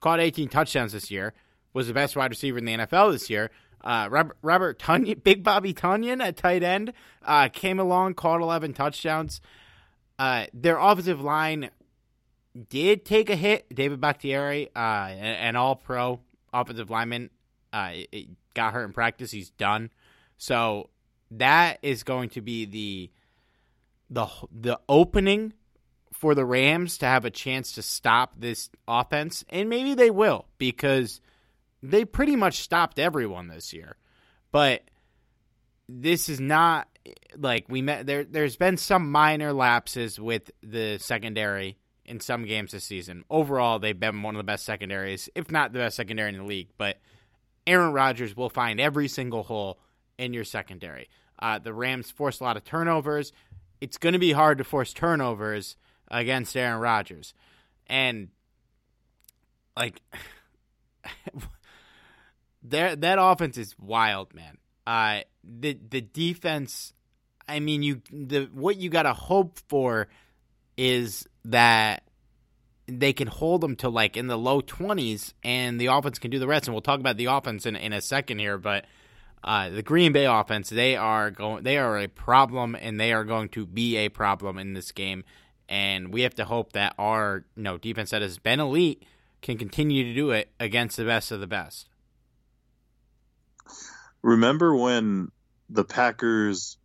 caught 0.00 0.20
18 0.20 0.48
touchdowns 0.48 0.92
this 0.92 1.10
year. 1.10 1.34
Was 1.72 1.88
the 1.88 1.94
best 1.94 2.16
wide 2.16 2.30
receiver 2.30 2.58
in 2.58 2.64
the 2.64 2.76
NFL 2.76 3.12
this 3.12 3.28
year. 3.28 3.50
Uh, 3.82 4.08
Robert, 4.10 4.36
Robert 4.42 4.78
Tonyan, 4.78 5.22
Big 5.24 5.42
Bobby 5.42 5.72
Tonyan 5.72 6.22
at 6.22 6.36
tight 6.36 6.62
end 6.62 6.92
uh, 7.24 7.48
came 7.48 7.78
along, 7.78 8.14
caught 8.14 8.40
11 8.40 8.74
touchdowns. 8.74 9.40
Uh, 10.18 10.46
their 10.52 10.78
offensive 10.78 11.20
line 11.20 11.70
did 12.68 13.04
take 13.04 13.30
a 13.30 13.36
hit. 13.36 13.72
David 13.72 14.00
Bakhtiari, 14.00 14.68
uh, 14.74 14.78
an, 14.78 15.34
an 15.34 15.56
all 15.56 15.76
pro 15.76 16.20
offensive 16.52 16.90
lineman, 16.90 17.30
uh, 17.72 17.92
got 18.54 18.72
hurt 18.72 18.84
in 18.84 18.92
practice. 18.92 19.30
He's 19.30 19.50
done. 19.50 19.90
So 20.38 20.90
that 21.30 21.78
is 21.82 22.02
going 22.02 22.30
to 22.30 22.40
be 22.40 22.64
the 22.64 23.10
the 24.10 24.26
the 24.52 24.80
opening 24.88 25.52
for 26.12 26.34
the 26.34 26.44
Rams 26.44 26.98
to 26.98 27.06
have 27.06 27.24
a 27.24 27.30
chance 27.30 27.72
to 27.72 27.82
stop 27.82 28.34
this 28.38 28.70
offense, 28.86 29.44
and 29.48 29.68
maybe 29.68 29.94
they 29.94 30.10
will 30.10 30.46
because 30.58 31.20
they 31.82 32.04
pretty 32.04 32.36
much 32.36 32.58
stopped 32.58 32.98
everyone 32.98 33.48
this 33.48 33.72
year. 33.72 33.96
But 34.50 34.82
this 35.88 36.28
is 36.28 36.40
not 36.40 36.88
like 37.36 37.66
we 37.68 37.80
met 37.80 38.06
there 38.06 38.24
there's 38.24 38.56
been 38.56 38.76
some 38.76 39.10
minor 39.10 39.52
lapses 39.52 40.20
with 40.20 40.50
the 40.62 40.98
secondary 40.98 41.78
in 42.04 42.20
some 42.20 42.44
games 42.44 42.72
this 42.72 42.84
season. 42.84 43.24
Overall, 43.30 43.78
they've 43.78 43.98
been 43.98 44.22
one 44.22 44.34
of 44.34 44.38
the 44.38 44.44
best 44.44 44.64
secondaries, 44.64 45.28
if 45.34 45.50
not 45.50 45.72
the 45.72 45.78
best 45.78 45.96
secondary 45.96 46.30
in 46.30 46.38
the 46.38 46.44
league. 46.44 46.70
But 46.78 46.98
Aaron 47.66 47.92
Rodgers 47.92 48.36
will 48.36 48.48
find 48.48 48.80
every 48.80 49.08
single 49.08 49.42
hole 49.42 49.78
in 50.16 50.32
your 50.32 50.44
secondary. 50.44 51.08
Uh, 51.38 51.58
the 51.58 51.72
Rams 51.72 52.10
force 52.10 52.40
a 52.40 52.44
lot 52.44 52.56
of 52.56 52.64
turnovers. 52.64 53.32
It's 53.80 53.98
going 53.98 54.14
to 54.14 54.18
be 54.18 54.32
hard 54.32 54.58
to 54.58 54.64
force 54.64 54.92
turnovers 54.92 55.76
against 56.10 56.56
Aaron 56.56 56.80
Rodgers. 56.80 57.34
And, 57.86 58.28
like, 59.76 60.00
that 62.64 63.00
that 63.00 63.18
offense 63.20 63.56
is 63.56 63.78
wild, 63.78 64.34
man. 64.34 64.58
Uh, 64.86 65.20
the 65.44 65.78
the 65.90 66.00
defense, 66.00 66.92
I 67.46 67.60
mean, 67.60 67.82
you 67.82 68.02
the 68.10 68.48
what 68.52 68.76
you 68.76 68.90
got 68.90 69.02
to 69.02 69.12
hope 69.12 69.58
for 69.68 70.08
is 70.76 71.26
that 71.44 72.04
they 72.86 73.12
can 73.12 73.28
hold 73.28 73.60
them 73.60 73.76
to 73.76 73.88
like 73.88 74.16
in 74.16 74.28
the 74.28 74.38
low 74.38 74.62
20s 74.62 75.34
and 75.44 75.78
the 75.78 75.86
offense 75.86 76.18
can 76.18 76.30
do 76.30 76.38
the 76.38 76.46
rest. 76.46 76.66
And 76.66 76.74
we'll 76.74 76.80
talk 76.80 77.00
about 77.00 77.18
the 77.18 77.26
offense 77.26 77.66
in, 77.66 77.76
in 77.76 77.92
a 77.92 78.00
second 78.00 78.38
here 78.38 78.56
but 78.56 78.86
uh, 79.44 79.68
the 79.68 79.82
Green 79.82 80.12
Bay 80.12 80.24
offense 80.24 80.70
they 80.70 80.96
are 80.96 81.30
going 81.30 81.64
they 81.64 81.76
are 81.76 81.98
a 81.98 82.08
problem 82.08 82.74
and 82.74 82.98
they 82.98 83.12
are 83.12 83.24
going 83.24 83.50
to 83.50 83.66
be 83.66 83.96
a 83.96 84.08
problem 84.08 84.58
in 84.58 84.72
this 84.72 84.90
game. 84.92 85.24
And 85.68 86.12
we 86.12 86.22
have 86.22 86.34
to 86.36 86.46
hope 86.46 86.72
that 86.72 86.94
our 86.98 87.44
you 87.56 87.62
know 87.62 87.76
defense 87.76 88.10
that 88.10 88.22
has 88.22 88.38
been 88.38 88.58
elite 88.58 89.04
can 89.42 89.58
continue 89.58 90.04
to 90.04 90.14
do 90.14 90.30
it 90.30 90.50
against 90.58 90.96
the 90.96 91.04
best 91.04 91.30
of 91.30 91.40
the 91.40 91.46
best 91.46 91.87
remember 94.28 94.76
when 94.76 95.28
the 95.70 95.84
Packers 95.84 96.76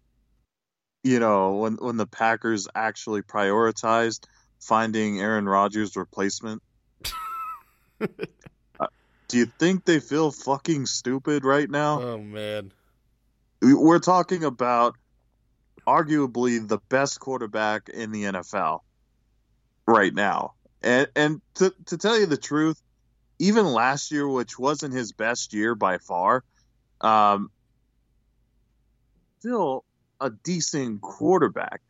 you 1.04 1.20
know, 1.20 1.56
when 1.56 1.74
when 1.76 1.98
the 1.98 2.08
Packers 2.08 2.68
actually 2.74 3.22
prioritized 3.22 4.26
finding 4.62 5.20
Aaron 5.20 5.48
Rodgers' 5.48 5.98
replacement. 5.98 6.64
uh, 8.02 8.88
do 9.28 9.38
you 9.38 9.46
think 9.46 9.84
they 9.84 10.00
feel 10.00 10.32
fucking 10.32 10.86
stupid 10.86 11.44
right 11.44 11.70
now? 11.70 12.02
Oh 12.02 12.18
man. 12.18 12.72
We're 13.62 14.00
talking 14.00 14.44
about 14.44 14.96
arguably 15.86 16.66
the 16.66 16.80
best 16.89 17.20
quarterback 17.20 17.89
in 17.89 18.12
the 18.12 18.24
NFL 18.24 18.80
right 19.86 20.14
now. 20.14 20.54
And 20.82 21.08
and 21.16 21.41
to 21.56 21.74
to 21.88 21.98
tell 21.98 22.18
you 22.18 22.26
the 22.26 22.38
truth, 22.38 22.82
even 23.39 23.66
last 23.66 24.12
year, 24.12 24.28
which 24.28 24.58
wasn't 24.58 24.94
his 24.94 25.12
best 25.12 25.54
year 25.54 25.76
by 25.76 25.98
far, 25.98 26.46
um, 27.04 27.51
still 29.39 29.84
a 30.20 30.30
decent 30.30 31.01
quarterback. 31.01 31.82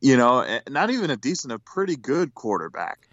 You 0.00 0.16
know, 0.16 0.60
not 0.68 0.90
even 0.90 1.10
a 1.10 1.16
decent, 1.16 1.52
a 1.52 1.58
pretty 1.58 1.96
good 1.96 2.34
quarterback. 2.34 3.08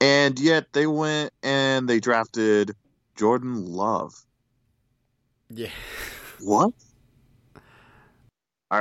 And 0.00 0.38
yet 0.38 0.72
they 0.72 0.86
went 0.86 1.32
and 1.42 1.88
they 1.88 1.98
drafted 1.98 2.76
Jordan 3.16 3.66
Love. 3.66 4.14
Yeah. 5.50 5.70
What? 6.40 6.72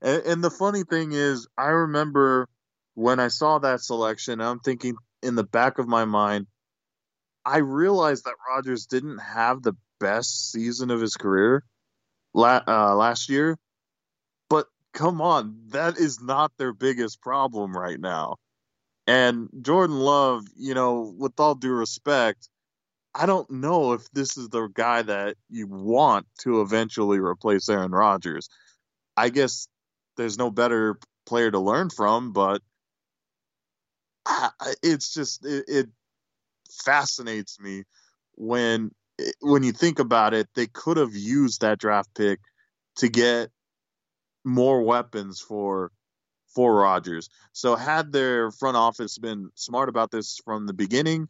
And, 0.00 0.22
and 0.26 0.44
the 0.44 0.50
funny 0.50 0.84
thing 0.84 1.10
is, 1.10 1.48
I 1.56 1.68
remember 1.68 2.48
when 2.94 3.18
I 3.18 3.28
saw 3.28 3.58
that 3.58 3.80
selection, 3.80 4.40
I'm 4.40 4.60
thinking 4.60 4.94
in 5.22 5.34
the 5.34 5.44
back 5.44 5.78
of 5.78 5.88
my 5.88 6.04
mind, 6.04 6.46
I 7.44 7.58
realized 7.58 8.24
that 8.24 8.34
Rodgers 8.48 8.86
didn't 8.86 9.18
have 9.18 9.62
the 9.62 9.74
best 10.00 10.50
season 10.52 10.90
of 10.90 11.00
his 11.00 11.16
career 11.16 11.64
la- 12.34 12.62
uh, 12.66 12.94
last 12.94 13.28
year. 13.28 13.58
But 14.48 14.66
come 14.94 15.20
on, 15.20 15.56
that 15.68 15.98
is 15.98 16.20
not 16.20 16.52
their 16.58 16.72
biggest 16.72 17.20
problem 17.20 17.76
right 17.76 18.00
now. 18.00 18.36
And 19.06 19.48
Jordan 19.62 19.98
Love, 19.98 20.44
you 20.56 20.74
know, 20.74 21.14
with 21.16 21.38
all 21.38 21.54
due 21.54 21.72
respect, 21.72 22.48
I 23.14 23.26
don't 23.26 23.50
know 23.50 23.92
if 23.94 24.08
this 24.12 24.36
is 24.36 24.48
the 24.50 24.68
guy 24.68 25.02
that 25.02 25.36
you 25.48 25.66
want 25.66 26.26
to 26.40 26.60
eventually 26.60 27.18
replace 27.18 27.68
Aaron 27.68 27.90
Rodgers. 27.90 28.48
I 29.16 29.30
guess 29.30 29.66
there's 30.16 30.38
no 30.38 30.50
better 30.50 30.98
player 31.26 31.50
to 31.50 31.58
learn 31.58 31.90
from, 31.90 32.32
but 32.32 32.62
it's 34.82 35.12
just 35.12 35.44
it, 35.44 35.64
it 35.68 35.88
fascinates 36.84 37.58
me 37.60 37.84
when 38.34 38.90
when 39.40 39.62
you 39.62 39.72
think 39.72 39.98
about 39.98 40.34
it, 40.34 40.48
they 40.54 40.66
could 40.66 40.96
have 40.96 41.14
used 41.14 41.60
that 41.60 41.78
draft 41.78 42.14
pick 42.14 42.40
to 42.96 43.08
get 43.08 43.50
more 44.44 44.82
weapons 44.82 45.40
for 45.40 45.92
for 46.54 46.74
Rodgers. 46.74 47.28
So 47.52 47.76
had 47.76 48.12
their 48.12 48.50
front 48.50 48.76
office 48.76 49.18
been 49.18 49.50
smart 49.54 49.88
about 49.88 50.10
this 50.10 50.40
from 50.44 50.66
the 50.66 50.72
beginning 50.72 51.28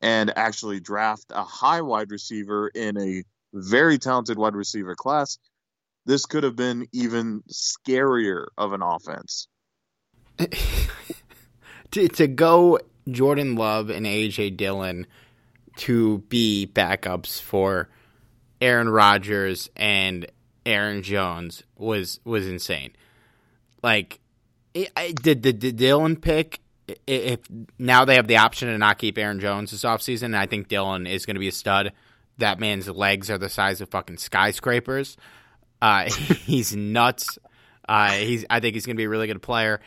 and 0.00 0.36
actually 0.36 0.80
draft 0.80 1.26
a 1.30 1.42
high 1.42 1.80
wide 1.80 2.10
receiver 2.10 2.68
in 2.68 2.98
a 2.98 3.24
very 3.52 3.98
talented 3.98 4.38
wide 4.38 4.54
receiver 4.54 4.94
class, 4.94 5.38
this 6.06 6.26
could 6.26 6.44
have 6.44 6.56
been 6.56 6.86
even 6.92 7.42
scarier 7.50 8.46
of 8.56 8.72
an 8.72 8.82
offense. 8.82 9.48
to 11.90 12.08
to 12.08 12.26
go 12.26 12.78
Jordan 13.10 13.56
Love 13.56 13.90
and 13.90 14.06
AJ 14.06 14.56
Dillon 14.56 15.06
to 15.76 16.18
be 16.28 16.70
backups 16.72 17.40
for 17.40 17.88
Aaron 18.60 18.88
Rodgers 18.88 19.70
and 19.76 20.26
Aaron 20.66 21.02
Jones 21.02 21.62
was 21.76 22.20
was 22.24 22.46
insane. 22.46 22.92
Like 23.82 24.20
it, 24.74 24.92
the, 25.22 25.34
the 25.34 25.52
the 25.52 25.72
Dillon 25.72 26.16
pick. 26.16 26.60
If 27.06 27.40
now 27.78 28.04
they 28.04 28.16
have 28.16 28.26
the 28.26 28.38
option 28.38 28.68
to 28.68 28.76
not 28.76 28.98
keep 28.98 29.16
Aaron 29.16 29.38
Jones 29.38 29.70
this 29.70 29.84
offseason, 29.84 30.34
I 30.34 30.46
think 30.46 30.66
Dillon 30.66 31.06
is 31.06 31.24
going 31.24 31.36
to 31.36 31.40
be 31.40 31.48
a 31.48 31.52
stud. 31.52 31.92
That 32.38 32.58
man's 32.58 32.88
legs 32.88 33.30
are 33.30 33.38
the 33.38 33.48
size 33.48 33.80
of 33.80 33.90
fucking 33.90 34.16
skyscrapers. 34.16 35.16
Uh, 35.80 36.04
he's 36.10 36.74
nuts. 36.74 37.38
Uh, 37.88 38.10
he's 38.12 38.44
I 38.50 38.60
think 38.60 38.74
he's 38.74 38.86
going 38.86 38.96
to 38.96 39.00
be 39.00 39.04
a 39.04 39.08
really 39.08 39.28
good 39.28 39.42
player. 39.42 39.80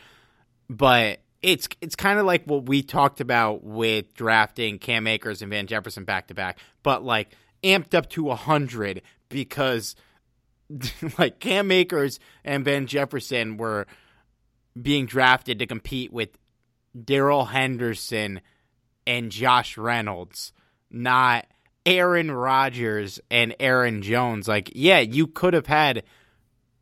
But 0.70 1.20
it's 1.44 1.68
it's 1.82 1.94
kind 1.94 2.18
of 2.18 2.24
like 2.24 2.44
what 2.46 2.66
we 2.66 2.82
talked 2.82 3.20
about 3.20 3.62
with 3.62 4.14
drafting 4.14 4.78
Cam 4.78 5.06
Akers 5.06 5.42
and 5.42 5.50
Van 5.50 5.66
Jefferson 5.66 6.04
back 6.04 6.28
to 6.28 6.34
back, 6.34 6.58
but 6.82 7.04
like 7.04 7.36
amped 7.62 7.94
up 7.94 8.08
to 8.10 8.30
hundred 8.30 9.02
because 9.28 9.94
like 11.18 11.40
Cam 11.40 11.70
Akers 11.70 12.18
and 12.44 12.64
Van 12.64 12.86
Jefferson 12.86 13.58
were 13.58 13.86
being 14.80 15.04
drafted 15.04 15.58
to 15.58 15.66
compete 15.66 16.10
with 16.14 16.30
Darrell 17.04 17.44
Henderson 17.44 18.40
and 19.06 19.30
Josh 19.30 19.76
Reynolds, 19.76 20.54
not 20.90 21.46
Aaron 21.84 22.30
Rodgers 22.30 23.20
and 23.30 23.54
Aaron 23.60 24.00
Jones. 24.00 24.48
Like, 24.48 24.72
yeah, 24.74 25.00
you 25.00 25.26
could 25.26 25.52
have 25.52 25.66
had 25.66 26.04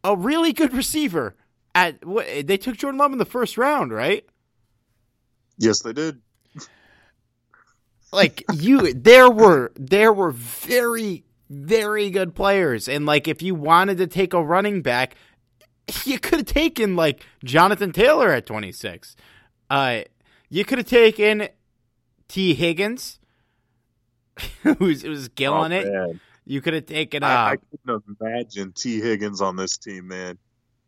a 0.04 0.16
really 0.16 0.52
good 0.52 0.72
receiver 0.72 1.34
at 1.74 2.00
they 2.46 2.56
took 2.56 2.76
Jordan 2.76 2.98
Love 2.98 3.12
in 3.12 3.18
the 3.18 3.24
first 3.24 3.58
round, 3.58 3.92
right? 3.92 4.24
Yes, 5.62 5.80
they 5.82 5.92
did. 5.92 6.20
Like 8.12 8.44
you 8.52 8.92
there 8.92 9.30
were 9.30 9.72
there 9.76 10.12
were 10.12 10.32
very 10.32 11.24
very 11.48 12.10
good 12.10 12.34
players 12.34 12.88
and 12.88 13.06
like 13.06 13.28
if 13.28 13.42
you 13.42 13.54
wanted 13.54 13.98
to 13.98 14.06
take 14.06 14.34
a 14.34 14.42
running 14.42 14.82
back, 14.82 15.14
you 16.04 16.18
could 16.18 16.40
have 16.40 16.46
taken 16.46 16.96
like 16.96 17.24
Jonathan 17.44 17.92
Taylor 17.92 18.30
at 18.30 18.44
26. 18.44 19.16
Uh 19.70 20.00
you 20.50 20.64
could 20.64 20.78
have 20.78 20.86
taken 20.88 21.48
Tee 22.28 22.54
Higgins 22.54 23.18
who's 24.78 25.04
was 25.04 25.28
killing 25.28 25.72
Oh, 25.72 25.76
it. 25.76 25.86
man. 25.86 26.20
You 26.44 26.60
could 26.60 26.74
have 26.74 26.86
taken 26.86 27.22
uh 27.22 27.26
I, 27.26 27.52
I 27.52 27.56
couldn't 27.86 28.04
imagine 28.20 28.72
Tee 28.72 29.00
Higgins 29.00 29.40
on 29.40 29.56
this 29.56 29.78
team, 29.78 30.08
man. 30.08 30.38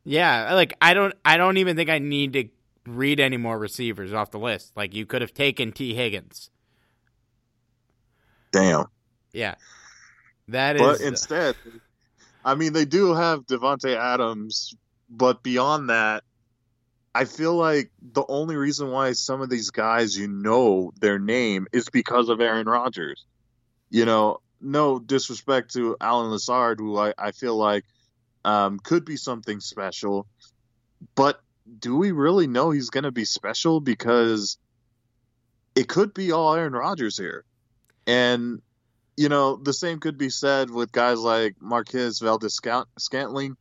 Yeah, 0.04 0.52
like 0.54 0.74
I 0.82 0.92
don't 0.92 1.14
I 1.24 1.38
don't 1.38 1.56
even 1.58 1.76
think 1.76 1.88
I 1.88 2.00
need 2.00 2.32
to 2.34 2.48
read 2.86 3.20
any 3.20 3.36
more 3.36 3.58
receivers 3.58 4.12
off 4.12 4.30
the 4.30 4.38
list. 4.38 4.72
Like 4.76 4.94
you 4.94 5.06
could 5.06 5.22
have 5.22 5.34
taken 5.34 5.72
Tee 5.72 5.94
Higgins. 5.94 6.50
Damn. 8.52 8.86
Yeah. 9.32 9.54
That 10.48 10.76
is 10.76 10.82
But 10.82 11.00
instead, 11.00 11.56
I 12.44 12.54
mean, 12.54 12.72
they 12.72 12.84
do 12.84 13.14
have 13.14 13.46
Davante 13.46 13.96
Adams, 13.96 14.74
but 15.08 15.42
beyond 15.42 15.90
that, 15.90 16.22
I 17.14 17.24
feel 17.24 17.54
like 17.54 17.90
the 18.02 18.24
only 18.28 18.56
reason 18.56 18.90
why 18.90 19.12
some 19.12 19.40
of 19.40 19.48
these 19.48 19.70
guys 19.70 20.16
you 20.16 20.26
know 20.26 20.92
their 21.00 21.18
name 21.18 21.66
is 21.72 21.88
because 21.88 22.28
of 22.28 22.40
Aaron 22.40 22.66
Rodgers. 22.66 23.24
You 23.88 24.04
know, 24.04 24.40
no 24.60 24.98
disrespect 24.98 25.72
to 25.74 25.96
Allen 26.00 26.30
Lazard, 26.30 26.80
who 26.80 26.98
I, 26.98 27.14
I 27.16 27.30
feel 27.30 27.56
like 27.56 27.84
um, 28.44 28.78
could 28.80 29.04
be 29.04 29.16
something 29.16 29.60
special, 29.60 30.26
but 31.14 31.40
do 31.78 31.96
we 31.96 32.12
really 32.12 32.46
know 32.46 32.70
he's 32.70 32.90
going 32.90 33.04
to 33.04 33.12
be 33.12 33.24
special? 33.24 33.80
Because 33.80 34.58
it 35.74 35.88
could 35.88 36.14
be 36.14 36.32
all 36.32 36.54
Aaron 36.54 36.72
Rodgers 36.72 37.16
here. 37.16 37.44
And 38.06 38.60
you 39.16 39.28
know, 39.28 39.56
the 39.56 39.72
same 39.72 40.00
could 40.00 40.18
be 40.18 40.30
said 40.30 40.70
with 40.70 40.90
guys 40.90 41.18
like 41.18 41.54
Marquez 41.60 42.18
Valdes 42.18 42.60
Scantling. 42.98 43.56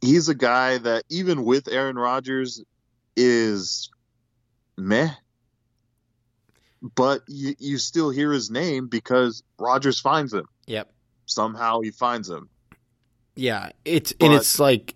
He's 0.00 0.28
a 0.28 0.34
guy 0.34 0.78
that, 0.78 1.04
even 1.08 1.44
with 1.44 1.68
Aaron 1.68 1.96
Rodgers, 1.96 2.62
is 3.16 3.90
meh. 4.76 5.10
But 6.82 7.22
you, 7.28 7.54
you 7.58 7.78
still 7.78 8.10
hear 8.10 8.32
his 8.32 8.50
name 8.50 8.88
because 8.88 9.42
Rodgers 9.58 10.00
finds 10.00 10.32
him. 10.32 10.46
Yep. 10.66 10.90
Somehow 11.26 11.80
he 11.80 11.90
finds 11.90 12.28
him. 12.28 12.48
Yeah, 13.36 13.70
it's 13.84 14.12
and 14.18 14.32
it's 14.32 14.58
like 14.58 14.94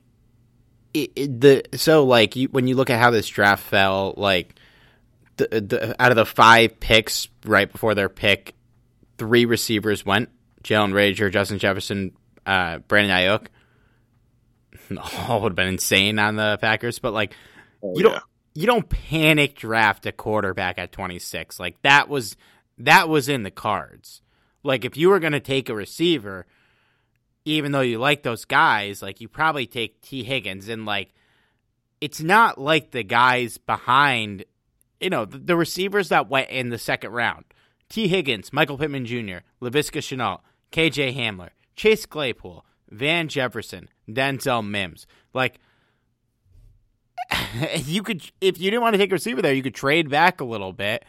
it, 0.94 1.12
it, 1.16 1.40
the 1.40 1.62
so 1.74 2.04
like 2.04 2.36
you, 2.36 2.48
when 2.48 2.66
you 2.66 2.76
look 2.76 2.88
at 2.88 3.00
how 3.00 3.10
this 3.10 3.28
draft 3.28 3.64
fell, 3.64 4.14
like 4.16 4.54
the, 5.36 5.48
the 5.48 6.02
out 6.02 6.12
of 6.12 6.16
the 6.16 6.24
five 6.24 6.80
picks 6.80 7.28
right 7.44 7.70
before 7.70 7.94
their 7.94 8.08
pick, 8.08 8.54
three 9.18 9.44
receivers 9.44 10.06
went: 10.06 10.30
Jalen 10.62 10.92
Reagor, 10.92 11.32
Justin 11.32 11.58
Jefferson, 11.58 12.12
uh, 12.46 12.78
Brandon 12.78 13.16
Aiyuk. 13.16 13.46
All 15.28 15.40
would 15.42 15.52
have 15.52 15.56
been 15.56 15.68
insane 15.68 16.18
on 16.18 16.36
the 16.36 16.58
Packers, 16.60 16.98
but 16.98 17.12
like 17.12 17.34
Oh, 17.84 17.92
you 17.96 18.02
don't 18.02 18.22
you 18.54 18.66
don't 18.66 18.88
panic 18.88 19.56
draft 19.56 20.06
a 20.06 20.12
quarterback 20.12 20.78
at 20.78 20.92
26 20.92 21.58
like 21.60 21.80
that 21.82 22.08
was 22.08 22.36
that 22.78 23.08
was 23.08 23.28
in 23.28 23.42
the 23.42 23.50
cards. 23.50 24.22
Like 24.62 24.84
if 24.84 24.96
you 24.96 25.10
were 25.10 25.20
going 25.20 25.32
to 25.34 25.40
take 25.40 25.68
a 25.68 25.74
receiver 25.74 26.46
even 27.44 27.72
though 27.72 27.80
you 27.80 27.98
like 27.98 28.22
those 28.22 28.44
guys 28.44 29.02
like 29.02 29.20
you 29.20 29.28
probably 29.28 29.66
take 29.66 30.00
Tee 30.00 30.24
Higgins 30.24 30.68
and 30.68 30.86
like 30.86 31.12
it's 32.00 32.20
not 32.20 32.58
like 32.58 32.90
the 32.90 33.02
guys 33.02 33.58
behind 33.58 34.44
you 35.00 35.10
know 35.10 35.24
the, 35.24 35.38
the 35.38 35.56
receivers 35.56 36.08
that 36.08 36.28
went 36.28 36.50
in 36.50 36.70
the 36.70 36.78
second 36.78 37.12
round 37.12 37.44
Tee 37.88 38.08
Higgins 38.08 38.52
Michael 38.52 38.78
Pittman 38.78 39.06
Jr. 39.06 39.38
Laviska 39.60 40.00
Shenault 40.00 40.40
KJ 40.72 41.14
Hamler 41.16 41.50
Chase 41.76 42.06
Claypool 42.06 42.64
Van 42.90 43.28
Jefferson 43.28 43.88
Denzel 44.08 44.66
Mims 44.66 45.06
like 45.32 45.58
you 47.84 48.02
could 48.02 48.22
if 48.40 48.58
you 48.58 48.70
didn't 48.70 48.82
want 48.82 48.94
to 48.94 48.98
take 48.98 49.10
a 49.10 49.14
receiver 49.14 49.42
there, 49.42 49.54
you 49.54 49.62
could 49.62 49.74
trade 49.74 50.10
back 50.10 50.40
a 50.40 50.44
little 50.44 50.72
bit 50.72 51.04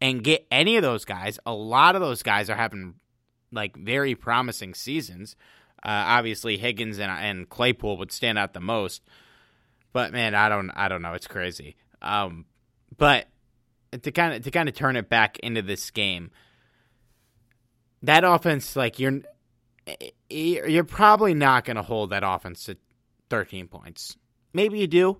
and 0.00 0.22
get 0.22 0.46
any 0.50 0.76
of 0.76 0.82
those 0.82 1.04
guys. 1.04 1.38
A 1.46 1.52
lot 1.52 1.94
of 1.94 2.00
those 2.00 2.22
guys 2.22 2.50
are 2.50 2.56
having 2.56 2.94
like 3.52 3.76
very 3.76 4.14
promising 4.14 4.74
seasons. 4.74 5.36
Uh, 5.84 6.04
obviously, 6.06 6.56
Higgins 6.56 6.98
and, 6.98 7.10
and 7.10 7.48
Claypool 7.48 7.98
would 7.98 8.12
stand 8.12 8.38
out 8.38 8.54
the 8.54 8.60
most. 8.60 9.02
But 9.92 10.12
man, 10.12 10.34
I 10.34 10.48
don't, 10.48 10.70
I 10.70 10.88
don't 10.88 11.02
know. 11.02 11.12
It's 11.12 11.26
crazy. 11.26 11.76
Um, 12.00 12.46
but 12.96 13.26
to 14.02 14.10
kind 14.10 14.34
of 14.34 14.42
to 14.44 14.50
kind 14.50 14.68
of 14.68 14.74
turn 14.74 14.96
it 14.96 15.08
back 15.08 15.38
into 15.40 15.62
this 15.62 15.90
game, 15.90 16.30
that 18.02 18.24
offense, 18.24 18.76
like 18.76 18.98
you're, 18.98 19.20
you're 20.30 20.84
probably 20.84 21.34
not 21.34 21.64
going 21.64 21.76
to 21.76 21.82
hold 21.82 22.10
that 22.10 22.22
offense 22.24 22.64
to 22.64 22.76
13 23.30 23.68
points. 23.68 24.16
Maybe 24.52 24.78
you 24.78 24.86
do. 24.86 25.18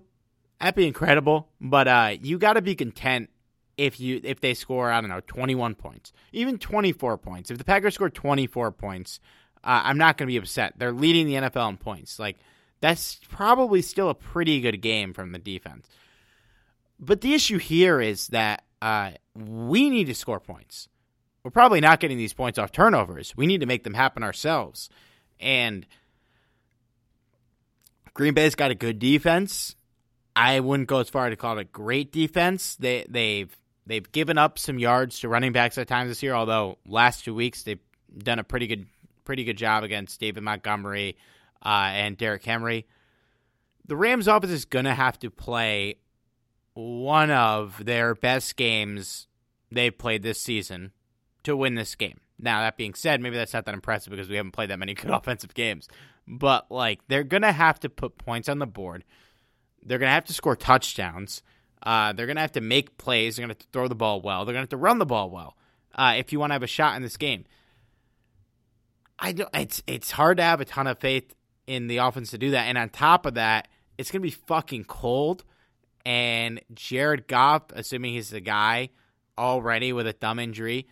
That'd 0.59 0.75
be 0.75 0.87
incredible. 0.87 1.49
But 1.59 1.87
uh, 1.87 2.15
you 2.21 2.37
got 2.37 2.53
to 2.53 2.61
be 2.61 2.75
content 2.75 3.29
if 3.77 3.99
you 3.99 4.21
if 4.23 4.39
they 4.39 4.53
score 4.53 4.89
I 4.89 5.01
don't 5.01 5.09
know 5.09 5.21
21 5.27 5.75
points, 5.75 6.13
even 6.31 6.57
24 6.57 7.17
points. 7.17 7.51
If 7.51 7.57
the 7.57 7.65
Packers 7.65 7.95
score 7.95 8.09
24 8.09 8.71
points, 8.71 9.19
uh, 9.65 9.81
I'm 9.83 9.97
not 9.97 10.17
going 10.17 10.27
to 10.27 10.31
be 10.31 10.37
upset. 10.37 10.75
They're 10.77 10.91
leading 10.91 11.25
the 11.25 11.33
NFL 11.33 11.69
in 11.69 11.77
points. 11.77 12.19
Like 12.19 12.37
that's 12.81 13.19
probably 13.29 13.81
still 13.81 14.09
a 14.09 14.15
pretty 14.15 14.61
good 14.61 14.81
game 14.81 15.13
from 15.13 15.31
the 15.31 15.39
defense. 15.39 15.87
But 16.99 17.21
the 17.21 17.33
issue 17.33 17.57
here 17.57 17.99
is 17.99 18.27
that 18.27 18.63
uh, 18.81 19.11
we 19.33 19.89
need 19.89 20.05
to 20.05 20.15
score 20.15 20.39
points. 20.39 20.87
We're 21.43 21.51
probably 21.51 21.81
not 21.81 21.99
getting 21.99 22.17
these 22.17 22.33
points 22.33 22.57
off 22.57 22.71
turnovers. 22.71 23.35
We 23.35 23.47
need 23.47 23.61
to 23.61 23.65
make 23.65 23.83
them 23.83 23.93
happen 23.93 24.23
ourselves. 24.23 24.89
And 25.39 25.85
Green 28.13 28.33
Bay's 28.33 28.55
got 28.55 28.71
a 28.71 28.75
good 28.75 28.99
defense. 28.99 29.75
I 30.35 30.59
wouldn't 30.59 30.89
go 30.89 30.99
as 30.99 31.09
far 31.09 31.29
to 31.29 31.35
call 31.35 31.57
it 31.57 31.61
a 31.61 31.65
great 31.65 32.11
defense. 32.11 32.75
They 32.75 33.05
they've 33.09 33.55
they've 33.85 34.09
given 34.11 34.37
up 34.37 34.59
some 34.59 34.79
yards 34.79 35.19
to 35.19 35.29
running 35.29 35.51
backs 35.53 35.77
at 35.77 35.87
times 35.87 36.09
this 36.09 36.23
year. 36.23 36.33
Although 36.33 36.77
last 36.85 37.23
two 37.23 37.35
weeks 37.35 37.63
they've 37.63 37.79
done 38.17 38.39
a 38.39 38.43
pretty 38.43 38.67
good 38.67 38.87
pretty 39.25 39.43
good 39.43 39.57
job 39.57 39.83
against 39.83 40.19
David 40.19 40.43
Montgomery 40.43 41.17
uh, 41.63 41.89
and 41.91 42.17
Derrick 42.17 42.45
Henry. 42.45 42.85
The 43.85 43.95
Rams' 43.95 44.27
offense 44.27 44.51
is 44.51 44.65
going 44.65 44.85
to 44.85 44.93
have 44.93 45.19
to 45.19 45.29
play 45.29 45.95
one 46.73 47.31
of 47.31 47.83
their 47.85 48.15
best 48.15 48.55
games 48.55 49.27
they've 49.71 49.97
played 49.97 50.23
this 50.23 50.41
season 50.41 50.91
to 51.43 51.55
win 51.55 51.75
this 51.75 51.95
game. 51.95 52.19
Now 52.39 52.61
that 52.61 52.77
being 52.77 52.93
said, 52.93 53.21
maybe 53.21 53.37
that's 53.37 53.53
not 53.53 53.65
that 53.65 53.73
impressive 53.73 54.11
because 54.11 54.29
we 54.29 54.35
haven't 54.35 54.51
played 54.51 54.69
that 54.69 54.79
many 54.79 54.93
good 54.93 55.11
offensive 55.13 55.53
games. 55.53 55.87
But 56.27 56.71
like 56.71 56.99
they're 57.07 57.23
going 57.23 57.43
to 57.43 57.51
have 57.51 57.79
to 57.81 57.89
put 57.89 58.17
points 58.17 58.49
on 58.49 58.59
the 58.59 58.65
board. 58.65 59.03
They're 59.83 59.99
going 59.99 60.09
to 60.09 60.13
have 60.13 60.25
to 60.25 60.33
score 60.33 60.55
touchdowns. 60.55 61.43
Uh, 61.83 62.13
they're 62.13 62.25
going 62.25 62.37
to 62.37 62.41
have 62.41 62.53
to 62.53 62.61
make 62.61 62.97
plays. 62.97 63.35
They're 63.35 63.45
going 63.45 63.55
to 63.55 63.65
throw 63.71 63.87
the 63.87 63.95
ball 63.95 64.21
well. 64.21 64.43
They're 64.43 64.53
going 64.53 64.65
to 64.65 64.65
have 64.65 64.69
to 64.69 64.77
run 64.77 64.97
the 64.97 65.05
ball 65.05 65.29
well 65.29 65.55
uh, 65.93 66.15
if 66.17 66.33
you 66.33 66.39
want 66.39 66.49
to 66.49 66.55
have 66.55 66.63
a 66.63 66.67
shot 66.67 66.95
in 66.95 67.03
this 67.03 67.17
game. 67.17 67.45
I 69.19 69.31
don't. 69.31 69.49
It's 69.53 69.81
it's 69.87 70.11
hard 70.11 70.37
to 70.37 70.43
have 70.43 70.61
a 70.61 70.65
ton 70.65 70.87
of 70.87 70.99
faith 70.99 71.33
in 71.67 71.87
the 71.87 71.97
offense 71.97 72.31
to 72.31 72.37
do 72.37 72.51
that. 72.51 72.67
And 72.67 72.77
on 72.77 72.89
top 72.89 73.25
of 73.25 73.35
that, 73.35 73.67
it's 73.97 74.11
to 74.11 74.19
be 74.19 74.31
fucking 74.31 74.85
cold. 74.85 75.43
And 76.05 76.61
Jared 76.73 77.27
Goff, 77.27 77.63
assuming 77.73 78.13
he's 78.13 78.29
the 78.29 78.41
guy 78.41 78.89
already 79.37 79.91
with 79.91 80.07
a 80.07 80.13
thumb 80.13 80.39
injury, 80.39 80.87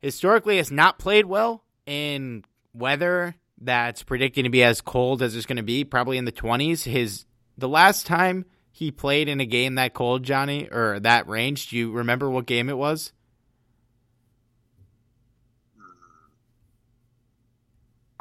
historically 0.00 0.56
has 0.56 0.70
not 0.70 0.98
played 0.98 1.26
well 1.26 1.64
in 1.86 2.44
weather 2.72 3.34
that's 3.60 4.02
predicting 4.02 4.44
to 4.44 4.50
be 4.50 4.62
as 4.62 4.80
cold 4.80 5.22
as 5.22 5.36
it's 5.36 5.46
going 5.46 5.56
to 5.56 5.62
be, 5.62 5.84
probably 5.84 6.18
in 6.18 6.24
the 6.24 6.32
20s. 6.32 6.84
His 6.84 7.26
the 7.56 7.68
last 7.68 8.06
time 8.06 8.46
he 8.70 8.90
played 8.90 9.28
in 9.28 9.40
a 9.40 9.46
game 9.46 9.74
that 9.74 9.94
cold, 9.94 10.22
Johnny, 10.22 10.68
or 10.70 10.98
that 11.00 11.28
range, 11.28 11.68
do 11.68 11.76
you 11.76 11.92
remember 11.92 12.30
what 12.30 12.46
game 12.46 12.68
it 12.68 12.78
was? 12.78 13.12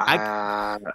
I- 0.08 0.78
I, 0.86 0.92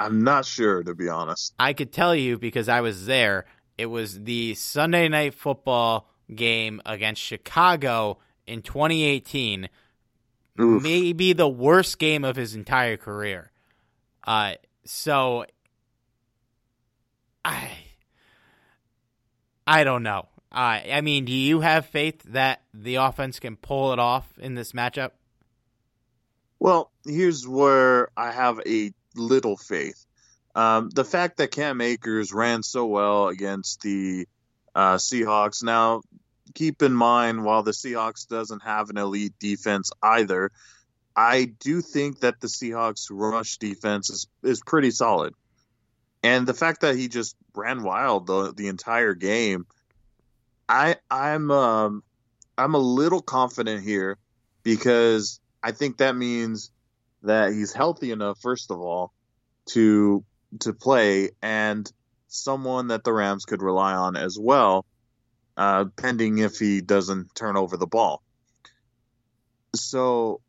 I'm 0.00 0.22
not 0.22 0.44
sure, 0.46 0.82
to 0.82 0.94
be 0.94 1.08
honest. 1.08 1.54
I 1.58 1.72
could 1.72 1.92
tell 1.92 2.14
you 2.14 2.38
because 2.38 2.68
I 2.68 2.80
was 2.80 3.06
there. 3.06 3.46
It 3.76 3.86
was 3.86 4.22
the 4.22 4.54
Sunday 4.54 5.08
night 5.08 5.34
football 5.34 6.08
game 6.34 6.80
against 6.86 7.20
Chicago 7.22 8.18
in 8.46 8.62
2018. 8.62 9.68
Oof. 10.60 10.82
Maybe 10.82 11.32
the 11.32 11.48
worst 11.48 11.98
game 11.98 12.24
of 12.24 12.36
his 12.36 12.54
entire 12.54 12.96
career. 12.96 13.50
Uh, 14.26 14.54
so 14.84 15.44
I 17.44 17.70
I 19.66 19.84
don't 19.84 20.02
know. 20.02 20.28
Uh, 20.50 20.80
I 20.92 21.00
mean, 21.02 21.24
do 21.24 21.32
you 21.32 21.60
have 21.60 21.86
faith 21.86 22.22
that 22.24 22.62
the 22.72 22.96
offense 22.96 23.38
can 23.38 23.56
pull 23.56 23.92
it 23.92 23.98
off 23.98 24.26
in 24.38 24.54
this 24.54 24.72
matchup? 24.72 25.10
Well, 26.60 26.90
here's 27.04 27.46
where 27.46 28.08
I 28.16 28.32
have 28.32 28.60
a 28.66 28.92
little 29.14 29.56
faith. 29.56 30.04
Um, 30.54 30.90
the 30.90 31.04
fact 31.04 31.36
that 31.36 31.52
Cam 31.52 31.80
Akers 31.80 32.32
ran 32.32 32.62
so 32.62 32.86
well 32.86 33.28
against 33.28 33.82
the 33.82 34.26
uh, 34.74 34.96
Seahawks. 34.96 35.62
Now, 35.62 36.02
keep 36.54 36.82
in 36.82 36.92
mind, 36.92 37.44
while 37.44 37.62
the 37.62 37.70
Seahawks 37.70 38.26
doesn't 38.26 38.62
have 38.62 38.90
an 38.90 38.98
elite 38.98 39.34
defense 39.38 39.92
either, 40.02 40.50
I 41.14 41.44
do 41.60 41.80
think 41.80 42.20
that 42.20 42.40
the 42.40 42.48
Seahawks 42.48 43.08
rush 43.10 43.58
defense 43.58 44.10
is, 44.10 44.26
is 44.42 44.60
pretty 44.64 44.90
solid. 44.90 45.34
And 46.22 46.46
the 46.46 46.54
fact 46.54 46.80
that 46.80 46.96
he 46.96 47.08
just 47.08 47.36
ran 47.54 47.82
wild 47.82 48.26
the, 48.26 48.52
the 48.52 48.68
entire 48.68 49.14
game, 49.14 49.66
I 50.68 50.96
I'm 51.10 51.50
um, 51.50 52.02
I'm 52.56 52.74
a 52.74 52.78
little 52.78 53.22
confident 53.22 53.82
here 53.82 54.18
because 54.62 55.40
I 55.62 55.72
think 55.72 55.98
that 55.98 56.16
means 56.16 56.70
that 57.22 57.52
he's 57.52 57.72
healthy 57.72 58.10
enough, 58.12 58.38
first 58.40 58.70
of 58.70 58.80
all, 58.80 59.12
to 59.70 60.24
to 60.60 60.72
play, 60.72 61.30
and 61.42 61.90
someone 62.28 62.88
that 62.88 63.04
the 63.04 63.12
Rams 63.12 63.44
could 63.44 63.62
rely 63.62 63.94
on 63.94 64.16
as 64.16 64.38
well, 64.40 64.86
uh, 65.56 65.86
pending 65.96 66.38
if 66.38 66.58
he 66.58 66.80
doesn't 66.80 67.34
turn 67.34 67.56
over 67.56 67.76
the 67.76 67.86
ball. 67.86 68.22
So, 69.74 70.40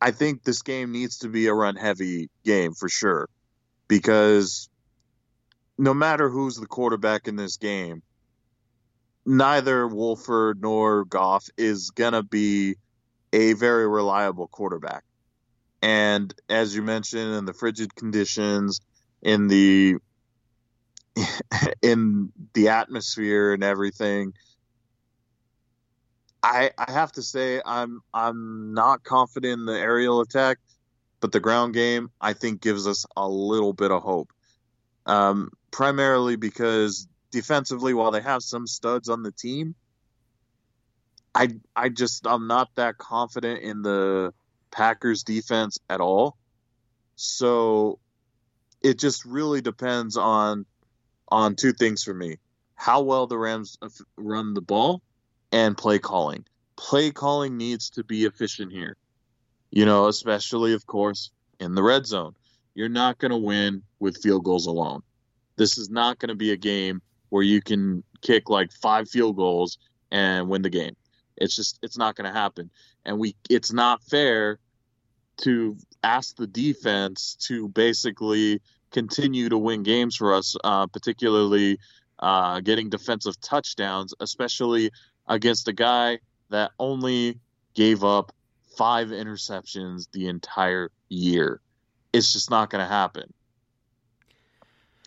I 0.00 0.10
think 0.10 0.42
this 0.42 0.62
game 0.62 0.92
needs 0.92 1.18
to 1.18 1.28
be 1.28 1.46
a 1.46 1.54
run 1.54 1.76
heavy 1.76 2.28
game 2.44 2.74
for 2.74 2.88
sure, 2.88 3.28
because 3.88 4.68
no 5.78 5.94
matter 5.94 6.28
who's 6.28 6.56
the 6.56 6.66
quarterback 6.66 7.26
in 7.26 7.36
this 7.36 7.56
game, 7.56 8.02
neither 9.24 9.88
Wolford 9.88 10.60
nor 10.60 11.04
Goff 11.04 11.46
is 11.56 11.90
gonna 11.90 12.22
be 12.22 12.76
a 13.34 13.52
very 13.54 13.86
reliable 13.88 14.46
quarterback. 14.46 15.02
And 15.82 16.32
as 16.48 16.74
you 16.74 16.82
mentioned, 16.82 17.34
in 17.34 17.44
the 17.44 17.52
frigid 17.52 17.94
conditions, 17.94 18.80
in 19.20 19.48
the 19.48 19.96
in 21.82 22.32
the 22.54 22.68
atmosphere 22.68 23.52
and 23.52 23.64
everything, 23.64 24.34
I 26.42 26.70
I 26.78 26.92
have 26.92 27.12
to 27.12 27.22
say 27.22 27.60
I'm 27.66 28.00
I'm 28.14 28.72
not 28.72 29.02
confident 29.02 29.60
in 29.60 29.66
the 29.66 29.78
aerial 29.78 30.20
attack, 30.20 30.58
but 31.20 31.32
the 31.32 31.40
ground 31.40 31.74
game 31.74 32.10
I 32.20 32.34
think 32.34 32.60
gives 32.60 32.86
us 32.86 33.04
a 33.16 33.28
little 33.28 33.72
bit 33.72 33.90
of 33.90 34.02
hope. 34.02 34.32
Um, 35.06 35.50
primarily 35.70 36.36
because 36.36 37.08
defensively, 37.32 37.94
while 37.94 38.12
they 38.12 38.22
have 38.22 38.42
some 38.42 38.66
studs 38.66 39.08
on 39.08 39.22
the 39.22 39.32
team, 39.32 39.74
I 41.34 41.48
I 41.74 41.88
just 41.88 42.26
I'm 42.26 42.46
not 42.46 42.70
that 42.76 42.98
confident 42.98 43.62
in 43.62 43.82
the 43.82 44.32
Packers 44.70 45.22
defense 45.22 45.78
at 45.88 46.00
all. 46.00 46.36
So 47.16 47.98
it 48.82 48.98
just 48.98 49.24
really 49.24 49.60
depends 49.60 50.16
on 50.16 50.66
on 51.28 51.56
two 51.56 51.72
things 51.72 52.04
for 52.04 52.14
me: 52.14 52.36
how 52.74 53.02
well 53.02 53.26
the 53.26 53.38
Rams 53.38 53.78
run 54.16 54.54
the 54.54 54.60
ball 54.60 55.02
and 55.52 55.76
play 55.76 55.98
calling. 55.98 56.44
Play 56.76 57.10
calling 57.10 57.56
needs 57.56 57.90
to 57.90 58.04
be 58.04 58.24
efficient 58.24 58.72
here. 58.72 58.96
You 59.70 59.86
know, 59.86 60.06
especially 60.06 60.74
of 60.74 60.86
course 60.86 61.30
in 61.58 61.74
the 61.74 61.82
red 61.82 62.06
zone. 62.06 62.34
You're 62.74 62.88
not 62.88 63.18
going 63.18 63.30
to 63.30 63.36
win 63.36 63.82
with 64.00 64.20
field 64.20 64.44
goals 64.44 64.66
alone. 64.66 65.02
This 65.56 65.78
is 65.78 65.88
not 65.88 66.18
going 66.18 66.30
to 66.30 66.34
be 66.34 66.50
a 66.50 66.56
game 66.56 67.00
where 67.28 67.42
you 67.42 67.62
can 67.62 68.02
kick 68.20 68.50
like 68.50 68.72
five 68.72 69.08
field 69.08 69.36
goals 69.36 69.78
and 70.10 70.48
win 70.48 70.62
the 70.62 70.70
game. 70.70 70.96
It's 71.36 71.56
just 71.56 71.78
it's 71.82 71.98
not 71.98 72.16
going 72.16 72.32
to 72.32 72.38
happen. 72.38 72.70
And 73.04 73.18
we 73.18 73.36
it's 73.50 73.72
not 73.72 74.02
fair 74.02 74.58
to 75.38 75.76
ask 76.02 76.36
the 76.36 76.46
defense 76.46 77.36
to 77.48 77.68
basically 77.68 78.60
continue 78.92 79.48
to 79.48 79.58
win 79.58 79.82
games 79.82 80.16
for 80.16 80.34
us, 80.34 80.54
uh, 80.62 80.86
particularly 80.86 81.78
uh, 82.20 82.60
getting 82.60 82.88
defensive 82.88 83.40
touchdowns, 83.40 84.14
especially 84.20 84.90
against 85.26 85.66
a 85.68 85.72
guy 85.72 86.18
that 86.50 86.70
only 86.78 87.40
gave 87.74 88.04
up 88.04 88.32
five 88.76 89.08
interceptions 89.08 90.08
the 90.12 90.28
entire 90.28 90.90
year. 91.08 91.60
It's 92.12 92.32
just 92.32 92.50
not 92.50 92.70
going 92.70 92.84
to 92.84 92.92
happen. 92.92 93.32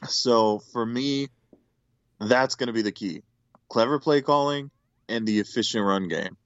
So 0.06 0.60
for 0.60 0.86
me, 0.86 1.30
that's 2.20 2.56
going 2.56 2.68
to 2.68 2.74
be 2.74 2.82
the 2.82 2.92
key. 2.92 3.24
Clever 3.70 4.00
play 4.00 4.22
calling 4.22 4.70
and 5.10 5.28
the 5.28 5.40
efficient 5.40 5.86
run 5.86 6.08
game. 6.08 6.38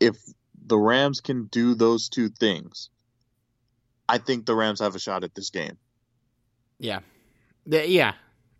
If 0.00 0.16
the 0.66 0.78
Rams 0.78 1.20
can 1.20 1.46
do 1.46 1.74
those 1.74 2.08
two 2.08 2.28
things, 2.28 2.90
I 4.08 4.18
think 4.18 4.46
the 4.46 4.54
Rams 4.54 4.80
have 4.80 4.94
a 4.94 4.98
shot 4.98 5.24
at 5.24 5.34
this 5.34 5.50
game. 5.50 5.78
Yeah. 6.78 7.00
Yeah, 7.64 8.12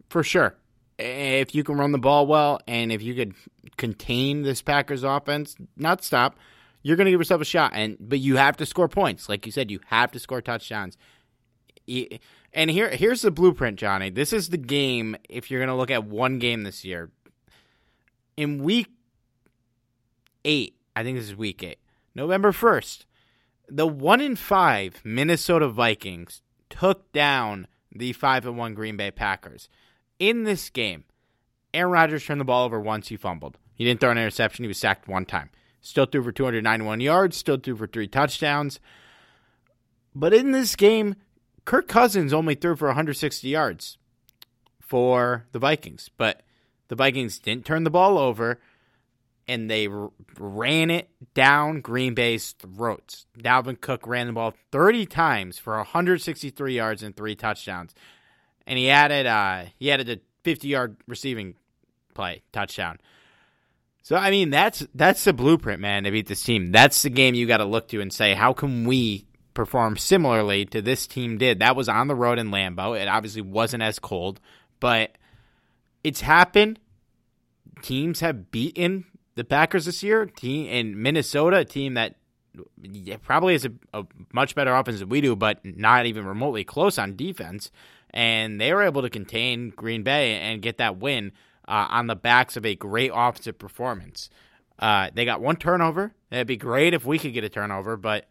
for 0.08 0.22
sure. 0.22 0.56
If 0.98 1.54
you 1.54 1.62
can 1.62 1.76
run 1.76 1.92
the 1.92 1.98
ball 1.98 2.26
well 2.26 2.60
and 2.66 2.90
if 2.90 3.02
you 3.02 3.14
could 3.14 3.34
contain 3.76 4.42
this 4.42 4.62
Packers 4.62 5.04
offense, 5.04 5.54
not 5.76 6.02
stop, 6.02 6.36
you're 6.82 6.96
going 6.96 7.04
to 7.04 7.10
give 7.10 7.20
yourself 7.20 7.42
a 7.42 7.44
shot. 7.44 7.72
And 7.74 7.96
but 8.00 8.18
you 8.18 8.36
have 8.36 8.56
to 8.56 8.66
score 8.66 8.88
points, 8.88 9.28
like 9.28 9.44
you 9.44 9.52
said. 9.52 9.70
You 9.70 9.80
have 9.86 10.10
to 10.12 10.18
score 10.18 10.40
touchdowns. 10.40 10.96
And 12.52 12.70
here, 12.70 12.90
here's 12.90 13.22
the 13.22 13.30
blueprint, 13.30 13.78
Johnny. 13.78 14.10
This 14.10 14.32
is 14.32 14.48
the 14.48 14.56
game. 14.56 15.16
If 15.28 15.50
you're 15.50 15.60
going 15.60 15.68
to 15.68 15.76
look 15.76 15.90
at 15.90 16.04
one 16.04 16.38
game 16.38 16.62
this 16.62 16.84
year, 16.84 17.10
in 18.36 18.62
week 18.62 18.88
eight, 20.46 20.76
I 20.94 21.02
think 21.02 21.18
this 21.18 21.28
is 21.28 21.36
week 21.36 21.62
eight, 21.62 21.78
November 22.14 22.52
first, 22.52 23.04
the 23.68 23.86
one 23.86 24.22
in 24.22 24.36
five 24.36 25.02
Minnesota 25.04 25.68
Vikings 25.68 26.40
took 26.70 27.12
down 27.12 27.66
the 27.92 28.12
five 28.12 28.46
and 28.46 28.56
one 28.56 28.74
Green 28.74 28.96
Bay 28.96 29.10
Packers. 29.10 29.68
In 30.18 30.44
this 30.44 30.70
game, 30.70 31.04
Aaron 31.74 31.92
Rodgers 31.92 32.24
turned 32.24 32.40
the 32.40 32.44
ball 32.44 32.64
over 32.64 32.80
once. 32.80 33.08
He 33.08 33.16
fumbled. 33.16 33.58
He 33.74 33.84
didn't 33.84 34.00
throw 34.00 34.10
an 34.10 34.18
interception. 34.18 34.64
He 34.64 34.68
was 34.68 34.78
sacked 34.78 35.08
one 35.08 35.26
time. 35.26 35.50
Still 35.80 36.06
threw 36.06 36.22
for 36.22 36.32
291 36.32 37.00
yards. 37.00 37.36
Still 37.36 37.58
threw 37.58 37.76
for 37.76 37.86
three 37.86 38.08
touchdowns. 38.08 38.80
But 40.14 40.32
in 40.32 40.52
this 40.52 40.74
game, 40.74 41.16
Kirk 41.64 41.86
Cousins 41.86 42.32
only 42.32 42.54
threw 42.54 42.76
for 42.76 42.88
160 42.88 43.46
yards 43.46 43.98
for 44.80 45.46
the 45.52 45.58
Vikings. 45.58 46.08
But 46.16 46.42
the 46.88 46.94
Vikings 46.94 47.38
didn't 47.38 47.66
turn 47.66 47.84
the 47.84 47.90
ball 47.90 48.16
over 48.16 48.58
and 49.48 49.70
they 49.70 49.86
r- 49.86 50.10
ran 50.38 50.90
it 50.90 51.08
down 51.34 51.80
Green 51.80 52.14
Bay's 52.14 52.52
throats. 52.52 53.26
Dalvin 53.38 53.80
Cook 53.80 54.06
ran 54.06 54.26
the 54.26 54.32
ball 54.32 54.54
30 54.72 55.06
times 55.06 55.58
for 55.58 55.76
163 55.76 56.74
yards 56.74 57.02
and 57.02 57.16
three 57.16 57.34
touchdowns, 57.34 57.94
and 58.66 58.78
he 58.78 58.90
added 58.90 59.26
uh, 59.26 59.66
he 59.78 59.90
added 59.90 60.08
a 60.08 60.20
50 60.44 60.68
yard 60.68 60.96
receiving 61.06 61.54
play 62.14 62.42
touchdown. 62.52 62.98
So 64.02 64.16
I 64.16 64.30
mean 64.30 64.50
that's 64.50 64.86
that's 64.94 65.24
the 65.24 65.32
blueprint, 65.32 65.80
man, 65.80 66.04
to 66.04 66.10
beat 66.10 66.28
this 66.28 66.42
team. 66.42 66.72
That's 66.72 67.02
the 67.02 67.10
game 67.10 67.34
you 67.34 67.46
got 67.46 67.58
to 67.58 67.64
look 67.64 67.88
to 67.88 68.00
and 68.00 68.12
say 68.12 68.34
how 68.34 68.52
can 68.52 68.86
we 68.86 69.26
perform 69.54 69.96
similarly 69.96 70.66
to 70.66 70.80
this 70.80 71.08
team 71.08 71.38
did. 71.38 71.58
That 71.58 71.74
was 71.74 71.88
on 71.88 72.06
the 72.06 72.14
road 72.14 72.38
in 72.38 72.50
Lambeau. 72.50 73.00
It 73.00 73.08
obviously 73.08 73.42
wasn't 73.42 73.82
as 73.82 73.98
cold, 73.98 74.38
but 74.78 75.18
it's 76.04 76.20
happened. 76.20 76.78
Teams 77.82 78.20
have 78.20 78.52
beaten 78.52 79.06
the 79.36 79.44
Packers 79.44 79.84
this 79.84 80.02
year, 80.02 80.26
team 80.26 80.66
in 80.66 81.00
Minnesota, 81.00 81.58
a 81.58 81.64
team 81.64 81.94
that 81.94 82.16
probably 83.22 83.52
has 83.52 83.66
a, 83.66 83.72
a, 83.92 84.04
much 84.32 84.54
better 84.54 84.74
offense 84.74 84.98
than 84.98 85.08
we 85.08 85.20
do, 85.20 85.36
but 85.36 85.64
not 85.64 86.06
even 86.06 86.24
remotely 86.24 86.64
close 86.64 86.98
on 86.98 87.14
defense. 87.14 87.70
And 88.10 88.60
they 88.60 88.72
were 88.72 88.82
able 88.82 89.02
to 89.02 89.10
contain 89.10 89.70
Green 89.70 90.02
Bay 90.02 90.40
and 90.40 90.62
get 90.62 90.78
that 90.78 90.96
win 90.96 91.32
uh, 91.68 91.86
on 91.90 92.06
the 92.06 92.16
backs 92.16 92.56
of 92.56 92.64
a 92.64 92.74
great 92.74 93.10
offensive 93.14 93.58
performance. 93.58 94.30
Uh, 94.78 95.10
they 95.14 95.24
got 95.26 95.40
one 95.40 95.56
turnover. 95.56 96.14
It'd 96.30 96.46
be 96.46 96.56
great 96.56 96.94
if 96.94 97.04
we 97.04 97.18
could 97.18 97.34
get 97.34 97.44
a 97.44 97.48
turnover, 97.48 97.96
but 97.96 98.26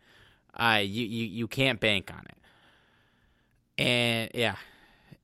uh, 0.55 0.81
you, 0.83 1.05
you 1.05 1.25
you 1.25 1.47
can't 1.47 1.79
bank 1.79 2.11
on 2.11 2.23
it. 2.25 3.83
And 3.83 4.31
yeah, 4.33 4.55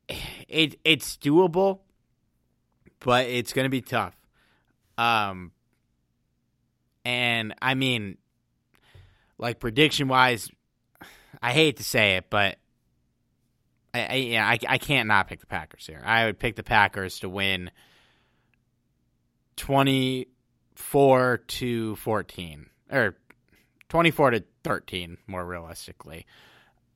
it 0.47 0.79
it's 0.83 1.17
doable, 1.17 1.79
but 2.99 3.25
it's 3.25 3.53
going 3.53 3.65
to 3.65 3.69
be 3.69 3.81
tough. 3.81 4.15
Um, 4.97 5.51
and 7.05 7.53
I 7.61 7.73
mean, 7.73 8.17
like 9.37 9.59
prediction 9.59 10.07
wise, 10.07 10.49
I 11.41 11.51
hate 11.51 11.77
to 11.77 11.83
say 11.83 12.17
it, 12.17 12.25
but 12.29 12.57
I, 13.93 14.05
I 14.05 14.13
yeah, 14.15 14.47
I, 14.47 14.57
I 14.67 14.77
can't 14.77 15.07
not 15.07 15.27
pick 15.27 15.39
the 15.39 15.47
Packers 15.47 15.85
here. 15.85 16.01
I 16.05 16.25
would 16.25 16.39
pick 16.39 16.55
the 16.55 16.63
Packers 16.63 17.19
to 17.19 17.29
win 17.29 17.71
twenty 19.55 20.27
four 20.75 21.37
to 21.47 21.95
fourteen 21.97 22.67
or 22.91 23.17
twenty 23.89 24.11
four 24.11 24.31
to 24.31 24.43
thirteen, 24.63 25.17
more 25.27 25.45
realistically. 25.45 26.25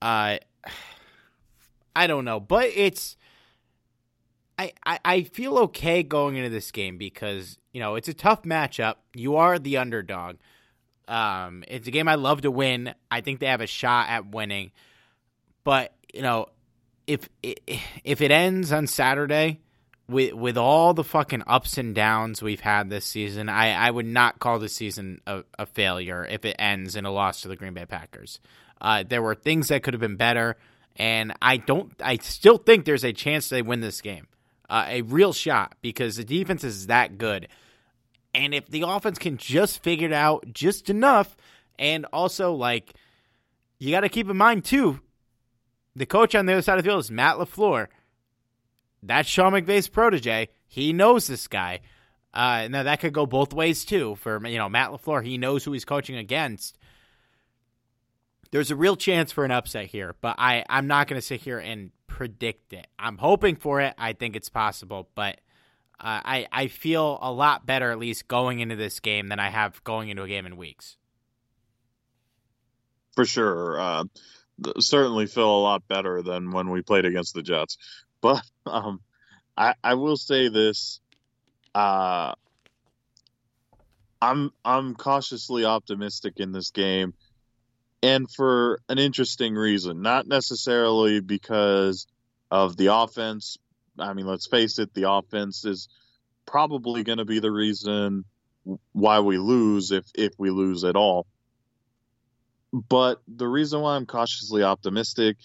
Uh, 0.01 0.38
I 1.97 2.08
don't 2.08 2.26
know, 2.26 2.39
but 2.39 2.70
it's 2.76 3.16
I, 4.58 4.74
I, 5.03 5.24
feel 5.24 5.58
okay 5.60 6.01
going 6.01 6.38
into 6.38 6.49
this 6.49 6.72
game 6.72 6.97
because, 6.97 7.58
you 7.74 7.82
know, 7.82 7.95
it's 7.95 8.08
a 8.08 8.14
tough 8.14 8.43
matchup. 8.43 8.95
You 9.14 9.36
are 9.36 9.60
the 9.60 9.78
underdog. 9.78 10.38
Um, 11.08 11.64
it's 11.68 11.88
a 11.88 11.91
game 11.91 12.08
I 12.08 12.16
love 12.16 12.41
to 12.41 12.51
win. 12.51 12.95
I 13.12 13.22
think 13.22 13.39
they 13.39 13.47
have 13.47 13.62
a 13.62 13.68
shot 13.68 14.10
at 14.10 14.32
winning. 14.32 14.72
But, 15.64 15.93
you 16.14 16.22
know, 16.22 16.47
if 17.08 17.30
if 17.43 18.22
it 18.22 18.32
ends 18.32 18.72
on 18.72 18.88
Saturday 18.88 19.60
with 20.08 20.34
with 20.34 20.58
all 20.58 20.93
the 20.93 21.03
fucking 21.03 21.43
ups 21.47 21.78
and 21.78 21.93
downs 21.93 22.41
we've 22.41 22.62
had 22.62 22.89
this 22.89 23.06
season, 23.06 23.49
I, 23.49 23.74
I 23.74 23.91
would 23.91 24.06
not 24.06 24.39
call 24.39 24.60
this 24.60 24.76
season 24.76 25.22
a, 25.28 25.43
a 25.58 25.66
failure 25.66 26.26
if 26.26 26.45
it 26.45 26.56
ends 26.60 26.95
in 26.95 27.06
a 27.06 27.12
loss 27.12 27.41
to 27.41 27.47
the 27.47 27.56
Green 27.56 27.74
Bay 27.74 27.86
Packers. 27.86 28.39
Uh, 28.80 29.03
there 29.08 29.22
were 29.22 29.36
things 29.36 29.70
that 29.70 29.84
could 29.84 29.93
have 29.93 30.01
been 30.01 30.18
better, 30.18 30.58
and 30.95 31.34
I 31.41 31.58
don't. 31.58 31.93
I 32.03 32.18
still 32.18 32.58
think 32.58 32.86
there's 32.86 33.06
a 33.06 33.14
chance 33.14 33.49
they 33.49 33.62
win 33.62 33.82
this 33.82 34.01
game, 34.01 34.28
uh, 34.70 34.86
a 34.88 35.01
real 35.01 35.34
shot 35.34 35.76
because 35.82 36.18
the 36.18 36.24
defense 36.24 36.63
is 36.63 36.88
that 36.88 37.18
good, 37.18 37.47
and 38.34 38.53
if 38.53 38.68
the 38.68 38.82
offense 38.82 39.18
can 39.18 39.38
just 39.38 39.84
figure 39.84 40.07
it 40.07 40.13
out 40.13 40.45
just 40.51 40.89
enough, 40.89 41.36
and 41.78 42.05
also 42.11 42.53
like 42.53 42.93
you 43.80 43.91
got 43.91 44.01
to 44.01 44.09
keep 44.09 44.30
in 44.30 44.38
mind 44.38 44.66
too, 44.66 44.99
the 45.95 46.05
coach 46.05 46.36
on 46.36 46.45
the 46.45 46.53
other 46.53 46.61
side 46.61 46.78
of 46.78 46.84
the 46.84 46.89
field 46.89 46.99
is 46.99 47.11
Matt 47.11 47.38
LaFleur. 47.38 47.88
That's 49.01 49.30
Sean 49.30 49.53
McVay's 49.53 49.88
protege. 49.88 50.49
He 50.68 50.93
knows 50.93 51.28
this 51.28 51.47
guy. 51.47 51.82
Uh, 52.34 52.68
now 52.70 52.84
that 52.84 52.99
could 52.99 53.13
go 53.13 53.26
both 53.26 53.53
ways 53.53 53.86
too. 53.86 54.16
For 54.16 54.45
you 54.45 54.57
know 54.57 54.68
Matt 54.68 54.91
LaFleur, 54.91 55.24
he 55.24 55.38
knows 55.38 55.63
who 55.63 55.72
he's 55.72 55.86
coaching 55.86 56.18
against. 56.18 56.78
There's 58.51 58.72
a 58.72 58.76
real 58.76 58.95
chance 58.95 59.32
for 59.32 59.45
an 59.45 59.51
upset 59.51 59.86
here, 59.88 60.16
but 60.22 60.36
I 60.38 60.66
I'm 60.70 60.88
not 60.88 61.07
going 61.07 61.20
to 61.20 61.26
sit 61.26 61.41
here 61.41 61.59
and 61.59 61.91
predict 62.16 62.72
it. 62.72 62.88
I'm 62.97 63.18
hoping 63.18 63.57
for 63.57 63.82
it. 63.82 63.93
I 63.97 64.13
think 64.13 64.38
it's 64.38 64.47
possible, 64.47 65.09
but 65.16 65.41
uh, 65.99 66.24
I 66.24 66.47
I 66.49 66.68
feel 66.68 67.20
a 67.22 67.30
lot 67.30 67.66
better 67.66 67.91
at 67.91 67.99
least 67.99 68.30
going 68.30 68.61
into 68.61 68.78
this 68.78 69.01
game 69.01 69.28
than 69.28 69.38
I 69.38 69.49
have 69.49 69.84
going 69.84 70.07
into 70.07 70.24
a 70.24 70.28
game 70.28 70.45
in 70.45 70.55
weeks. 70.55 70.95
For 73.16 73.26
sure. 73.26 73.78
Uh, 73.78 74.03
certainly 74.80 75.26
feel 75.26 75.57
a 75.57 75.59
lot 75.59 75.86
better 75.89 76.22
than 76.22 76.51
when 76.51 76.70
we 76.70 76.82
played 76.82 77.03
against 77.03 77.36
the 77.36 77.43
Jets. 77.43 77.78
But 78.22 78.41
um, 78.66 79.01
I, 79.55 79.76
I 79.84 79.93
will 79.93 80.18
say 80.18 80.47
this: 80.47 80.99
uh, 81.76 82.34
I'm 84.20 84.51
I'm 84.63 84.95
cautiously 84.95 85.66
optimistic 85.66 86.36
in 86.38 86.51
this 86.51 86.72
game, 86.72 87.13
and 88.06 88.32
for 88.32 88.80
an 88.88 88.99
interesting 88.99 89.56
reason. 89.56 90.03
Not 90.03 90.28
necessarily 90.28 91.22
because 91.22 92.06
of 92.51 92.78
the 92.78 92.93
offense. 92.93 93.58
I 93.97 94.14
mean, 94.14 94.28
let's 94.28 94.45
face 94.47 94.78
it, 94.78 94.93
the 94.93 95.10
offense 95.10 95.66
is 95.66 95.89
probably 96.45 97.03
going 97.03 97.18
to 97.18 97.26
be 97.26 97.39
the 97.39 97.51
reason 97.51 98.26
why 98.91 99.22
we 99.22 99.39
lose 99.39 99.91
if 99.91 100.06
if 100.14 100.34
we 100.38 100.51
lose 100.51 100.84
at 100.84 100.95
all. 100.95 101.26
But 102.72 103.22
the 103.28 103.47
reason 103.47 103.82
why 103.82 103.95
I'm 103.95 104.06
cautiously 104.06 104.62
optimistic 104.62 105.38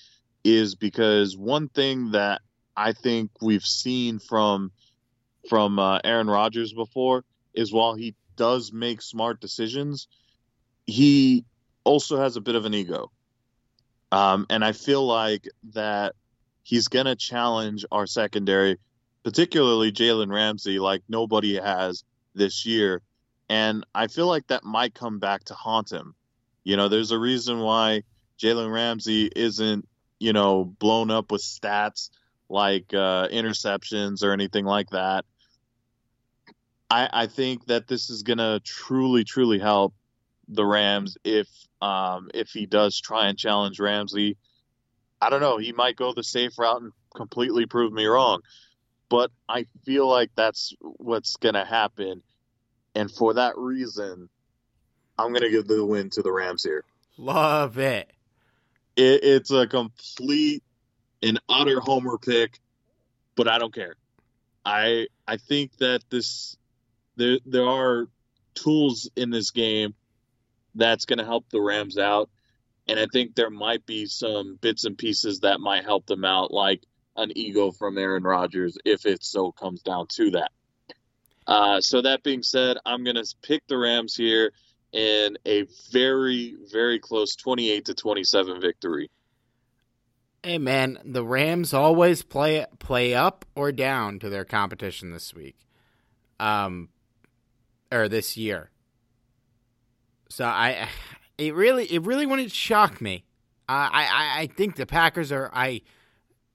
is 0.45 0.75
because 0.75 1.39
one 1.39 1.69
thing 1.69 2.11
that 2.11 2.43
I 2.77 2.93
think 2.93 3.31
we've 3.41 3.65
seen 3.65 4.19
from 4.19 4.71
from 5.49 5.79
uh, 5.79 6.01
Aaron 6.05 6.29
Rodgers 6.29 6.75
before 6.75 7.25
is 7.55 7.73
while 7.73 7.95
he 7.95 8.15
does 8.37 8.71
make 8.71 9.01
smart 9.01 9.41
decisions, 9.41 10.09
he 10.85 11.47
also 11.85 12.19
has 12.19 12.37
a 12.37 12.41
bit 12.41 12.55
of 12.55 12.65
an 12.65 12.75
ego. 12.75 13.11
Um, 14.13 14.47
and 14.51 14.65
I 14.65 14.73
feel 14.73 15.07
like 15.07 15.49
that 15.73 16.15
he's 16.63 16.89
going 16.89 17.07
to 17.07 17.17
challenge 17.17 17.85
our 17.93 18.07
secondary, 18.07 18.77
particularly 19.23 19.93
Jalen 19.93 20.33
Ramsey, 20.33 20.79
like 20.79 21.03
nobody 21.09 21.57
has 21.57 22.05
this 22.35 22.67
year. 22.67 23.03
And 23.49 23.85
I 23.95 24.07
feel 24.07 24.27
like 24.27 24.47
that 24.49 24.65
might 24.65 24.95
come 24.95 25.19
back 25.19 25.45
to 25.45 25.55
haunt 25.55 25.91
him. 25.91 26.15
You 26.65 26.77
know, 26.77 26.89
there's 26.89 27.11
a 27.11 27.19
reason 27.19 27.61
why 27.61 28.03
Jalen 28.39 28.73
Ramsey 28.73 29.31
isn't, 29.35 29.89
you 30.19 30.33
know, 30.33 30.65
blown 30.65 31.11
up 31.11 31.33
with 31.33 31.43
stats 31.43 32.11
like 32.49 32.93
uh, 32.93 33.29
interceptions 33.29 34.23
or 34.23 34.33
anything 34.33 34.65
like 34.65 34.91
that. 34.91 35.25
I, 36.91 37.09
I 37.13 37.27
think 37.27 37.67
that 37.67 37.87
this 37.87 38.11
is 38.11 38.23
going 38.23 38.39
to 38.39 38.61
truly, 38.65 39.25
truly 39.25 39.59
help 39.59 39.95
the 40.51 40.65
Rams 40.65 41.17
if 41.25 41.49
um, 41.81 42.31
if 42.35 42.51
he 42.51 42.67
does 42.67 43.01
try 43.01 43.29
and 43.29 43.39
challenge 43.39 43.81
Ramsey. 43.81 44.37
I 45.23 45.31
don't 45.31 45.41
know. 45.41 45.59
He 45.59 45.73
might 45.73 45.97
go 45.97 46.13
the 46.13 46.25
safe 46.25 46.59
route 46.59 46.83
and 46.83 46.93
completely 47.15 47.67
prove 47.67 47.93
me 47.93 48.07
wrong, 48.07 48.41
but 49.09 49.31
I 49.49 49.67
feel 49.85 50.09
like 50.09 50.31
that's 50.35 50.75
what's 50.81 51.37
going 51.37 51.55
to 51.55 51.65
happen. 51.65 52.23
And 52.95 53.11
for 53.11 53.35
that 53.35 53.57
reason, 53.57 54.29
I'm 55.19 55.29
going 55.29 55.43
to 55.43 55.51
give 55.51 55.69
the 55.69 55.85
win 55.85 56.11
to 56.11 56.23
the 56.23 56.33
Rams 56.33 56.65
here. 56.65 56.85
Love 57.19 57.79
it. 57.79 58.11
it. 58.97 59.25
It's 59.25 59.51
a 59.51 59.67
complete 59.67 60.63
and 61.23 61.41
utter 61.49 61.81
homer 61.81 62.19
pick, 62.19 62.59
but 63.37 63.47
I 63.47 63.59
don't 63.59 63.75
care. 63.75 63.97
I 64.65 65.09
I 65.27 65.37
think 65.37 65.77
that 65.79 66.03
this 66.11 66.57
there 67.17 67.39
there 67.47 67.69
are 67.69 68.09
tools 68.55 69.11
in 69.17 69.31
this 69.31 69.51
game 69.51 69.95
that's 70.75 71.05
going 71.05 71.19
to 71.19 71.25
help 71.25 71.49
the 71.51 71.61
Rams 71.61 71.99
out, 71.99 72.31
and 72.89 72.99
I 72.99 73.07
think 73.13 73.35
there 73.35 73.51
might 73.51 73.87
be 73.87 74.07
some 74.07 74.59
bits 74.61 74.85
and 74.85 74.97
pieces 74.97 75.41
that 75.41 75.61
might 75.61 75.85
help 75.85 76.07
them 76.07 76.25
out, 76.25 76.53
like 76.53 76.83
an 77.17 77.33
ego 77.37 77.71
from 77.71 77.99
Aaron 77.99 78.23
Rodgers, 78.23 78.77
if 78.85 79.07
it 79.07 79.23
so 79.23 79.53
comes 79.53 79.83
down 79.83 80.07
to 80.15 80.31
that. 80.33 80.51
Uh, 81.47 81.81
so 81.81 82.03
that 82.03 82.23
being 82.23 82.43
said, 82.43 82.79
I'm 82.85 83.05
going 83.05 83.17
to 83.17 83.35
pick 83.43 83.67
the 83.67 83.77
Rams 83.77 84.15
here 84.15 84.53
in 84.93 85.37
a 85.47 85.67
very, 85.93 86.57
very 86.71 86.99
close 86.99 87.37
28 87.37 87.87
to 87.87 87.95
27 87.95 88.61
victory. 88.61 89.11
Hey 90.43 90.57
man, 90.57 90.99
the 91.05 91.25
Rams 91.25 91.75
always 91.75 92.23
play 92.23 92.65
play 92.79 93.15
up 93.15 93.45
or 93.55 93.73
down 93.73 94.19
to 94.21 94.31
their 94.31 94.47
competition 94.47 95.13
this 95.13 95.35
week, 95.35 95.57
um, 96.39 96.89
or 97.93 98.09
this 98.09 98.39
year. 98.39 98.71
So 100.31 100.45
I, 100.45 100.89
it 101.39 101.55
really, 101.55 101.85
it 101.93 102.03
really 102.07 102.27
wouldn't 102.27 102.53
shock 102.53 103.01
me. 103.01 103.25
I, 103.69 103.89
I, 103.93 104.41
I 104.43 104.47
think 104.47 104.77
the 104.77 104.87
Packers 104.87 105.31
are. 105.31 105.51
I 105.53 105.83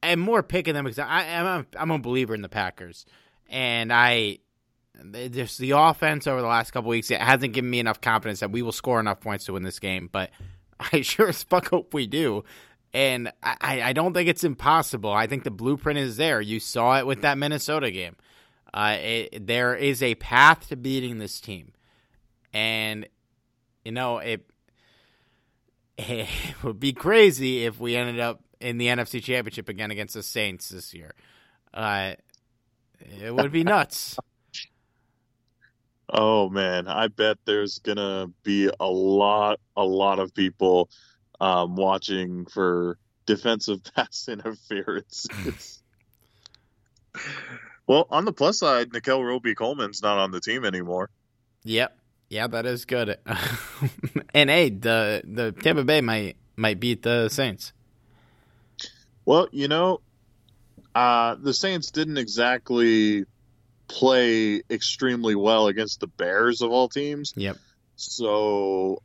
am 0.03 0.19
more 0.19 0.43
picking 0.43 0.73
them 0.73 0.85
because 0.85 0.99
I, 0.99 1.21
I'm 1.21 1.45
a, 1.45 1.65
I'm 1.79 1.91
a 1.91 1.99
believer 1.99 2.33
in 2.33 2.41
the 2.41 2.49
Packers, 2.49 3.05
and 3.49 3.93
I, 3.93 4.39
just 5.31 5.57
the 5.59 5.71
offense 5.71 6.27
over 6.27 6.41
the 6.41 6.47
last 6.47 6.71
couple 6.71 6.89
weeks 6.89 7.11
it 7.11 7.21
hasn't 7.21 7.53
given 7.53 7.69
me 7.69 7.79
enough 7.79 8.01
confidence 8.01 8.39
that 8.39 8.51
we 8.51 8.61
will 8.61 8.71
score 8.71 8.99
enough 8.99 9.19
points 9.19 9.45
to 9.45 9.53
win 9.53 9.63
this 9.63 9.79
game. 9.79 10.09
But 10.11 10.31
I 10.79 11.01
sure 11.01 11.29
as 11.29 11.43
fuck 11.43 11.69
hope 11.69 11.93
we 11.93 12.07
do. 12.07 12.43
And 12.93 13.31
I, 13.43 13.81
I 13.81 13.93
don't 13.93 14.13
think 14.13 14.29
it's 14.29 14.45
impossible. 14.45 15.11
I 15.11 15.27
think 15.27 15.43
the 15.43 15.51
blueprint 15.51 15.99
is 15.99 16.15
there. 16.15 16.39
You 16.39 16.61
saw 16.61 16.97
it 16.97 17.05
with 17.05 17.23
that 17.23 17.37
Minnesota 17.37 17.91
game. 17.91 18.15
Uh, 18.73 18.97
it, 19.01 19.47
there 19.47 19.75
is 19.75 20.01
a 20.01 20.15
path 20.15 20.69
to 20.69 20.77
beating 20.77 21.17
this 21.17 21.41
team, 21.41 21.73
and 22.53 23.05
you 23.85 23.91
know 23.91 24.17
it. 24.17 24.45
It 25.97 26.27
would 26.61 26.77
be 26.77 26.91
crazy 26.91 27.63
if 27.63 27.79
we 27.79 27.95
ended 27.95 28.19
up 28.19 28.41
in 28.59 28.77
the 28.77 28.87
NFC 28.87 29.23
Championship 29.23 29.69
again 29.69 29.91
against 29.91 30.13
the 30.13 30.23
Saints 30.23 30.67
this 30.67 30.93
year. 30.93 31.13
Uh, 31.73 32.15
it 32.99 33.33
would 33.33 33.53
be 33.53 33.63
nuts. 33.63 34.17
Oh 36.07 36.49
man, 36.49 36.87
I 36.87 37.07
bet 37.07 37.39
there's 37.45 37.79
gonna 37.79 38.27
be 38.43 38.69
a 38.79 38.85
lot, 38.85 39.59
a 39.75 39.83
lot 39.83 40.19
of 40.19 40.35
people 40.35 40.89
um, 41.41 41.75
watching 41.75 42.45
for 42.45 42.99
defensive 43.25 43.81
pass 43.95 44.27
interference. 44.29 45.27
well, 47.87 48.05
on 48.11 48.25
the 48.25 48.33
plus 48.33 48.59
side, 48.59 48.93
Nickell 48.93 49.23
Robey-Coleman's 49.23 50.03
not 50.03 50.19
on 50.19 50.29
the 50.29 50.39
team 50.39 50.63
anymore. 50.63 51.09
Yep, 51.63 51.97
yeah, 52.29 52.47
that 52.47 52.65
is 52.65 52.85
good. 52.85 53.17
and 54.33 54.49
hey, 54.49 54.69
the 54.69 55.21
the 55.25 55.51
Tampa 55.51 55.83
Bay 55.83 56.01
might 56.01 56.37
might 56.55 56.79
beat 56.79 57.03
the 57.03 57.29
Saints. 57.29 57.73
Well, 59.25 59.47
you 59.51 59.67
know, 59.67 60.01
uh, 60.93 61.35
the 61.35 61.53
Saints 61.53 61.91
didn't 61.91 62.17
exactly 62.17 63.25
play 63.87 64.61
extremely 64.69 65.35
well 65.35 65.67
against 65.67 65.99
the 65.99 66.07
Bears 66.07 66.61
of 66.61 66.71
all 66.71 66.89
teams. 66.89 67.33
Yep. 67.35 67.57
So 67.95 69.01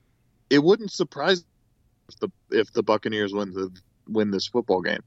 it 0.48 0.62
wouldn't 0.62 0.92
surprise 0.92 1.44
if 2.08 2.18
the 2.18 2.28
if 2.50 2.72
the 2.72 2.82
Buccaneers 2.82 3.32
win 3.32 3.52
the 3.52 3.70
win 4.08 4.30
this 4.30 4.46
football 4.46 4.82
game. 4.82 5.02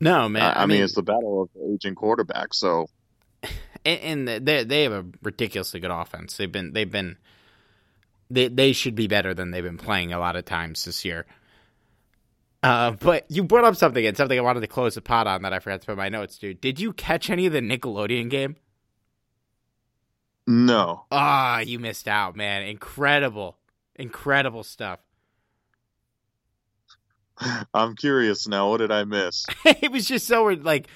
No, 0.00 0.28
man. 0.28 0.42
Uh, 0.42 0.46
I, 0.46 0.62
I 0.62 0.66
mean, 0.66 0.76
mean, 0.76 0.84
it's 0.84 0.94
the 0.94 1.02
battle 1.02 1.42
of 1.42 1.48
the 1.54 1.74
aging 1.74 1.94
quarterback. 1.94 2.54
So, 2.54 2.88
and, 3.84 4.28
and 4.28 4.46
they 4.46 4.64
they 4.64 4.82
have 4.84 4.92
a 4.92 5.06
ridiculously 5.22 5.80
good 5.80 5.90
offense. 5.90 6.36
They've 6.36 6.50
been 6.50 6.72
they've 6.72 6.90
been 6.90 7.16
they 8.30 8.48
they 8.48 8.72
should 8.72 8.94
be 8.94 9.06
better 9.06 9.34
than 9.34 9.50
they've 9.50 9.62
been 9.62 9.78
playing 9.78 10.12
a 10.12 10.18
lot 10.18 10.36
of 10.36 10.44
times 10.44 10.84
this 10.84 11.04
year. 11.04 11.26
Uh, 12.62 12.90
but 12.92 13.24
you 13.30 13.44
brought 13.44 13.64
up 13.64 13.76
something 13.76 14.04
and 14.04 14.16
something 14.16 14.36
I 14.36 14.42
wanted 14.42 14.60
to 14.60 14.66
close 14.66 14.96
the 14.96 15.00
pot 15.00 15.26
on 15.26 15.42
that 15.42 15.52
I 15.52 15.60
forgot 15.60 15.80
to 15.80 15.86
put 15.86 15.92
in 15.92 15.98
my 15.98 16.08
notes, 16.08 16.38
dude. 16.38 16.60
Did 16.60 16.80
you 16.80 16.92
catch 16.92 17.30
any 17.30 17.46
of 17.46 17.52
the 17.52 17.60
Nickelodeon 17.60 18.28
game? 18.30 18.56
No. 20.46 21.04
Ah, 21.12 21.60
you 21.60 21.78
missed 21.78 22.08
out, 22.08 22.34
man. 22.34 22.62
Incredible. 22.62 23.58
Incredible 23.94 24.64
stuff. 24.64 24.98
I'm 27.74 27.94
curious 27.94 28.48
now. 28.48 28.70
What 28.70 28.78
did 28.78 28.90
I 28.90 29.04
miss? 29.04 29.46
it 29.64 29.92
was 29.92 30.06
just 30.06 30.26
so. 30.26 30.44
Like, 30.44 30.88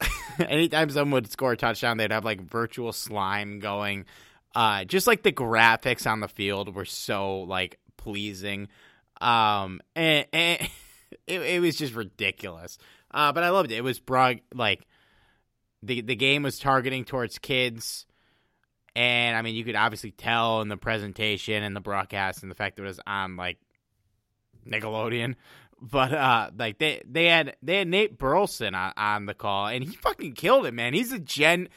anytime 0.38 0.90
someone 0.90 1.22
would 1.22 1.30
score 1.30 1.52
a 1.52 1.56
touchdown, 1.56 1.96
they'd 1.96 2.12
have 2.12 2.24
like 2.24 2.40
virtual 2.40 2.92
slime 2.92 3.60
going. 3.60 4.06
Uh, 4.54 4.84
just 4.84 5.06
like 5.06 5.22
the 5.22 5.32
graphics 5.32 6.10
on 6.10 6.20
the 6.20 6.28
field 6.28 6.74
were 6.74 6.84
so 6.84 7.40
like 7.42 7.78
pleasing. 7.96 8.68
Um, 9.20 9.80
and, 9.94 10.26
and 10.32 10.60
it, 11.26 11.42
it 11.42 11.60
was 11.60 11.76
just 11.76 11.94
ridiculous. 11.94 12.78
Uh, 13.10 13.32
but 13.32 13.42
I 13.42 13.50
loved 13.50 13.72
it. 13.72 13.76
It 13.76 13.84
was 13.84 13.98
broad, 13.98 14.40
like 14.54 14.86
the 15.82 16.00
the 16.02 16.16
game 16.16 16.42
was 16.42 16.58
targeting 16.58 17.04
towards 17.04 17.38
kids, 17.38 18.06
and 18.94 19.36
I 19.36 19.42
mean 19.42 19.54
you 19.54 19.64
could 19.64 19.74
obviously 19.76 20.12
tell 20.12 20.60
in 20.60 20.68
the 20.68 20.76
presentation 20.76 21.62
and 21.62 21.74
the 21.74 21.80
broadcast 21.80 22.42
and 22.42 22.50
the 22.50 22.54
fact 22.54 22.76
that 22.76 22.82
it 22.82 22.86
was 22.86 23.00
on 23.06 23.36
like 23.36 23.58
Nickelodeon. 24.66 25.34
But 25.80 26.12
uh, 26.12 26.50
like 26.56 26.78
they 26.78 27.02
they 27.08 27.26
had 27.26 27.56
they 27.62 27.78
had 27.78 27.88
Nate 27.88 28.18
Burleson 28.18 28.74
on, 28.74 28.92
on 28.96 29.26
the 29.26 29.34
call, 29.34 29.68
and 29.68 29.82
he 29.82 29.96
fucking 29.96 30.34
killed 30.34 30.66
it, 30.66 30.74
man. 30.74 30.92
He's 30.92 31.12
a 31.12 31.18
gen. 31.18 31.68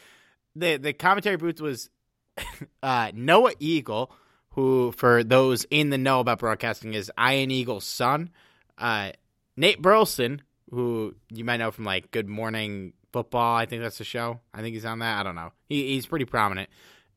The 0.56 0.78
the 0.78 0.94
commentary 0.94 1.38
booth 1.38 1.62
was 1.62 1.90
uh, 2.84 3.12
Noah 3.14 3.54
Eagle, 3.60 4.12
who 4.52 4.92
for 4.92 5.24
those 5.24 5.66
in 5.70 5.90
the 5.90 5.98
know 5.98 6.20
about 6.20 6.40
broadcasting 6.40 6.94
is 6.94 7.12
Ian 7.20 7.52
Eagle's 7.52 7.86
son. 7.86 8.30
Uh, 8.78 9.12
Nate 9.56 9.82
Burleson, 9.82 10.42
who 10.70 11.16
you 11.32 11.46
might 11.46 11.58
know 11.58 11.72
from 11.72 11.86
like 11.86 12.12
Good 12.12 12.28
Morning 12.28 12.94
Football, 13.14 13.56
I 13.56 13.66
think 13.66 13.84
that's 13.84 14.00
the 14.00 14.04
show. 14.04 14.40
I 14.54 14.62
think 14.62 14.74
he's 14.74 14.86
on 14.86 15.00
that. 15.00 15.20
I 15.20 15.24
don't 15.24 15.36
know. 15.36 15.52
He, 15.70 15.94
he's 15.94 16.08
pretty 16.08 16.26
prominent, 16.26 16.70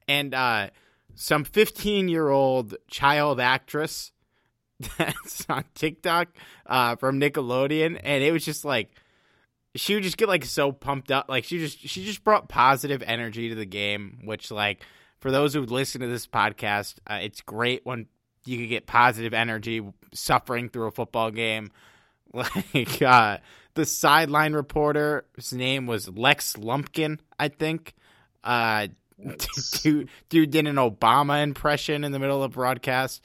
and 0.06 0.34
uh, 0.34 0.70
some 1.16 1.44
15 1.44 2.08
year 2.08 2.28
old 2.28 2.76
child 2.88 3.40
actress 3.40 4.12
that's 4.98 5.46
on 5.48 5.64
TikTok 5.74 6.28
uh, 6.66 6.96
from 6.96 7.20
Nickelodeon, 7.20 8.00
and 8.02 8.22
it 8.22 8.32
was 8.32 8.44
just 8.44 8.64
like 8.64 8.90
she 9.74 9.94
would 9.94 10.02
just 10.02 10.16
get 10.16 10.28
like 10.28 10.44
so 10.44 10.72
pumped 10.72 11.10
up, 11.10 11.26
like 11.28 11.44
she 11.44 11.58
just 11.58 11.78
she 11.78 12.04
just 12.04 12.24
brought 12.24 12.48
positive 12.48 13.02
energy 13.02 13.48
to 13.48 13.54
the 13.54 13.66
game, 13.66 14.18
which 14.24 14.50
like 14.50 14.84
for 15.20 15.30
those 15.30 15.54
who 15.54 15.62
listen 15.62 16.00
to 16.00 16.06
this 16.06 16.26
podcast, 16.26 16.96
uh, 17.10 17.18
it's 17.22 17.40
great 17.40 17.84
when 17.84 18.06
you 18.44 18.58
can 18.58 18.68
get 18.68 18.86
positive 18.86 19.34
energy 19.34 19.82
suffering 20.14 20.68
through 20.68 20.86
a 20.86 20.92
football 20.92 21.30
game. 21.30 21.70
Like 22.34 23.00
uh, 23.00 23.38
the 23.74 23.86
sideline 23.86 24.52
reporter, 24.52 25.24
his 25.36 25.54
name 25.54 25.86
was 25.86 26.08
Lex 26.08 26.58
Lumpkin, 26.58 27.18
I 27.38 27.48
think. 27.48 27.94
Uh, 28.44 28.88
dude, 29.82 30.08
dude 30.28 30.50
did 30.50 30.66
an 30.66 30.76
Obama 30.76 31.42
impression 31.42 32.04
in 32.04 32.12
the 32.12 32.18
middle 32.18 32.42
of 32.42 32.52
broadcast. 32.52 33.24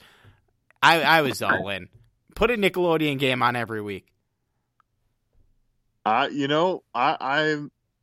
I, 0.82 1.02
I 1.02 1.22
was 1.22 1.42
all 1.42 1.68
in. 1.68 1.88
Put 2.34 2.50
a 2.50 2.54
Nickelodeon 2.54 3.18
game 3.18 3.42
on 3.42 3.56
every 3.56 3.82
week. 3.82 4.06
I, 6.04 6.28
you 6.28 6.48
know, 6.48 6.82
I, 6.94 7.16
I, 7.20 7.56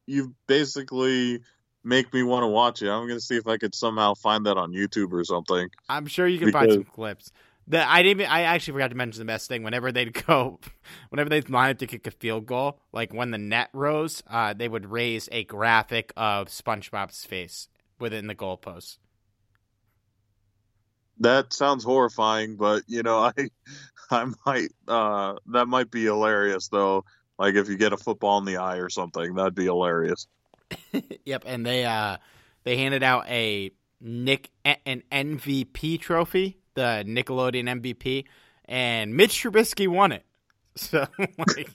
you 0.06 0.34
basically 0.48 1.42
make 1.84 2.14
me 2.14 2.24
want 2.24 2.44
to 2.44 2.48
watch 2.48 2.82
it. 2.82 2.90
I'm 2.90 3.08
gonna 3.08 3.20
see 3.20 3.36
if 3.36 3.48
I 3.48 3.58
could 3.58 3.76
somehow 3.76 4.14
find 4.14 4.46
that 4.46 4.58
on 4.58 4.72
YouTube 4.72 5.12
or 5.12 5.24
something. 5.26 5.70
I'm 5.90 6.06
sure 6.06 6.28
you 6.28 6.40
can 6.40 6.52
find 6.52 6.72
some 6.72 6.84
clips. 6.84 7.32
The, 7.68 7.88
I 7.88 8.02
didn't. 8.02 8.26
I 8.26 8.44
actually 8.44 8.74
forgot 8.74 8.90
to 8.90 8.96
mention 8.96 9.20
the 9.20 9.26
best 9.26 9.48
thing. 9.48 9.64
Whenever 9.64 9.92
they'd 9.92 10.14
go, 10.26 10.60
whenever 11.10 11.30
they'd 11.30 11.50
line 11.50 11.72
up 11.72 11.78
to 11.80 11.88
kick 11.88 12.08
a 12.08 12.12
field 12.12 12.46
goal, 12.46 12.80
like 12.92 13.14
when 13.14 13.32
the 13.32 13.38
net 13.38 13.70
rose, 13.74 14.24
uh, 14.28 14.54
they 14.54 14.68
would 14.68 14.90
raise 14.90 15.30
a 15.32 15.44
graphic 15.44 16.12
of 16.18 16.48
SpongeBob's 16.48 17.26
face 17.26 17.68
within 18.00 18.28
the 18.28 18.36
goalpost. 18.36 18.98
That 21.20 21.54
sounds 21.54 21.84
horrifying, 21.84 22.56
but 22.56 22.84
you 22.88 23.04
know, 23.04 23.20
I, 23.38 23.50
I 24.10 24.28
might. 24.46 24.70
Uh, 24.88 25.36
that 25.48 25.68
might 25.68 25.92
be 25.92 26.04
hilarious 26.04 26.68
though. 26.70 27.06
Like 27.38 27.56
if 27.56 27.70
you 27.70 27.78
get 27.78 27.94
a 27.94 27.98
football 27.98 28.38
in 28.40 28.46
the 28.46 28.58
eye 28.58 28.78
or 28.78 28.90
something, 28.90 29.36
that'd 29.36 29.56
be 29.56 29.66
hilarious. 29.66 30.28
yep, 31.26 31.44
and 31.46 31.66
they 31.66 31.86
uh, 31.86 32.18
they 32.64 32.78
handed 32.78 33.04
out 33.04 33.28
a 33.30 33.72
Nick 34.02 34.52
an 34.66 35.04
MVP 35.12 36.00
trophy, 36.00 36.58
the 36.74 37.04
Nickelodeon 37.08 37.82
MVP, 37.82 38.26
and 38.66 39.16
Mitch 39.16 39.44
Trubisky 39.44 39.88
won 39.88 40.12
it. 40.12 40.26
So 40.76 41.06
like, 41.18 41.70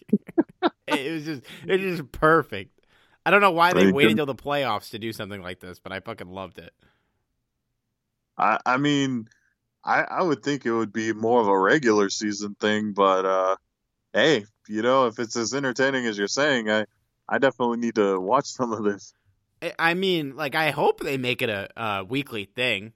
it 0.86 1.12
was 1.12 1.24
just 1.24 1.42
it 1.66 1.80
was 1.80 1.98
just 1.98 2.12
perfect. 2.12 2.86
I 3.26 3.30
don't 3.30 3.42
know 3.42 3.50
why 3.50 3.74
they 3.74 3.92
waited 3.92 4.12
until 4.12 4.24
the 4.24 4.34
playoffs 4.34 4.90
to 4.90 4.98
do 4.98 5.12
something 5.12 5.42
like 5.42 5.60
this, 5.60 5.78
but 5.78 5.92
I 5.92 6.00
fucking 6.00 6.30
loved 6.30 6.58
it. 6.58 6.72
I, 8.36 8.58
I 8.66 8.76
mean, 8.76 9.28
I, 9.84 10.02
I 10.02 10.22
would 10.22 10.42
think 10.42 10.66
it 10.66 10.72
would 10.72 10.92
be 10.92 11.12
more 11.12 11.40
of 11.40 11.46
a 11.46 11.58
regular 11.58 12.08
season 12.10 12.56
thing, 12.58 12.92
but 12.92 13.24
uh, 13.24 13.56
hey, 14.12 14.44
you 14.68 14.82
know, 14.82 15.06
if 15.06 15.18
it's 15.18 15.36
as 15.36 15.54
entertaining 15.54 16.06
as 16.06 16.16
you're 16.16 16.28
saying, 16.28 16.70
I, 16.70 16.86
I 17.28 17.38
definitely 17.38 17.78
need 17.78 17.94
to 17.96 18.18
watch 18.18 18.46
some 18.46 18.72
of 18.72 18.84
this. 18.84 19.12
I 19.78 19.94
mean, 19.94 20.36
like, 20.36 20.54
I 20.54 20.70
hope 20.70 21.00
they 21.00 21.16
make 21.16 21.42
it 21.42 21.48
a, 21.48 21.68
a 21.76 22.04
weekly 22.04 22.44
thing, 22.44 22.92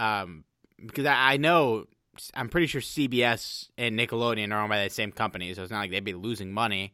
um, 0.00 0.44
because 0.84 1.06
I, 1.06 1.34
I 1.34 1.36
know 1.36 1.86
I'm 2.34 2.48
pretty 2.48 2.66
sure 2.66 2.80
CBS 2.80 3.68
and 3.78 3.98
Nickelodeon 3.98 4.52
are 4.52 4.60
owned 4.60 4.70
by 4.70 4.84
the 4.84 4.90
same 4.90 5.12
company, 5.12 5.52
so 5.54 5.62
it's 5.62 5.70
not 5.70 5.80
like 5.80 5.90
they'd 5.90 6.04
be 6.04 6.14
losing 6.14 6.52
money. 6.52 6.92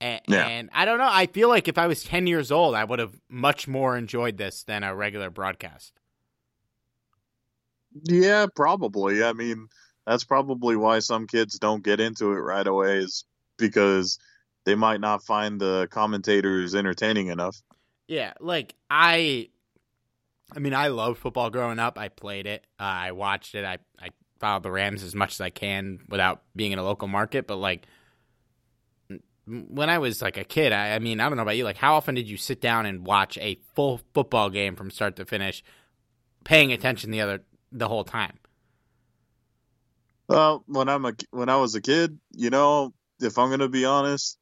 And, 0.00 0.20
Yeah. 0.28 0.46
and 0.46 0.70
I 0.72 0.84
don't 0.84 0.98
know. 0.98 1.08
I 1.10 1.26
feel 1.26 1.48
like 1.48 1.68
if 1.68 1.78
I 1.78 1.86
was 1.86 2.04
10 2.04 2.26
years 2.26 2.52
old, 2.52 2.74
I 2.74 2.84
would 2.84 2.98
have 2.98 3.20
much 3.28 3.66
more 3.66 3.96
enjoyed 3.96 4.36
this 4.36 4.62
than 4.62 4.84
a 4.84 4.94
regular 4.94 5.30
broadcast. 5.30 5.92
Yeah, 8.04 8.46
probably. 8.54 9.22
I 9.22 9.32
mean, 9.32 9.68
that's 10.06 10.24
probably 10.24 10.76
why 10.76 11.00
some 11.00 11.26
kids 11.26 11.58
don't 11.58 11.82
get 11.82 12.00
into 12.00 12.32
it 12.32 12.38
right 12.38 12.66
away, 12.66 12.98
is 12.98 13.24
because 13.56 14.18
they 14.64 14.74
might 14.74 15.00
not 15.00 15.24
find 15.24 15.60
the 15.60 15.88
commentators 15.90 16.74
entertaining 16.74 17.28
enough. 17.28 17.60
Yeah, 18.06 18.32
like 18.40 18.74
I, 18.90 19.48
I 20.54 20.58
mean, 20.58 20.74
I 20.74 20.88
loved 20.88 21.18
football 21.18 21.50
growing 21.50 21.78
up. 21.78 21.98
I 21.98 22.08
played 22.08 22.46
it. 22.46 22.66
Uh, 22.80 22.84
I 22.84 23.12
watched 23.12 23.54
it. 23.54 23.64
I 23.64 23.78
I 24.00 24.10
followed 24.40 24.62
the 24.62 24.70
Rams 24.70 25.02
as 25.02 25.14
much 25.14 25.34
as 25.34 25.40
I 25.40 25.50
can 25.50 26.00
without 26.08 26.42
being 26.54 26.72
in 26.72 26.78
a 26.78 26.84
local 26.84 27.08
market. 27.08 27.46
But 27.46 27.56
like 27.56 27.86
when 29.48 29.88
I 29.88 29.98
was 29.98 30.20
like 30.20 30.36
a 30.36 30.44
kid, 30.44 30.72
I, 30.72 30.94
I 30.94 30.98
mean, 30.98 31.20
I 31.20 31.28
don't 31.28 31.36
know 31.36 31.42
about 31.42 31.56
you. 31.56 31.64
Like, 31.64 31.78
how 31.78 31.94
often 31.94 32.14
did 32.14 32.28
you 32.28 32.36
sit 32.36 32.60
down 32.60 32.86
and 32.86 33.06
watch 33.06 33.38
a 33.38 33.58
full 33.74 34.00
football 34.12 34.50
game 34.50 34.76
from 34.76 34.90
start 34.90 35.16
to 35.16 35.24
finish, 35.24 35.64
paying 36.44 36.72
attention 36.72 37.10
the 37.10 37.20
other 37.20 37.42
the 37.72 37.88
whole 37.88 38.04
time? 38.04 38.38
Well, 40.28 40.62
when 40.66 40.88
I'm 40.88 41.04
a 41.04 41.14
when 41.30 41.48
I 41.48 41.56
was 41.56 41.74
a 41.74 41.80
kid, 41.80 42.18
you 42.32 42.50
know, 42.50 42.92
if 43.20 43.38
I'm 43.38 43.50
gonna 43.50 43.68
be 43.68 43.84
honest, 43.84 44.38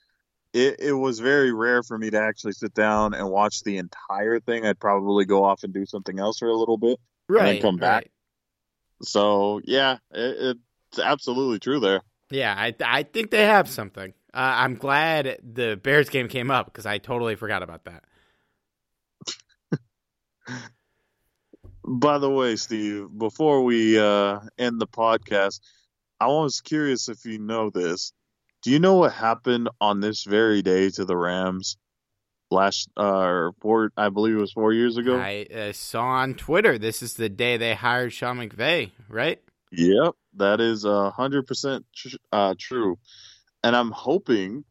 it 0.52 0.80
it 0.80 0.92
was 0.92 1.20
very 1.20 1.52
rare 1.52 1.82
for 1.82 1.96
me 1.96 2.10
to 2.10 2.20
actually 2.20 2.52
sit 2.52 2.74
down 2.74 3.14
and 3.14 3.30
watch 3.30 3.62
the 3.62 3.78
entire 3.78 4.40
thing. 4.40 4.66
I'd 4.66 4.80
probably 4.80 5.24
go 5.24 5.44
off 5.44 5.62
and 5.62 5.72
do 5.72 5.86
something 5.86 6.18
else 6.18 6.38
for 6.38 6.48
a 6.48 6.56
little 6.56 6.78
bit. 6.78 6.98
right? 7.28 7.54
And 7.54 7.62
come 7.62 7.76
back. 7.76 8.10
So 9.02 9.60
yeah, 9.64 9.98
it, 10.10 10.56
it's 10.90 10.98
absolutely 10.98 11.58
true 11.60 11.80
there. 11.80 12.02
Yeah, 12.30 12.54
I 12.56 12.74
I 12.84 13.02
think 13.04 13.30
they 13.30 13.44
have 13.44 13.68
something. 13.68 14.12
Uh, 14.34 14.54
I'm 14.56 14.74
glad 14.74 15.38
the 15.42 15.78
Bears 15.82 16.08
game 16.08 16.28
came 16.28 16.50
up 16.50 16.66
because 16.66 16.84
I 16.84 16.98
totally 16.98 17.36
forgot 17.36 17.62
about 17.62 17.84
that. 17.84 18.04
By 21.86 22.18
the 22.18 22.30
way, 22.30 22.56
Steve, 22.56 23.06
before 23.16 23.62
we 23.62 23.96
uh, 23.96 24.40
end 24.58 24.80
the 24.80 24.88
podcast, 24.88 25.60
I 26.18 26.26
was 26.26 26.60
curious 26.60 27.08
if 27.08 27.24
you 27.24 27.38
know 27.38 27.70
this. 27.70 28.12
Do 28.62 28.72
you 28.72 28.80
know 28.80 28.96
what 28.96 29.12
happened 29.12 29.68
on 29.80 30.00
this 30.00 30.24
very 30.24 30.62
day 30.62 30.90
to 30.90 31.04
the 31.04 31.16
Rams 31.16 31.76
last, 32.50 32.88
uh, 32.96 33.50
four? 33.60 33.92
I 33.96 34.08
believe 34.08 34.34
it 34.34 34.40
was 34.40 34.52
four 34.52 34.72
years 34.72 34.96
ago. 34.96 35.16
I 35.16 35.46
uh, 35.54 35.72
saw 35.72 36.06
on 36.06 36.34
Twitter 36.34 36.76
this 36.76 37.02
is 37.02 37.14
the 37.14 37.28
day 37.28 37.56
they 37.56 37.74
hired 37.74 38.12
Sean 38.12 38.38
McVay, 38.38 38.90
right? 39.08 39.40
Yep, 39.70 40.14
that 40.34 40.60
is 40.60 40.84
a 40.84 41.10
hundred 41.10 41.46
percent 41.46 41.86
tr- 41.94 42.16
uh, 42.32 42.54
true. 42.58 42.98
And 43.62 43.76
I'm 43.76 43.92
hoping 43.92 44.64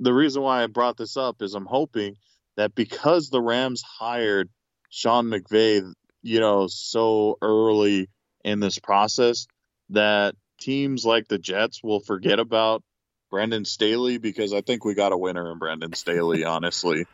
the 0.00 0.12
reason 0.12 0.42
why 0.42 0.64
I 0.64 0.66
brought 0.66 0.96
this 0.96 1.16
up 1.16 1.40
is 1.42 1.54
I'm 1.54 1.66
hoping 1.66 2.16
that 2.56 2.74
because 2.74 3.30
the 3.30 3.40
Rams 3.40 3.82
hired 3.82 4.48
Sean 4.88 5.26
McVay, 5.26 5.92
you 6.26 6.40
know, 6.40 6.66
so 6.66 7.38
early 7.40 8.08
in 8.44 8.58
this 8.58 8.78
process, 8.78 9.46
that 9.90 10.34
teams 10.60 11.04
like 11.04 11.28
the 11.28 11.38
Jets 11.38 11.82
will 11.82 12.00
forget 12.00 12.40
about 12.40 12.82
Brandon 13.30 13.64
Staley 13.64 14.18
because 14.18 14.52
I 14.52 14.60
think 14.60 14.84
we 14.84 14.94
got 14.94 15.12
a 15.12 15.16
winner 15.16 15.52
in 15.52 15.58
Brandon 15.58 15.92
Staley, 15.92 16.44
honestly. 16.44 17.06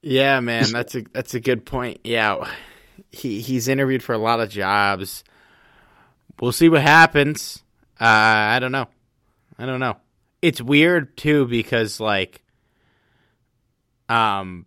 Yeah, 0.00 0.38
man, 0.40 0.70
that's 0.70 0.94
a 0.94 1.02
that's 1.12 1.34
a 1.34 1.40
good 1.40 1.66
point. 1.66 2.00
Yeah, 2.04 2.48
he 3.10 3.40
he's 3.40 3.66
interviewed 3.66 4.04
for 4.04 4.12
a 4.12 4.18
lot 4.18 4.38
of 4.38 4.48
jobs. 4.48 5.24
We'll 6.40 6.52
see 6.52 6.68
what 6.68 6.82
happens. 6.82 7.64
Uh, 8.00 8.04
I 8.04 8.58
don't 8.60 8.72
know. 8.72 8.86
I 9.58 9.66
don't 9.66 9.80
know. 9.80 9.96
It's 10.40 10.60
weird 10.60 11.16
too 11.16 11.46
because 11.46 11.98
like 11.98 12.42
um 14.08 14.66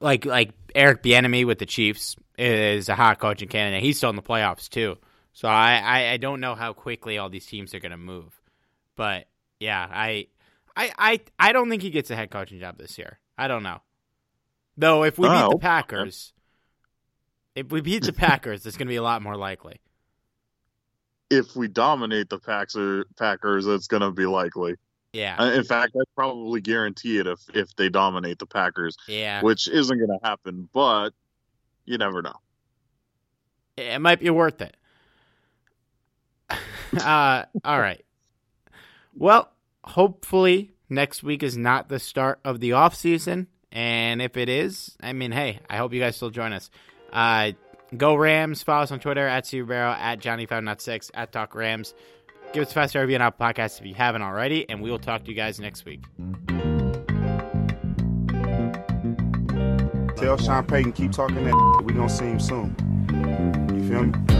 like 0.00 0.24
like 0.24 0.52
Eric 0.74 1.02
Bieniemy 1.02 1.46
with 1.46 1.58
the 1.58 1.66
Chiefs 1.66 2.16
is 2.38 2.88
a 2.88 2.94
hot 2.94 3.18
coaching 3.20 3.48
candidate. 3.48 3.82
He's 3.82 3.96
still 3.98 4.10
in 4.10 4.16
the 4.16 4.22
playoffs 4.22 4.68
too. 4.68 4.96
So 5.32 5.48
I, 5.48 5.76
I, 5.78 6.10
I 6.12 6.16
don't 6.16 6.40
know 6.40 6.54
how 6.54 6.72
quickly 6.72 7.16
all 7.18 7.28
these 7.28 7.46
teams 7.46 7.72
are 7.74 7.80
going 7.80 7.92
to 7.92 7.96
move. 7.96 8.40
But 8.96 9.28
yeah, 9.60 9.86
I, 9.90 10.26
I 10.76 10.90
I 10.98 11.20
I 11.38 11.52
don't 11.52 11.70
think 11.70 11.82
he 11.82 11.90
gets 11.90 12.10
a 12.10 12.16
head 12.16 12.30
coaching 12.30 12.58
job 12.60 12.78
this 12.78 12.98
year. 12.98 13.18
I 13.38 13.46
don't 13.48 13.62
know. 13.62 13.80
Though 14.76 15.04
if 15.04 15.18
we 15.18 15.28
beat 15.28 15.34
Oh. 15.34 15.50
the 15.50 15.58
Packers, 15.58 16.32
if 17.54 17.70
we 17.70 17.80
beat 17.80 18.04
the 18.04 18.12
Packers, 18.14 18.64
it's 18.66 18.76
going 18.76 18.86
to 18.88 18.92
be 18.92 18.96
a 18.96 19.02
lot 19.02 19.22
more 19.22 19.36
likely. 19.36 19.80
If 21.30 21.54
we 21.54 21.68
dominate 21.68 22.28
the 22.28 22.38
Paxer, 22.38 23.04
Packers, 23.16 23.66
it's 23.66 23.86
going 23.86 24.02
to 24.02 24.10
be 24.10 24.26
likely. 24.26 24.74
Yeah, 25.12 25.36
Uh, 25.38 25.50
In 25.52 25.64
fact, 25.64 25.96
I'd 25.96 26.14
probably 26.14 26.60
guarantee 26.60 27.18
it 27.18 27.26
if 27.26 27.40
if 27.52 27.74
they 27.76 27.88
dominate 27.88 28.38
the 28.38 28.46
Packers, 28.46 28.96
yeah. 29.08 29.42
which 29.42 29.68
isn't 29.68 29.98
going 29.98 30.18
to 30.18 30.24
happen. 30.24 30.68
But 30.72 31.10
you 31.84 31.98
never 31.98 32.22
know. 32.22 32.36
it 33.76 33.98
might 34.00 34.20
be 34.20 34.30
worth 34.30 34.60
it. 34.60 34.76
uh, 36.96 37.44
all 37.64 37.80
right. 37.80 38.04
Well, 39.16 39.50
hopefully 39.84 40.72
next 40.88 41.22
week 41.22 41.42
is 41.42 41.56
not 41.56 41.88
the 41.88 41.98
start 41.98 42.40
of 42.44 42.60
the 42.60 42.72
off 42.72 42.94
season, 42.94 43.48
and 43.72 44.22
if 44.22 44.36
it 44.36 44.48
is, 44.48 44.96
I 45.00 45.12
mean, 45.12 45.32
hey, 45.32 45.60
I 45.68 45.76
hope 45.76 45.92
you 45.92 46.00
guys 46.00 46.16
still 46.16 46.30
join 46.30 46.52
us. 46.52 46.70
Uh, 47.12 47.52
go 47.96 48.14
Rams! 48.14 48.62
Follow 48.62 48.82
us 48.84 48.92
on 48.92 49.00
Twitter 49.00 49.26
at 49.26 49.50
Barrow, 49.50 49.90
at 49.90 50.20
Johnny 50.20 50.46
Five 50.46 50.62
Not 50.62 50.80
Six, 50.80 51.10
at 51.14 51.32
Talk 51.32 51.54
Rams. 51.54 51.94
Give 52.52 52.64
us 52.64 52.72
a 52.72 52.74
five 52.74 52.90
star 52.90 53.02
review 53.02 53.16
on 53.16 53.22
Apple 53.22 53.46
Podcasts 53.46 53.80
if 53.80 53.86
you 53.86 53.94
haven't 53.94 54.22
already, 54.22 54.68
and 54.68 54.82
we 54.82 54.90
will 54.90 54.98
talk 54.98 55.22
to 55.24 55.30
you 55.30 55.36
guys 55.36 55.60
next 55.60 55.84
week. 55.84 56.02
Tell 60.16 60.36
Sean 60.36 60.66
Payton 60.66 60.92
keep 60.92 61.12
talking 61.12 61.44
that. 61.44 61.82
We 61.84 61.92
gonna 61.92 62.08
see 62.08 62.24
him 62.26 62.40
soon. 62.40 62.74
You 63.72 63.88
feel 63.88 64.02
me? 64.04 64.39